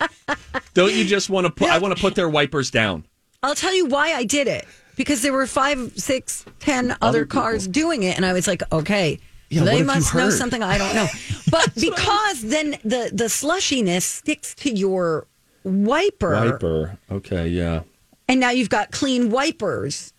Don't 0.74 0.94
you 0.94 1.04
just 1.04 1.28
want 1.30 1.46
to 1.46 1.52
put, 1.52 1.68
I 1.68 1.78
want 1.78 1.96
to 1.96 2.00
put 2.00 2.14
their 2.14 2.28
wipers 2.28 2.70
down. 2.70 3.04
I'll 3.42 3.54
tell 3.54 3.74
you 3.74 3.86
why 3.86 4.12
I 4.12 4.24
did 4.24 4.46
it 4.46 4.66
because 4.96 5.22
there 5.22 5.32
were 5.32 5.46
five, 5.46 5.92
six, 5.96 6.44
ten 6.60 6.96
other, 7.02 7.24
people. 7.24 7.42
cars 7.42 7.68
doing 7.68 8.02
it, 8.04 8.16
and 8.16 8.24
I 8.24 8.32
was 8.32 8.46
like, 8.46 8.62
okay. 8.72 9.18
Yeah, 9.50 9.64
they 9.64 9.78
you 9.78 9.84
must 9.84 10.14
know 10.14 10.30
something 10.30 10.62
I 10.62 10.78
don't 10.78 10.94
know. 10.94 11.06
But 11.50 11.72
because 11.76 12.42
then 12.42 12.72
the 12.84 13.10
the 13.12 13.28
slushiness 13.28 14.02
sticks 14.02 14.54
to 14.56 14.70
your 14.70 15.26
wiper, 15.62 16.32
Wiper. 16.32 16.98
Okay, 17.12 17.46
yeah. 17.48 17.82
and 18.28 18.40
now 18.40 18.50
you've 18.50 18.70
got 18.70 18.90
clean 18.90 19.30
wipers 19.30 20.12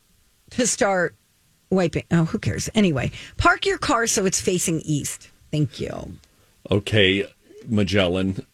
to 0.51 0.65
start 0.65 1.15
wiping. 1.69 2.05
Oh, 2.11 2.23
who 2.25 2.39
cares? 2.39 2.69
Anyway, 2.73 3.11
park 3.37 3.65
your 3.65 3.77
car 3.77 4.07
so 4.07 4.25
it's 4.25 4.39
facing 4.39 4.79
east. 4.81 5.29
Thank 5.51 5.79
you. 5.81 6.13
Okay, 6.71 7.25
Magellan. 7.67 8.45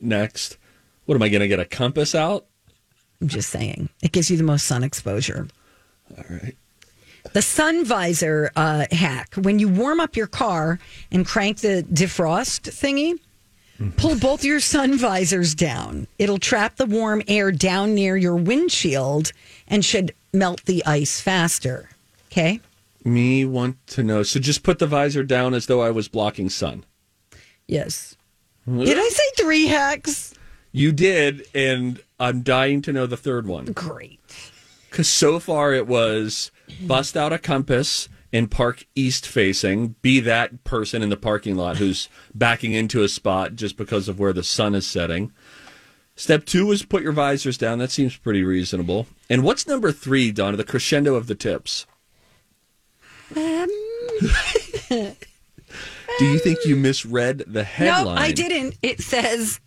Next. 0.00 0.58
What 1.06 1.14
am 1.14 1.22
I 1.22 1.28
going 1.28 1.40
to 1.40 1.48
get 1.48 1.60
a 1.60 1.64
compass 1.64 2.14
out? 2.14 2.46
I'm 3.20 3.28
just 3.28 3.50
saying 3.50 3.90
it 4.02 4.10
gives 4.12 4.28
you 4.30 4.36
the 4.36 4.42
most 4.42 4.66
sun 4.66 4.82
exposure. 4.82 5.46
All 6.16 6.24
right. 6.28 6.56
The 7.32 7.42
sun 7.42 7.84
visor 7.84 8.52
uh, 8.54 8.86
hack 8.92 9.34
when 9.34 9.58
you 9.58 9.68
warm 9.68 9.98
up 9.98 10.14
your 10.16 10.26
car 10.26 10.78
and 11.10 11.26
crank 11.26 11.58
the 11.58 11.84
defrost 11.92 12.70
thingy, 12.70 13.18
pull 13.96 14.16
both 14.16 14.44
your 14.44 14.60
sun 14.60 14.96
visors 14.96 15.54
down. 15.54 16.06
It'll 16.18 16.38
trap 16.38 16.76
the 16.76 16.86
warm 16.86 17.22
air 17.26 17.50
down 17.50 17.94
near 17.94 18.16
your 18.16 18.36
windshield 18.36 19.32
and 19.66 19.84
should 19.84 20.14
melt 20.32 20.64
the 20.66 20.84
ice 20.86 21.20
faster. 21.20 21.90
Okay? 22.30 22.60
Me 23.04 23.44
want 23.44 23.84
to 23.88 24.02
know. 24.02 24.22
So 24.22 24.38
just 24.38 24.62
put 24.62 24.78
the 24.78 24.86
visor 24.86 25.24
down 25.24 25.54
as 25.54 25.66
though 25.66 25.82
I 25.82 25.90
was 25.90 26.08
blocking 26.08 26.48
sun. 26.50 26.84
Yes. 27.66 28.16
Did 28.66 28.98
I 28.98 29.08
say 29.08 29.42
three 29.42 29.66
hacks? 29.66 30.34
You 30.72 30.90
did, 30.90 31.46
and 31.54 32.00
I'm 32.18 32.42
dying 32.42 32.82
to 32.82 32.92
know 32.92 33.06
the 33.06 33.16
third 33.16 33.46
one. 33.46 33.66
Great. 33.66 34.20
Because 34.90 35.08
so 35.08 35.38
far 35.38 35.72
it 35.72 35.86
was 35.86 36.50
bust 36.82 37.16
out 37.16 37.32
a 37.32 37.38
compass 37.38 38.08
and 38.32 38.50
park 38.50 38.84
east 38.94 39.26
facing, 39.26 39.94
be 40.02 40.18
that 40.20 40.64
person 40.64 41.02
in 41.02 41.08
the 41.08 41.16
parking 41.16 41.56
lot 41.56 41.76
who's 41.76 42.08
backing 42.34 42.72
into 42.72 43.02
a 43.02 43.08
spot 43.08 43.54
just 43.54 43.76
because 43.76 44.08
of 44.08 44.18
where 44.18 44.32
the 44.32 44.42
sun 44.42 44.74
is 44.74 44.86
setting. 44.86 45.32
Step 46.16 46.44
two 46.44 46.70
is 46.70 46.84
put 46.84 47.02
your 47.02 47.12
visors 47.12 47.58
down. 47.58 47.78
That 47.78 47.90
seems 47.90 48.16
pretty 48.16 48.42
reasonable. 48.42 49.06
And 49.28 49.42
what's 49.42 49.66
number 49.66 49.92
three, 49.92 50.30
Donna? 50.32 50.56
The 50.56 50.64
crescendo 50.64 51.14
of 51.14 51.26
the 51.26 51.34
tips. 51.34 51.86
Um, 53.36 53.68
Do 56.18 56.26
you 56.26 56.38
think 56.38 56.64
you 56.64 56.76
misread 56.76 57.44
the 57.46 57.64
headline? 57.64 58.14
No, 58.14 58.20
I 58.20 58.30
didn't. 58.32 58.78
It 58.82 59.00
says, 59.00 59.60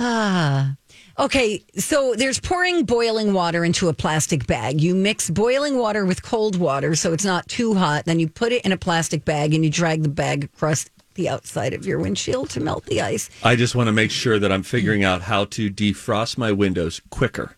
ah. 0.00 0.76
Okay, 1.18 1.64
so 1.78 2.14
there's 2.14 2.38
pouring 2.38 2.84
boiling 2.84 3.32
water 3.32 3.64
into 3.64 3.88
a 3.88 3.94
plastic 3.94 4.46
bag. 4.46 4.82
You 4.82 4.94
mix 4.94 5.30
boiling 5.30 5.78
water 5.78 6.04
with 6.04 6.22
cold 6.22 6.56
water 6.56 6.94
so 6.94 7.14
it's 7.14 7.24
not 7.24 7.48
too 7.48 7.72
hot. 7.72 8.04
Then 8.04 8.20
you 8.20 8.28
put 8.28 8.52
it 8.52 8.62
in 8.66 8.72
a 8.72 8.76
plastic 8.76 9.24
bag 9.24 9.54
and 9.54 9.64
you 9.64 9.70
drag 9.70 10.02
the 10.02 10.10
bag 10.10 10.44
across 10.44 10.90
the 11.14 11.30
outside 11.30 11.72
of 11.72 11.86
your 11.86 11.98
windshield 11.98 12.50
to 12.50 12.60
melt 12.60 12.84
the 12.84 13.00
ice. 13.00 13.30
I 13.42 13.56
just 13.56 13.74
want 13.74 13.86
to 13.86 13.92
make 13.92 14.10
sure 14.10 14.38
that 14.38 14.52
I'm 14.52 14.62
figuring 14.62 15.04
out 15.04 15.22
how 15.22 15.46
to 15.46 15.70
defrost 15.70 16.36
my 16.36 16.52
windows 16.52 17.00
quicker. 17.08 17.56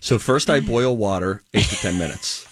So 0.00 0.18
first 0.18 0.50
I 0.50 0.58
boil 0.58 0.96
water 0.96 1.44
eight 1.54 1.66
to 1.66 1.76
10 1.76 1.98
minutes. 1.98 2.44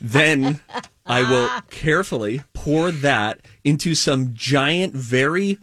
then 0.00 0.60
I 1.06 1.22
will 1.22 1.48
carefully 1.70 2.42
pour 2.52 2.90
that 2.90 3.42
into 3.62 3.94
some 3.94 4.34
giant, 4.34 4.92
very 4.92 5.58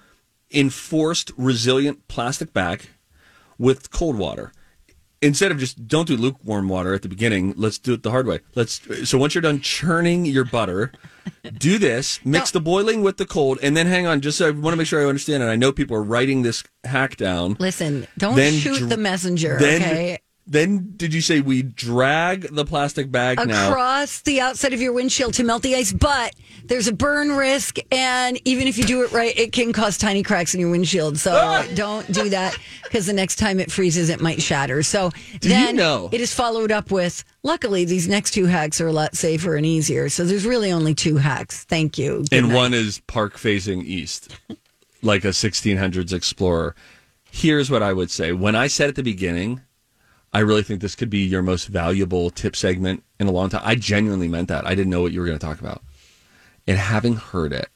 enforced, 0.50 1.32
resilient 1.36 2.08
plastic 2.08 2.54
bag 2.54 2.88
with 3.62 3.92
cold 3.92 4.18
water. 4.18 4.52
Instead 5.22 5.52
of 5.52 5.60
just 5.60 5.88
don't 5.88 6.08
do 6.08 6.18
lukewarm 6.18 6.68
water 6.68 6.96
at 6.96 7.04
the 7.04 7.08
beginning, 7.08 7.54
let's 7.56 7.78
do 7.78 7.94
it 7.94 8.02
the 8.02 8.10
hard 8.10 8.26
way. 8.26 8.40
Let's 8.56 8.82
so 9.08 9.20
once 9.20 9.36
you're 9.36 9.44
done 9.44 9.62
churning 9.62 10.26
your 10.26 10.46
butter, 10.46 10.92
do 11.60 11.78
this, 11.78 12.20
mix 12.26 12.50
the 12.50 12.60
boiling 12.60 13.04
with 13.04 13.18
the 13.18 13.28
cold, 13.28 13.60
and 13.62 13.78
then 13.78 13.86
hang 13.86 14.08
on. 14.08 14.22
Just 14.22 14.40
so 14.40 14.48
I 14.48 14.50
want 14.50 14.74
to 14.74 14.78
make 14.78 14.88
sure 14.88 15.00
I 15.00 15.08
understand, 15.08 15.44
and 15.44 15.52
I 15.52 15.56
know 15.56 15.72
people 15.72 15.96
are 15.96 16.02
writing 16.02 16.42
this 16.42 16.64
hack 16.86 17.18
down. 17.18 17.56
Listen, 17.60 18.08
don't 18.18 18.36
shoot 18.52 18.80
dr- 18.80 18.90
the 18.90 18.98
messenger, 18.98 19.60
then, 19.60 19.82
okay? 19.84 20.20
Then 20.48 20.94
did 20.98 21.14
you 21.14 21.22
say 21.22 21.40
we 21.40 21.62
drag 21.62 22.54
the 22.54 22.66
plastic 22.66 23.12
bag 23.12 23.38
now? 23.48 23.70
Across 23.70 24.22
the 24.22 24.42
outside 24.42 24.74
of 24.74 24.82
your 24.82 24.92
windshield 24.92 25.36
to 25.36 25.44
melt 25.44 25.62
the 25.62 25.76
ice, 25.76 25.94
but 25.94 26.36
there's 26.66 26.88
a 26.88 26.94
burn 26.94 27.32
risk, 27.32 27.78
and 27.92 28.40
even 28.46 28.68
if 28.68 28.78
you 28.78 28.84
do 28.84 29.04
it 29.04 29.12
right, 29.12 29.38
it 29.38 29.54
can 29.54 29.72
cause 29.72 29.98
tiny 29.98 30.24
cracks 30.24 30.54
in 30.54 30.60
your 30.60 30.72
windshield. 30.72 31.18
So 31.18 31.32
ah! 31.34 31.66
don't 31.76 32.12
do 32.12 32.30
that 32.30 32.58
because 32.84 33.06
the 33.06 33.14
next 33.14 33.38
time 33.38 33.60
it 33.60 33.72
freezes, 33.72 34.10
it 34.10 34.20
might 34.20 34.42
shatter. 34.42 34.84
So 34.84 35.12
Do 35.40 35.48
you 35.48 35.54
then 35.56 35.76
know- 35.76 36.10
it 36.12 36.22
is 36.22 36.34
followed 36.34 36.72
up 36.72 36.92
with. 36.92 37.24
Luckily, 37.44 37.86
these 37.86 38.08
next 38.08 38.32
two 38.32 38.46
hacks 38.46 38.82
are 38.82 38.88
a 38.88 38.94
lot 38.94 39.16
safer 39.16 39.56
and 39.56 39.66
easier. 39.66 40.10
So 40.10 40.26
there's 40.26 40.46
really 40.46 40.72
only 40.72 40.94
two 40.94 41.18
hacks. 41.18 41.64
Thank 41.64 41.98
you. 41.98 42.26
Good 42.30 42.34
and 42.34 42.50
night. 42.50 42.56
one 42.56 42.74
is 42.74 43.00
park 43.08 43.38
facing 43.38 43.82
east, 43.84 44.36
like 45.02 45.24
a 45.24 45.30
1600s 45.30 46.14
Explorer. 46.14 46.76
Here's 47.32 47.72
what 47.72 47.82
I 47.82 47.94
would 47.94 48.12
say. 48.12 48.34
When 48.34 48.56
I 48.56 48.68
said 48.68 48.90
at 48.90 48.96
the 48.96 49.04
beginning, 49.04 49.62
I 50.34 50.40
really 50.40 50.64
think 50.64 50.82
this 50.82 50.96
could 50.96 51.10
be 51.10 51.20
your 51.26 51.42
most 51.42 51.68
valuable 51.68 52.30
tip 52.30 52.56
segment 52.56 53.04
in 53.20 53.28
a 53.28 53.32
long 53.32 53.50
time. 53.50 53.62
I 53.66 53.76
genuinely 53.76 54.28
meant 54.30 54.48
that. 54.48 54.66
I 54.66 54.76
didn't 54.76 54.90
know 54.90 55.02
what 55.02 55.12
you 55.12 55.20
were 55.20 55.26
going 55.26 55.38
to 55.38 55.46
talk 55.46 55.60
about. 55.60 55.82
And 56.68 56.78
having 56.78 57.16
heard 57.16 57.52
it, 57.52 57.68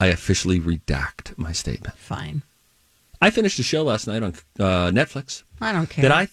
I 0.00 0.06
officially 0.06 0.58
redact 0.58 1.36
my 1.36 1.52
statement. 1.52 1.96
Fine. 1.96 2.42
I 3.20 3.30
finished 3.30 3.58
a 3.58 3.62
show 3.62 3.82
last 3.82 4.06
night 4.06 4.22
on 4.22 4.34
uh, 4.58 4.90
Netflix 4.90 5.42
I 5.60 5.72
don't 5.72 5.88
care. 5.88 6.02
that 6.02 6.12
I 6.12 6.28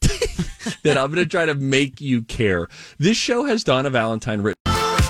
that 0.82 0.98
I'm 0.98 1.12
going 1.12 1.24
to 1.24 1.26
try 1.26 1.46
to 1.46 1.54
make 1.54 2.00
you 2.00 2.22
care. 2.22 2.68
This 2.98 3.16
show 3.16 3.44
has 3.44 3.64
Donna 3.64 3.90
Valentine 3.90 4.42
written. 4.42 4.60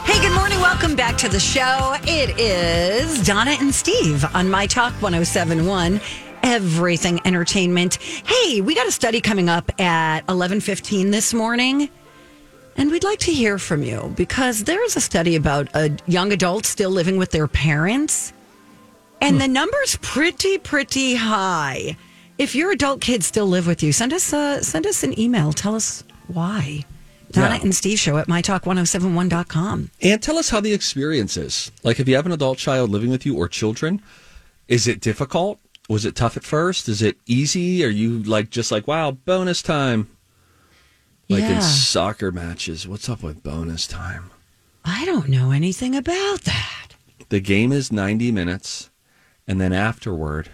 Hey, 0.04 0.20
good 0.20 0.34
morning. 0.34 0.58
Welcome 0.60 0.96
back 0.96 1.16
to 1.18 1.28
the 1.28 1.40
show. 1.40 1.94
It 2.02 2.38
is 2.38 3.26
Donna 3.26 3.52
and 3.52 3.74
Steve 3.74 4.24
on 4.34 4.50
My 4.50 4.66
Talk 4.66 4.92
1071. 4.94 6.00
Everything 6.48 7.20
Entertainment. 7.24 7.96
Hey, 7.96 8.60
we 8.60 8.74
got 8.74 8.86
a 8.86 8.92
study 8.92 9.20
coming 9.22 9.48
up 9.48 9.72
at 9.80 10.20
11:15 10.28 11.10
this 11.10 11.32
morning. 11.32 11.88
And 12.76 12.90
we'd 12.90 13.02
like 13.04 13.20
to 13.20 13.32
hear 13.32 13.58
from 13.58 13.82
you 13.82 14.12
because 14.16 14.64
there 14.64 14.84
is 14.84 14.94
a 14.94 15.00
study 15.00 15.36
about 15.36 15.68
a 15.74 15.96
young 16.06 16.32
adult 16.32 16.66
still 16.66 16.90
living 16.90 17.16
with 17.16 17.30
their 17.30 17.46
parents. 17.48 18.32
And 19.22 19.40
the 19.40 19.48
number's 19.48 19.96
pretty, 20.02 20.58
pretty 20.58 21.14
high. 21.14 21.96
If 22.36 22.54
your 22.54 22.72
adult 22.72 23.00
kids 23.00 23.26
still 23.26 23.46
live 23.46 23.66
with 23.66 23.82
you, 23.82 23.90
send 23.92 24.12
us 24.12 24.32
uh, 24.32 24.60
send 24.62 24.86
us 24.86 25.02
an 25.02 25.18
email. 25.18 25.52
Tell 25.54 25.74
us 25.74 26.04
why. 26.26 26.84
Donna 27.30 27.54
Yeah. 27.56 27.62
and 27.62 27.74
Steve 27.74 27.98
show 27.98 28.18
at 28.18 28.28
mytalk1071.com. 28.28 29.90
And 30.02 30.22
tell 30.22 30.36
us 30.36 30.50
how 30.50 30.60
the 30.60 30.74
experience 30.74 31.36
is. 31.38 31.72
Like, 31.82 31.98
if 32.00 32.06
you 32.06 32.16
have 32.16 32.26
an 32.26 32.32
adult 32.32 32.58
child 32.58 32.90
living 32.90 33.08
with 33.10 33.24
you 33.24 33.34
or 33.34 33.48
children, 33.48 34.02
is 34.68 34.86
it 34.86 35.00
difficult? 35.00 35.58
Was 35.88 36.04
it 36.04 36.14
tough 36.16 36.36
at 36.36 36.44
first? 36.44 36.88
Is 36.88 37.02
it 37.02 37.18
easy? 37.26 37.84
Are 37.84 37.88
you 37.88 38.22
like 38.22 38.50
just 38.50 38.72
like 38.72 38.86
wow, 38.86 39.10
bonus 39.12 39.62
time? 39.62 40.08
Like 41.28 41.42
Yeah. 41.42 41.56
in 41.56 41.62
soccer 41.62 42.30
matches, 42.32 42.86
what's 42.88 43.08
up 43.08 43.22
with 43.22 43.42
bonus 43.42 43.86
time? 43.86 44.30
I 44.84 45.04
don't 45.06 45.28
know 45.28 45.50
anything 45.50 45.94
about 45.96 46.42
that. 46.42 46.88
The 47.30 47.40
game 47.40 47.72
is 47.72 47.90
90 47.90 48.30
minutes, 48.32 48.90
and 49.48 49.58
then 49.60 49.72
afterward, 49.72 50.50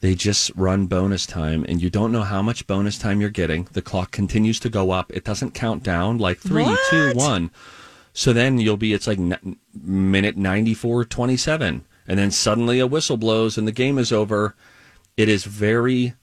they 0.00 0.14
just 0.14 0.50
run 0.54 0.86
bonus 0.86 1.24
time, 1.26 1.64
and 1.68 1.80
you 1.80 1.88
don't 1.88 2.12
know 2.12 2.24
how 2.24 2.42
much 2.42 2.66
bonus 2.66 2.98
time 2.98 3.20
you're 3.20 3.30
getting. 3.30 3.66
The 3.72 3.80
clock 3.80 4.10
continues 4.10 4.60
to 4.60 4.68
go 4.68 4.90
up. 4.90 5.10
It 5.10 5.24
doesn't 5.24 5.52
count 5.54 5.82
down 5.82 6.18
like 6.18 6.38
three, 6.38 6.66
two, 6.90 7.12
one. 7.14 7.44
What? 7.44 7.50
So 8.12 8.34
then 8.34 8.58
you'll 8.58 8.76
be, 8.76 8.92
it's 8.92 9.06
like 9.06 9.18
n- 9.18 9.56
minute 9.82 10.36
94, 10.36 11.06
27. 11.06 11.84
And 12.06 12.18
then 12.18 12.30
suddenly 12.30 12.80
a 12.80 12.86
whistle 12.86 13.16
blows 13.16 13.56
and 13.56 13.66
the 13.66 13.72
game 13.72 13.98
is 13.98 14.12
over. 14.12 14.54
It 15.16 15.28
is 15.28 15.44
very 15.44 16.14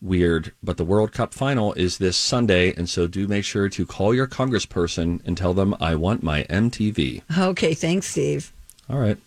weird, 0.00 0.52
but 0.62 0.76
the 0.76 0.84
World 0.84 1.12
Cup 1.12 1.34
final 1.34 1.72
is 1.74 1.98
this 1.98 2.16
Sunday. 2.16 2.74
And 2.74 2.88
so 2.88 3.06
do 3.06 3.28
make 3.28 3.44
sure 3.44 3.68
to 3.68 3.86
call 3.86 4.14
your 4.14 4.26
congressperson 4.26 5.20
and 5.26 5.36
tell 5.36 5.54
them, 5.54 5.74
I 5.80 5.94
want 5.94 6.22
my 6.22 6.44
MTV. 6.44 7.22
Okay, 7.36 7.74
thanks, 7.74 8.08
Steve. 8.08 8.52
All 8.88 8.98
right. 8.98 9.18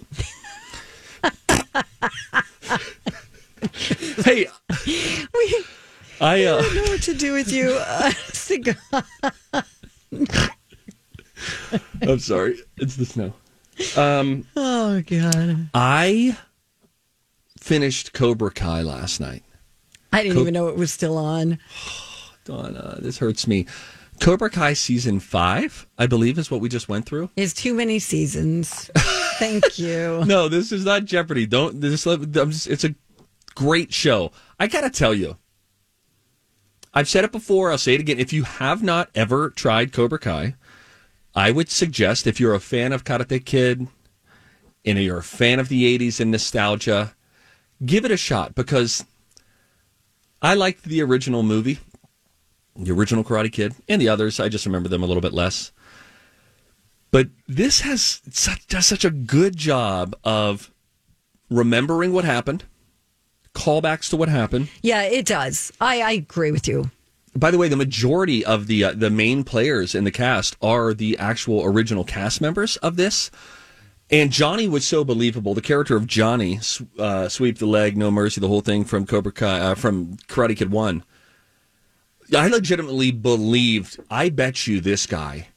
hey, 4.23 4.47
We 5.33 5.65
I 6.21 6.43
uh, 6.43 6.61
don't 6.61 6.75
know 6.75 6.83
what 6.83 7.01
to 7.03 7.13
do 7.13 7.33
with 7.33 7.51
you. 7.51 7.79
To 8.49 8.75
I'm 12.01 12.17
sorry. 12.17 12.57
It's 12.77 12.95
the 12.95 13.05
snow. 13.05 13.31
Um, 13.97 14.45
Oh 14.55 15.01
God. 15.01 15.69
I 15.73 16.37
finished 17.59 18.13
Cobra 18.13 18.51
Kai 18.51 18.81
last 18.81 19.19
night. 19.19 19.43
I 20.11 20.23
didn't 20.23 20.35
Co- 20.35 20.41
even 20.41 20.53
know 20.53 20.67
it 20.69 20.75
was 20.75 20.91
still 20.91 21.17
on. 21.17 21.59
Donna, 22.45 22.97
this 23.01 23.17
hurts 23.19 23.47
me. 23.47 23.65
Cobra 24.19 24.49
Kai 24.49 24.73
season 24.73 25.19
five, 25.19 25.87
I 25.97 26.07
believe, 26.07 26.37
is 26.37 26.51
what 26.51 26.59
we 26.61 26.67
just 26.67 26.89
went 26.89 27.05
through. 27.05 27.29
It's 27.37 27.53
too 27.53 27.73
many 27.73 27.99
seasons. 27.99 28.89
Thank 29.39 29.79
you. 29.79 30.23
No, 30.25 30.49
this 30.49 30.71
is 30.71 30.83
not 30.83 31.05
Jeopardy. 31.05 31.45
Don't 31.45 31.79
this. 31.79 32.05
I'm 32.05 32.31
just- 32.33 32.67
It's 32.67 32.83
a 32.83 32.95
great 33.55 33.93
show. 33.93 34.31
I 34.59 34.67
gotta 34.67 34.89
tell 34.89 35.13
you, 35.13 35.37
I've 36.93 37.07
said 37.07 37.23
it 37.23 37.31
before. 37.31 37.71
I'll 37.71 37.77
say 37.77 37.93
it 37.93 38.01
again. 38.01 38.19
If 38.19 38.33
you 38.33 38.43
have 38.43 38.83
not 38.83 39.09
ever 39.15 39.51
tried 39.51 39.93
Cobra 39.93 40.19
Kai, 40.19 40.55
I 41.39 41.51
would 41.51 41.69
suggest 41.69 42.27
if 42.27 42.37
you're 42.37 42.53
a 42.53 42.59
fan 42.59 42.91
of 42.91 43.05
Karate 43.05 43.43
Kid 43.43 43.87
and 44.83 44.99
you're 44.99 45.19
a 45.19 45.23
fan 45.23 45.57
of 45.57 45.69
the 45.69 45.97
'80s 45.97 46.19
and 46.19 46.31
nostalgia, 46.31 47.15
give 47.85 48.03
it 48.03 48.11
a 48.11 48.17
shot 48.17 48.55
because 48.55 49.05
I 50.41 50.53
liked 50.53 50.83
the 50.83 51.01
original 51.01 51.41
movie, 51.41 51.79
the 52.75 52.91
original 52.91 53.23
Karate 53.23 53.53
Kid, 53.53 53.73
and 53.87 54.01
the 54.01 54.09
others. 54.09 54.41
I 54.41 54.49
just 54.49 54.65
remember 54.65 54.89
them 54.89 55.01
a 55.01 55.05
little 55.05 55.21
bit 55.21 55.31
less. 55.31 55.71
But 57.09 57.29
this 57.47 57.81
has 57.81 58.21
such, 58.29 58.67
does 58.67 58.87
such 58.87 59.05
a 59.05 59.09
good 59.09 59.55
job 59.55 60.17
of 60.25 60.73
remembering 61.49 62.11
what 62.11 62.25
happened, 62.25 62.65
callbacks 63.55 64.09
to 64.09 64.17
what 64.17 64.27
happened. 64.27 64.67
Yeah, 64.81 65.03
it 65.03 65.25
does. 65.25 65.71
I, 65.79 66.01
I 66.01 66.11
agree 66.11 66.51
with 66.51 66.67
you. 66.67 66.91
By 67.35 67.51
the 67.51 67.57
way, 67.57 67.67
the 67.67 67.75
majority 67.75 68.43
of 68.43 68.67
the 68.67 68.83
uh, 68.83 68.93
the 68.93 69.09
main 69.09 69.43
players 69.43 69.93
in 69.95 70.03
the 70.03 70.11
cast 70.11 70.57
are 70.61 70.93
the 70.93 71.17
actual 71.17 71.63
original 71.63 72.03
cast 72.03 72.41
members 72.41 72.77
of 72.77 72.95
this. 72.95 73.29
And 74.11 74.31
Johnny 74.31 74.67
was 74.67 74.87
so 74.87 75.03
believable. 75.03 75.53
The 75.53 75.61
character 75.61 75.95
of 75.95 76.07
Johnny, 76.07 76.59
uh, 76.97 77.29
sweep 77.29 77.59
the 77.59 77.67
leg, 77.67 77.95
no 77.95 78.09
mercy, 78.09 78.41
the 78.41 78.47
whole 78.47 78.61
thing 78.61 78.83
from 78.83 79.05
Cobra 79.05 79.31
Kai, 79.31 79.59
uh, 79.59 79.75
from 79.75 80.17
Karate 80.27 80.57
Kid 80.57 80.71
One. 80.71 81.03
I 82.35 82.47
legitimately 82.47 83.11
believed. 83.11 83.99
I 84.09 84.29
bet 84.29 84.65
you 84.65 84.81
this 84.81 85.05
guy 85.05 85.49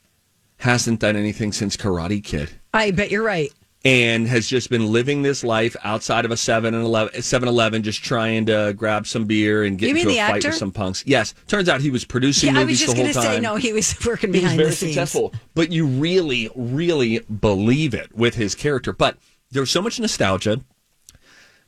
hasn't 0.59 1.01
done 1.01 1.17
anything 1.17 1.53
since 1.53 1.77
Karate 1.77 2.23
Kid 2.23 2.51
I 2.75 2.91
bet 2.91 3.11
you're 3.11 3.23
right. 3.23 3.53
And 3.85 4.29
has 4.29 4.47
just 4.47 4.71
been 4.71 4.87
living 4.93 5.23
this 5.23 5.43
life 5.43 5.75
outside 5.83 6.25
of 6.25 6.31
a 6.31 6.37
7 6.37 6.73
and 6.73 6.85
11 6.85 7.21
7-Eleven 7.21 7.83
just 7.83 8.03
trying 8.05 8.47
to 8.47 8.73
grab 8.77 9.07
some 9.07 9.25
beer 9.25 9.65
and 9.65 9.77
get 9.79 9.89
You 9.91 9.97
into 9.97 10.11
a 10.11 10.17
fight 10.19 10.37
actor? 10.37 10.49
with 10.49 10.57
some 10.57 10.71
punks. 10.71 11.03
Yes, 11.07 11.35
turns 11.49 11.69
out 11.69 11.81
he 11.81 11.91
was 11.91 12.05
producing 12.05 12.55
Yeah, 12.55 12.61
I 12.61 12.65
was 12.65 12.67
movies 12.67 12.81
just 12.81 12.91
the 12.91 12.97
whole 12.97 13.05
going 13.05 13.15
to 13.15 13.21
time. 13.21 13.35
say 13.37 13.41
no. 13.41 13.57
He 13.57 13.73
was 13.73 13.97
working 14.07 14.33
he 14.33 14.39
was 14.39 14.43
behind 14.43 14.57
very 14.59 14.71
the 14.71 14.77
scenes. 14.77 14.93
successful, 14.95 15.35
but 15.55 15.73
you 15.73 15.87
really 15.87 16.49
really 16.55 17.19
believe 17.21 17.95
it 17.95 18.15
with 18.15 18.35
his 18.37 18.55
character. 18.55 18.93
But 18.93 19.19
there's 19.51 19.71
so 19.71 19.83
much 19.83 19.99
nostalgia. 19.99 20.61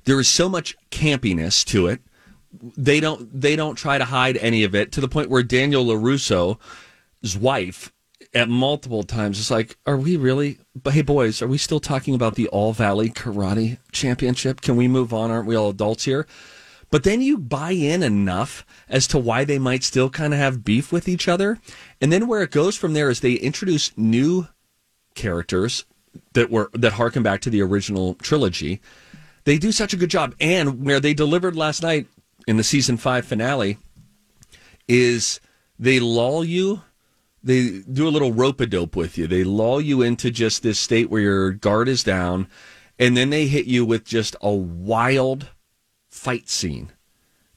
There 0.05 0.21
is 0.21 0.29
so 0.29 0.49
much 0.49 0.77
campiness 0.91 1.65
to 1.67 1.87
it. 1.87 2.01
They 2.77 3.01
don't 3.01 3.29
they 3.41 3.57
don't 3.57 3.75
try 3.75 3.99
to 3.99 4.05
hide 4.05 4.37
any 4.37 4.62
of 4.62 4.75
it 4.75 4.93
to 4.93 5.01
the 5.01 5.09
point 5.09 5.31
where 5.31 5.43
Daniel 5.43 5.85
LaRusso's 5.87 6.59
wife 7.37 7.93
at 8.35 8.49
multiple 8.49 9.05
times 9.05 9.39
It's 9.39 9.51
like, 9.51 9.76
"Are 9.87 9.97
we 9.97 10.16
really? 10.16 10.59
But 10.74 10.95
hey, 10.95 11.03
boys, 11.03 11.41
are 11.41 11.47
we 11.47 11.59
still 11.59 11.80
talking 11.80 12.14
about 12.14 12.35
the 12.35 12.49
All 12.49 12.72
Valley 12.72 13.09
Karate 13.11 13.78
Championship? 13.93 14.61
Can 14.61 14.76
we 14.76 14.89
move 14.89 15.14
on? 15.14 15.30
Aren't 15.30 15.47
we 15.47 15.55
all 15.55 15.70
adults 15.70 16.05
here?" 16.05 16.26
But 16.91 17.03
then 17.03 17.20
you 17.22 17.39
buy 17.39 17.72
in 17.72 18.03
enough 18.03 18.64
as 18.89 19.07
to 19.09 19.18
why 19.18 19.45
they 19.45 19.59
might 19.59 19.82
still 19.82 20.11
kind 20.11 20.32
of 20.32 20.39
have 20.39 20.64
beef 20.64 20.93
with 20.93 21.09
each 21.09 21.26
other, 21.26 21.59
and 22.01 22.12
then 22.12 22.28
where 22.28 22.43
it 22.43 22.51
goes 22.51 22.76
from 22.76 22.93
there 22.93 23.11
is 23.11 23.20
they 23.20 23.32
introduce 23.32 23.91
new 23.97 24.47
characters 25.14 25.85
that 26.35 26.51
were 26.51 26.70
that 26.72 26.95
harken 26.95 27.22
back 27.22 27.41
to 27.41 27.51
the 27.51 27.62
original 27.62 28.14
trilogy. 28.14 28.80
They 29.45 29.59
do 29.59 29.72
such 29.72 29.93
a 29.93 29.97
good 29.97 30.11
job, 30.11 30.35
and 30.41 30.85
where 30.85 31.01
they 31.01 31.14
delivered 31.14 31.57
last 31.57 31.82
night 31.82 32.07
in 32.47 32.57
the 32.57 32.64
season 32.64 32.97
five 32.97 33.24
finale 33.24 33.78
is 34.87 35.41
they 35.78 36.01
lull 36.01 36.45
you. 36.45 36.82
They 37.45 37.81
do 37.81 38.09
a 38.09 38.11
little 38.11 38.33
rope 38.33 38.61
a 38.61 38.67
dope 38.67 38.97
with 38.97 39.19
you. 39.19 39.27
They 39.27 39.45
lull 39.45 39.79
you 39.79 40.01
into 40.01 40.31
just 40.31 40.63
this 40.63 40.79
state 40.79 41.11
where 41.11 41.21
your 41.21 41.51
guard 41.53 41.89
is 41.89 42.03
down, 42.03 42.49
and 42.99 43.17
then 43.17 43.29
they 43.29 43.47
hit 43.47 43.67
you 43.67 43.85
with 43.85 44.05
just 44.05 44.35
a 44.41 44.53
wild 44.53 45.51
fight 46.09 46.49
scene 46.49 46.91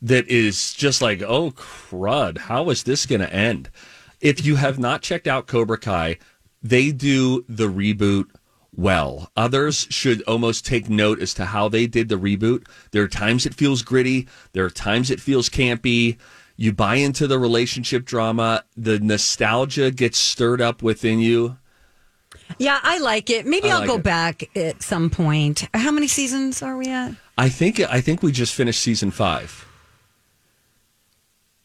that 0.02 0.28
is 0.28 0.74
just 0.74 1.02
like, 1.02 1.22
oh 1.22 1.52
crud, 1.52 2.38
how 2.38 2.70
is 2.70 2.84
this 2.84 3.06
going 3.06 3.22
to 3.22 3.34
end? 3.34 3.70
If 4.20 4.46
you 4.46 4.58
have 4.58 4.78
not 4.78 5.02
checked 5.02 5.28
out 5.28 5.48
Cobra 5.48 5.78
Kai, 5.78 6.18
they 6.62 6.92
do 6.92 7.46
the 7.48 7.68
reboot 7.68 8.26
well. 8.76 9.32
Others 9.36 9.88
should 9.90 10.22
almost 10.24 10.66
take 10.66 10.90
note 10.90 11.20
as 11.22 11.34
to 11.36 11.46
how 11.46 11.70
they 11.70 11.88
did 11.88 12.10
the 12.10 12.16
reboot. 12.16 12.68
There 12.92 13.04
are 13.04 13.08
times 13.08 13.46
it 13.46 13.54
feels 13.54 13.82
gritty, 13.82 14.28
there 14.54 14.66
are 14.66 14.70
times 14.70 15.10
it 15.10 15.22
feels 15.22 15.50
campy. 15.50 16.18
You 16.58 16.74
buy 16.74 16.96
into 16.96 17.28
the 17.28 17.38
relationship 17.38 18.04
drama, 18.04 18.64
the 18.76 19.00
nostalgia 19.00 19.92
gets 19.92 20.18
stirred 20.18 20.60
up 20.60 20.82
within 20.82 21.20
you. 21.20 21.58
Yeah, 22.58 22.80
I 22.82 22.98
like 22.98 23.30
it. 23.30 23.46
Maybe 23.46 23.70
I 23.70 23.76
I'll 23.76 23.80
like 23.82 23.88
go 23.90 23.96
it. 23.98 24.04
back 24.04 24.58
at 24.58 24.82
some 24.82 25.10
point. 25.12 25.68
How 25.74 25.92
many 25.92 26.08
seasons 26.08 26.64
are 26.64 26.76
we 26.76 26.88
at? 26.90 27.14
I 27.38 27.50
think 27.50 27.80
I 27.80 28.02
think 28.02 28.24
we 28.24 28.32
just 28.32 28.56
finished 28.56 28.82
season 28.82 29.12
five. 29.12 29.66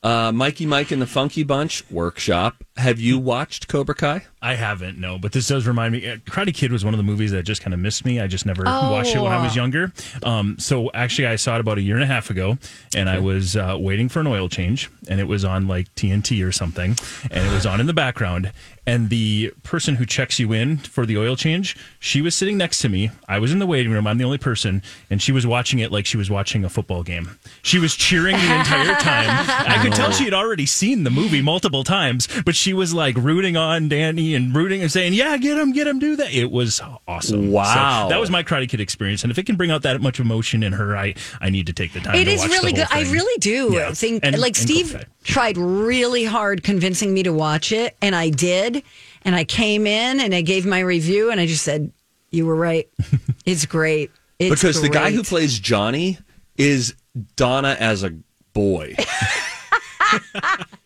Uh, 0.02 0.32
Mikey 0.32 0.66
Mike 0.66 0.90
and 0.90 1.00
the 1.00 1.06
Funky 1.06 1.44
Bunch 1.44 1.88
workshop. 1.90 2.62
Have 2.78 2.98
you 2.98 3.18
watched 3.18 3.68
Cobra 3.68 3.94
Kai? 3.94 4.22
I 4.40 4.54
haven't, 4.54 4.98
no, 4.98 5.18
but 5.18 5.32
this 5.32 5.46
does 5.46 5.66
remind 5.66 5.92
me. 5.92 6.08
uh, 6.08 6.16
Karate 6.16 6.54
Kid 6.54 6.72
was 6.72 6.84
one 6.84 6.94
of 6.94 6.98
the 6.98 7.04
movies 7.04 7.30
that 7.30 7.42
just 7.44 7.62
kind 7.62 7.74
of 7.74 7.78
missed 7.80 8.04
me. 8.04 8.18
I 8.18 8.26
just 8.26 8.44
never 8.46 8.64
watched 8.64 9.14
it 9.14 9.20
when 9.20 9.30
I 9.30 9.40
was 9.42 9.52
Oh. 9.52 9.56
younger. 9.56 9.92
Um, 10.22 10.56
so 10.58 10.90
actually, 10.94 11.26
I 11.28 11.36
saw 11.36 11.54
it 11.56 11.60
about 11.60 11.76
a 11.78 11.82
year 11.82 11.94
and 11.94 12.02
a 12.02 12.06
half 12.08 12.30
ago, 12.30 12.58
and 12.94 13.08
I 13.10 13.18
was 13.18 13.56
uh, 13.56 13.76
waiting 13.78 14.08
for 14.08 14.20
an 14.20 14.26
oil 14.26 14.48
change, 14.48 14.90
and 15.06 15.20
it 15.20 15.24
was 15.28 15.44
on 15.44 15.68
like 15.68 15.94
TNT 15.94 16.44
or 16.44 16.50
something, 16.50 16.96
and 17.30 17.46
it 17.46 17.52
was 17.52 17.66
on 17.66 17.78
in 17.78 17.86
the 17.86 17.92
background. 17.92 18.52
And 18.84 19.10
the 19.10 19.52
person 19.62 19.94
who 19.94 20.04
checks 20.06 20.40
you 20.40 20.52
in 20.52 20.78
for 20.78 21.06
the 21.06 21.16
oil 21.16 21.36
change, 21.36 21.76
she 22.00 22.20
was 22.20 22.34
sitting 22.34 22.56
next 22.56 22.80
to 22.80 22.88
me. 22.88 23.10
I 23.28 23.38
was 23.38 23.52
in 23.52 23.60
the 23.60 23.66
waiting 23.66 23.92
room. 23.92 24.08
I'm 24.08 24.18
the 24.18 24.24
only 24.24 24.38
person, 24.38 24.82
and 25.08 25.22
she 25.22 25.30
was 25.30 25.46
watching 25.46 25.78
it 25.78 25.92
like 25.92 26.04
she 26.04 26.16
was 26.16 26.28
watching 26.30 26.64
a 26.64 26.68
football 26.68 27.04
game. 27.04 27.38
She 27.62 27.78
was 27.78 27.94
cheering 27.94 28.34
the 28.34 28.58
entire 28.58 28.94
time. 28.96 29.28
I 29.68 29.78
could 29.82 29.92
tell 29.92 30.10
she 30.10 30.24
had 30.24 30.34
already 30.34 30.66
seen 30.66 31.04
the 31.04 31.10
movie 31.10 31.42
multiple 31.42 31.84
times, 31.84 32.26
but 32.44 32.56
she 32.56 32.61
was 32.72 32.94
like 32.94 33.16
rooting 33.16 33.56
on 33.56 33.88
Danny 33.88 34.34
and 34.34 34.54
rooting 34.54 34.80
and 34.82 34.90
saying, 34.92 35.14
"Yeah, 35.14 35.36
get 35.38 35.58
him, 35.58 35.72
get 35.72 35.86
him, 35.86 35.98
do 35.98 36.16
that." 36.16 36.32
It 36.32 36.50
was 36.50 36.80
awesome. 37.08 37.50
Wow. 37.50 38.04
So 38.04 38.08
that 38.14 38.20
was 38.20 38.30
my 38.30 38.42
Karate 38.42 38.68
Kid 38.68 38.80
experience, 38.80 39.22
and 39.24 39.30
if 39.32 39.38
it 39.38 39.46
can 39.46 39.56
bring 39.56 39.70
out 39.70 39.82
that 39.82 40.00
much 40.00 40.20
emotion 40.20 40.62
in 40.62 40.72
her, 40.74 40.96
I 40.96 41.14
I 41.40 41.50
need 41.50 41.66
to 41.66 41.72
take 41.72 41.92
the 41.92 42.00
time. 42.00 42.14
It 42.14 42.26
to 42.26 42.30
is 42.30 42.40
watch 42.40 42.50
really 42.50 42.70
the 42.72 42.76
good. 42.78 42.86
whole 42.88 43.04
I 43.04 43.10
really 43.10 43.38
do 43.38 43.70
Yeah. 43.72 43.92
think, 43.92 44.24
And- 44.24 44.38
like 44.38 44.48
and 44.56 44.56
Steve 44.56 44.86
Cobra 44.92 45.00
Kai. 45.04 45.10
tried 45.24 45.56
really 45.58 46.24
hard 46.24 46.62
convincing 46.62 47.12
me 47.12 47.22
to 47.24 47.32
watch 47.32 47.72
it, 47.72 47.96
and 48.00 48.14
I 48.14 48.28
did. 48.28 48.82
And 49.24 49.34
I 49.36 49.44
came 49.44 49.86
in 49.86 50.20
and 50.20 50.34
I 50.34 50.40
gave 50.42 50.66
my 50.66 50.80
review, 50.80 51.30
and 51.30 51.40
I 51.40 51.46
just 51.46 51.62
said, 51.64 51.92
"You 52.30 52.46
were 52.46 52.56
right. 52.56 52.88
it's 53.46 53.66
great." 53.66 54.10
It's 54.38 54.50
because 54.60 54.82
the 54.82 54.88
guy 54.88 55.10
who 55.12 55.22
plays 55.22 55.58
Johnny 55.58 56.18
is 56.56 56.94
Donna 57.36 57.76
as 57.78 58.02
a 58.02 58.12
boy. 58.52 58.94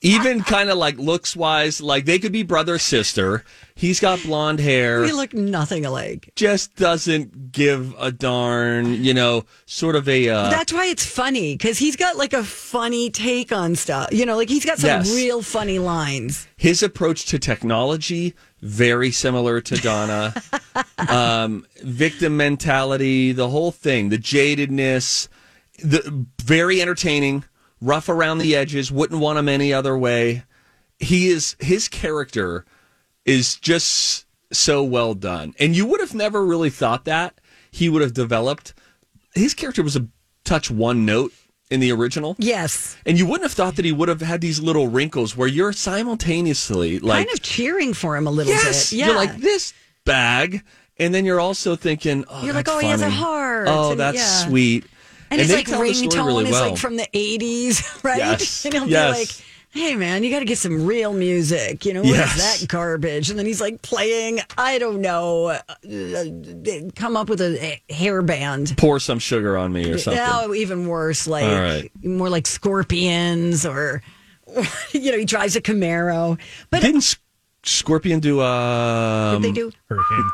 Even 0.02 0.42
kind 0.42 0.68
of 0.68 0.76
like 0.76 0.98
looks 0.98 1.34
wise, 1.34 1.80
like 1.80 2.04
they 2.04 2.18
could 2.18 2.30
be 2.32 2.42
brother 2.42 2.78
sister. 2.78 3.44
He's 3.74 3.98
got 3.98 4.22
blonde 4.22 4.60
hair. 4.60 5.00
We 5.00 5.12
look 5.12 5.32
nothing 5.34 5.84
alike. 5.86 6.30
just 6.36 6.76
doesn't 6.76 7.50
give 7.52 7.94
a 7.98 8.12
darn, 8.12 9.02
you 9.02 9.14
know, 9.14 9.44
sort 9.64 9.96
of 9.96 10.08
a 10.08 10.28
uh, 10.28 10.50
That's 10.50 10.72
why 10.72 10.86
it's 10.86 11.04
funny 11.04 11.54
because 11.54 11.78
he's 11.78 11.96
got 11.96 12.16
like 12.16 12.34
a 12.34 12.44
funny 12.44 13.10
take 13.10 13.52
on 13.52 13.74
stuff. 13.74 14.12
You 14.12 14.26
know, 14.26 14.36
like 14.36 14.48
he's 14.48 14.64
got 14.66 14.78
some 14.78 14.88
Yes. 14.88 15.14
real 15.14 15.42
funny 15.42 15.78
lines. 15.78 16.46
his 16.56 16.82
approach 16.82 17.24
to 17.26 17.38
technology 17.38 18.34
very 18.62 19.10
similar 19.10 19.60
to 19.60 19.76
Donna. 19.76 20.34
um, 21.08 21.66
victim 21.82 22.36
mentality, 22.36 23.32
the 23.32 23.48
whole 23.48 23.70
thing, 23.70 24.08
the 24.08 24.18
jadedness, 24.18 25.28
the 25.82 26.26
very 26.42 26.80
entertaining, 26.80 27.44
rough 27.80 28.08
around 28.08 28.38
the 28.38 28.56
edges, 28.56 28.90
wouldn't 28.90 29.20
want 29.20 29.38
him 29.38 29.48
any 29.48 29.72
other 29.72 29.96
way. 29.96 30.44
He 30.98 31.28
is 31.28 31.56
his 31.60 31.88
character 31.88 32.64
is 33.24 33.56
just 33.56 34.26
so 34.52 34.82
well 34.82 35.14
done. 35.14 35.54
And 35.58 35.76
you 35.76 35.86
would 35.86 36.00
have 36.00 36.14
never 36.14 36.44
really 36.44 36.70
thought 36.70 37.04
that 37.04 37.40
he 37.70 37.88
would 37.88 38.02
have 38.02 38.14
developed 38.14 38.72
his 39.34 39.54
character 39.54 39.82
was 39.82 39.96
a 39.96 40.08
touch 40.44 40.70
one 40.70 41.04
note 41.04 41.32
in 41.70 41.80
the 41.80 41.92
original. 41.92 42.36
Yes. 42.38 42.96
And 43.04 43.18
you 43.18 43.26
wouldn't 43.26 43.42
have 43.42 43.52
thought 43.52 43.76
that 43.76 43.84
he 43.84 43.92
would 43.92 44.08
have 44.08 44.22
had 44.22 44.40
these 44.40 44.60
little 44.60 44.88
wrinkles 44.88 45.36
where 45.36 45.48
you're 45.48 45.72
simultaneously 45.72 46.98
like 47.00 47.26
kind 47.26 47.36
of 47.36 47.42
cheering 47.42 47.92
for 47.92 48.16
him 48.16 48.26
a 48.26 48.30
little 48.30 48.52
yes, 48.52 48.90
bit. 48.90 48.98
Yeah. 48.98 49.06
you're 49.06 49.16
like 49.16 49.36
this 49.36 49.74
bag, 50.04 50.62
and 50.98 51.12
then 51.12 51.24
you're 51.24 51.40
also 51.40 51.76
thinking, 51.76 52.24
oh, 52.28 52.44
You're 52.44 52.54
like, 52.54 52.68
oh, 52.68 52.78
he 52.78 52.88
has 52.88 53.02
a 53.02 53.10
heart, 53.10 53.66
Oh, 53.68 53.94
that's 53.94 54.16
yeah. 54.18 54.48
sweet. 54.48 54.86
And, 55.30 55.40
his 55.40 55.48
they 55.48 55.56
like 55.56 55.66
tell 55.66 55.80
the 55.82 55.92
story 55.94 56.08
ringtone 56.08 56.26
really 56.26 56.44
is 56.46 56.50
well. 56.52 56.70
like 56.70 56.78
from 56.78 56.96
the 56.96 57.08
80s, 57.12 58.04
right? 58.04 58.18
Yes. 58.18 58.64
And 58.64 58.74
he'll 58.74 58.88
Yes. 58.88 59.14
be 59.14 59.20
like, 59.20 59.44
hey, 59.70 59.94
man, 59.94 60.24
you 60.24 60.30
got 60.30 60.38
to 60.38 60.44
get 60.46 60.56
some 60.58 60.86
real 60.86 61.12
music. 61.12 61.84
You 61.84 61.92
know, 61.94 62.00
what 62.00 62.10
is 62.10 62.16
Yes. 62.16 62.60
that 62.60 62.68
garbage? 62.68 63.28
And 63.28 63.38
then 63.38 63.44
he's 63.44 63.60
like 63.60 63.82
playing, 63.82 64.40
I 64.56 64.78
don't 64.78 65.00
know, 65.02 65.46
uh, 65.46 65.58
uh, 65.68 66.24
come 66.94 67.14
up 67.16 67.28
with 67.28 67.40
a, 67.42 67.80
a 67.88 67.92
hair 67.92 68.22
band. 68.22 68.74
Pour 68.78 68.98
some 69.00 69.18
sugar 69.18 69.58
on 69.58 69.72
me 69.72 69.90
or 69.90 69.98
something. 69.98 70.22
Now, 70.22 70.52
even 70.54 70.86
worse, 70.86 71.26
like 71.26 71.44
All 71.44 71.60
right. 71.60 71.90
more 72.02 72.30
like 72.30 72.46
scorpions 72.46 73.66
or, 73.66 74.02
you 74.92 75.10
know, 75.12 75.18
he 75.18 75.24
drives 75.26 75.56
a 75.56 75.60
Camaro. 75.60 76.38
But 76.70 76.80
Didn't 76.80 76.98
S- 76.98 77.16
Scorpion 77.64 78.20
do 78.20 78.40
um, 78.40 79.42
they 79.42 79.50
do? 79.52 79.72
Hurricane. 79.88 80.30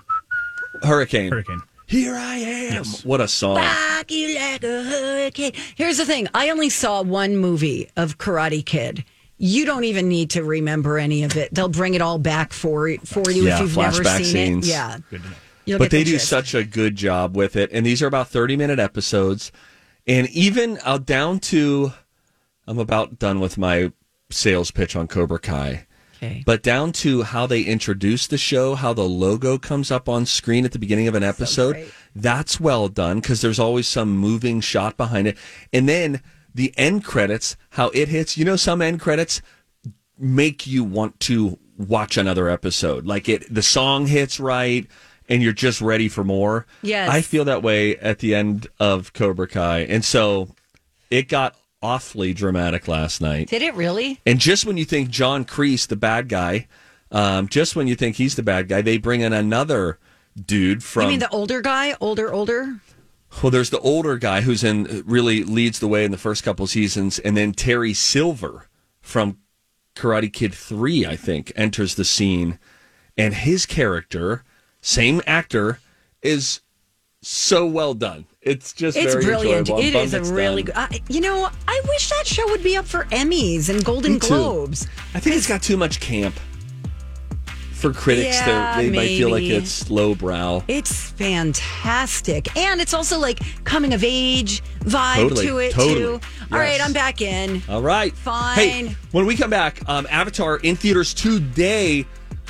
Hurricane? 0.82 1.30
Hurricane. 1.32 1.62
Here 1.92 2.16
I 2.16 2.36
am. 2.36 2.84
What 3.04 3.20
a 3.20 3.28
song! 3.28 3.56
Rock 3.56 4.10
you 4.10 4.34
like 4.34 4.64
a 4.64 4.82
hurricane. 4.82 5.52
Here's 5.74 5.98
the 5.98 6.06
thing. 6.06 6.26
I 6.32 6.48
only 6.48 6.70
saw 6.70 7.02
one 7.02 7.36
movie 7.36 7.90
of 7.98 8.16
Karate 8.16 8.64
Kid. 8.64 9.04
You 9.36 9.66
don't 9.66 9.84
even 9.84 10.08
need 10.08 10.30
to 10.30 10.42
remember 10.42 10.98
any 10.98 11.22
of 11.22 11.36
it. 11.36 11.52
They'll 11.52 11.68
bring 11.68 11.92
it 11.92 12.00
all 12.00 12.18
back 12.18 12.54
for 12.54 12.96
for 13.04 13.30
you 13.30 13.42
Yeah, 13.44 13.56
if 13.56 13.60
you've 13.60 13.76
never 13.76 14.02
flashback 14.02 14.16
seen 14.24 14.24
scenes. 14.24 14.68
it. 14.68 14.70
Yeah. 14.70 14.96
You'll 15.66 15.78
but 15.78 15.90
they 15.90 15.98
the 15.98 16.04
do 16.04 16.10
gist. 16.12 16.28
such 16.28 16.54
a 16.54 16.64
good 16.64 16.96
job 16.96 17.36
with 17.36 17.56
it, 17.56 17.68
and 17.74 17.84
these 17.84 18.00
are 18.00 18.06
about 18.06 18.28
thirty 18.28 18.56
minute 18.56 18.78
episodes, 18.78 19.52
and 20.06 20.30
even 20.30 20.78
uh, 20.84 20.96
down 20.96 21.40
to, 21.40 21.92
I'm 22.66 22.78
about 22.78 23.18
done 23.18 23.38
with 23.38 23.58
my 23.58 23.92
sales 24.30 24.70
pitch 24.70 24.96
on 24.96 25.08
Cobra 25.08 25.38
Kai. 25.38 25.86
Okay. 26.22 26.42
But 26.46 26.62
down 26.62 26.92
to 26.92 27.22
how 27.22 27.46
they 27.46 27.62
introduce 27.62 28.26
the 28.26 28.38
show, 28.38 28.76
how 28.76 28.92
the 28.92 29.02
logo 29.02 29.58
comes 29.58 29.90
up 29.90 30.08
on 30.08 30.24
screen 30.24 30.64
at 30.64 30.72
the 30.72 30.78
beginning 30.78 31.08
of 31.08 31.14
an 31.14 31.24
episode, 31.24 31.90
that's 32.14 32.60
well 32.60 32.88
done 32.88 33.20
because 33.20 33.40
there's 33.40 33.58
always 33.58 33.88
some 33.88 34.16
moving 34.16 34.60
shot 34.60 34.96
behind 34.96 35.26
it. 35.26 35.36
And 35.72 35.88
then 35.88 36.22
the 36.54 36.72
end 36.76 37.04
credits, 37.04 37.56
how 37.70 37.88
it 37.88 38.08
hits. 38.08 38.36
You 38.38 38.44
know, 38.44 38.56
some 38.56 38.80
end 38.80 39.00
credits 39.00 39.42
make 40.16 40.66
you 40.66 40.84
want 40.84 41.18
to 41.20 41.58
watch 41.76 42.16
another 42.16 42.48
episode. 42.48 43.04
Like 43.04 43.28
it, 43.28 43.52
the 43.52 43.62
song 43.62 44.06
hits 44.06 44.38
right, 44.38 44.86
and 45.28 45.42
you're 45.42 45.52
just 45.52 45.80
ready 45.80 46.08
for 46.08 46.22
more. 46.22 46.66
Yes. 46.82 47.10
I 47.10 47.22
feel 47.22 47.44
that 47.46 47.62
way 47.62 47.96
at 47.96 48.20
the 48.20 48.34
end 48.34 48.68
of 48.78 49.12
Cobra 49.12 49.48
Kai, 49.48 49.80
and 49.80 50.04
so 50.04 50.54
it 51.10 51.28
got 51.28 51.56
awfully 51.82 52.32
dramatic 52.32 52.88
last 52.88 53.20
night. 53.20 53.48
Did 53.48 53.62
it 53.62 53.74
really? 53.74 54.20
And 54.24 54.38
just 54.38 54.64
when 54.64 54.76
you 54.76 54.84
think 54.84 55.10
John 55.10 55.44
Kreese, 55.44 55.86
the 55.86 55.96
bad 55.96 56.28
guy, 56.28 56.68
um, 57.10 57.48
just 57.48 57.76
when 57.76 57.86
you 57.86 57.94
think 57.94 58.16
he's 58.16 58.36
the 58.36 58.42
bad 58.42 58.68
guy, 58.68 58.80
they 58.82 58.98
bring 58.98 59.20
in 59.20 59.32
another 59.32 59.98
dude 60.46 60.82
from. 60.82 61.02
you 61.04 61.08
mean 61.08 61.18
the 61.18 61.28
older 61.30 61.60
guy? 61.60 61.94
Older, 62.00 62.32
older? 62.32 62.80
well, 63.40 63.50
there's 63.50 63.70
the 63.70 63.80
older 63.80 64.18
guy 64.18 64.42
who's 64.42 64.62
in 64.62 65.02
really 65.06 65.44
leads 65.44 65.78
the 65.78 65.88
way 65.88 66.04
in 66.04 66.10
the 66.10 66.18
first 66.18 66.42
couple 66.44 66.66
seasons, 66.66 67.18
and 67.18 67.36
then 67.36 67.52
Terry 67.52 67.94
Silver 67.94 68.68
from 69.00 69.38
Karate 69.94 70.32
Kid 70.32 70.54
Three, 70.54 71.06
I 71.06 71.16
think, 71.16 71.52
enters 71.56 71.94
the 71.94 72.04
scene, 72.04 72.58
and 73.16 73.34
his 73.34 73.66
character, 73.66 74.44
same 74.80 75.22
actor, 75.26 75.80
is 76.22 76.60
so 77.22 77.66
well 77.66 77.94
done. 77.94 78.26
It's 78.42 78.72
just 78.72 78.96
It's 78.96 79.12
very 79.12 79.24
brilliant. 79.24 79.68
enjoyable. 79.70 79.98
I'm 80.00 80.04
is 80.04 80.14
a 80.14 80.22
really 80.34 80.64
good. 80.64 80.74
I, 80.76 81.00
you 81.08 81.20
know, 81.20 81.48
I 81.68 81.80
wish 81.88 82.10
that 82.10 82.26
show 82.26 82.44
would 82.50 82.62
be 82.64 82.76
up 82.76 82.84
for 82.86 83.04
Emmys 83.06 83.68
and 83.68 83.84
Golden 83.84 84.18
Globes. 84.18 84.88
I 85.14 85.20
think 85.20 85.36
it's 85.36 85.46
got 85.46 85.62
too 85.62 85.76
much 85.76 86.00
camp 86.00 86.34
for 87.72 87.92
critics. 87.92 88.36
Yeah, 88.44 88.76
they 88.82 88.90
might 88.90 89.08
feel 89.08 89.30
like 89.30 89.44
it's 89.44 89.88
lowbrow. 89.90 90.64
It's 90.66 91.10
fantastic. 91.10 92.56
And 92.56 92.80
it's 92.80 92.94
also 92.94 93.16
like 93.18 93.38
coming 93.62 93.92
of 93.92 94.02
age 94.02 94.60
vibe 94.80 95.16
Totally, 95.28 95.46
to 95.46 95.58
it, 95.58 95.72
totally. 95.72 95.94
too. 96.18 96.20
All 96.50 96.58
right, 96.58 96.80
I'm 96.84 96.92
back 96.92 97.20
in. 97.20 97.62
All 97.68 97.82
right. 97.82 98.12
Fine. 98.12 98.56
Hey, 98.56 98.96
when 99.12 99.24
we 99.24 99.36
come 99.36 99.50
back, 99.50 99.88
um, 99.88 100.04
Avatar 100.10 100.56
in 100.58 100.74
theaters 100.74 101.14
today. 101.14 102.06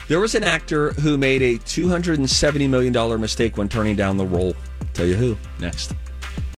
There 0.09 0.18
was 0.20 0.34
an 0.34 0.43
actor 0.43 0.93
who 0.95 1.16
made 1.16 1.43
a 1.43 1.59
$270 1.59 2.68
million 2.68 3.20
mistake 3.20 3.57
when 3.57 3.68
turning 3.68 3.95
down 3.95 4.16
the 4.16 4.26
role. 4.26 4.55
Tell 4.95 5.07
you 5.07 5.14
who 5.14 5.36
next. 5.59 5.95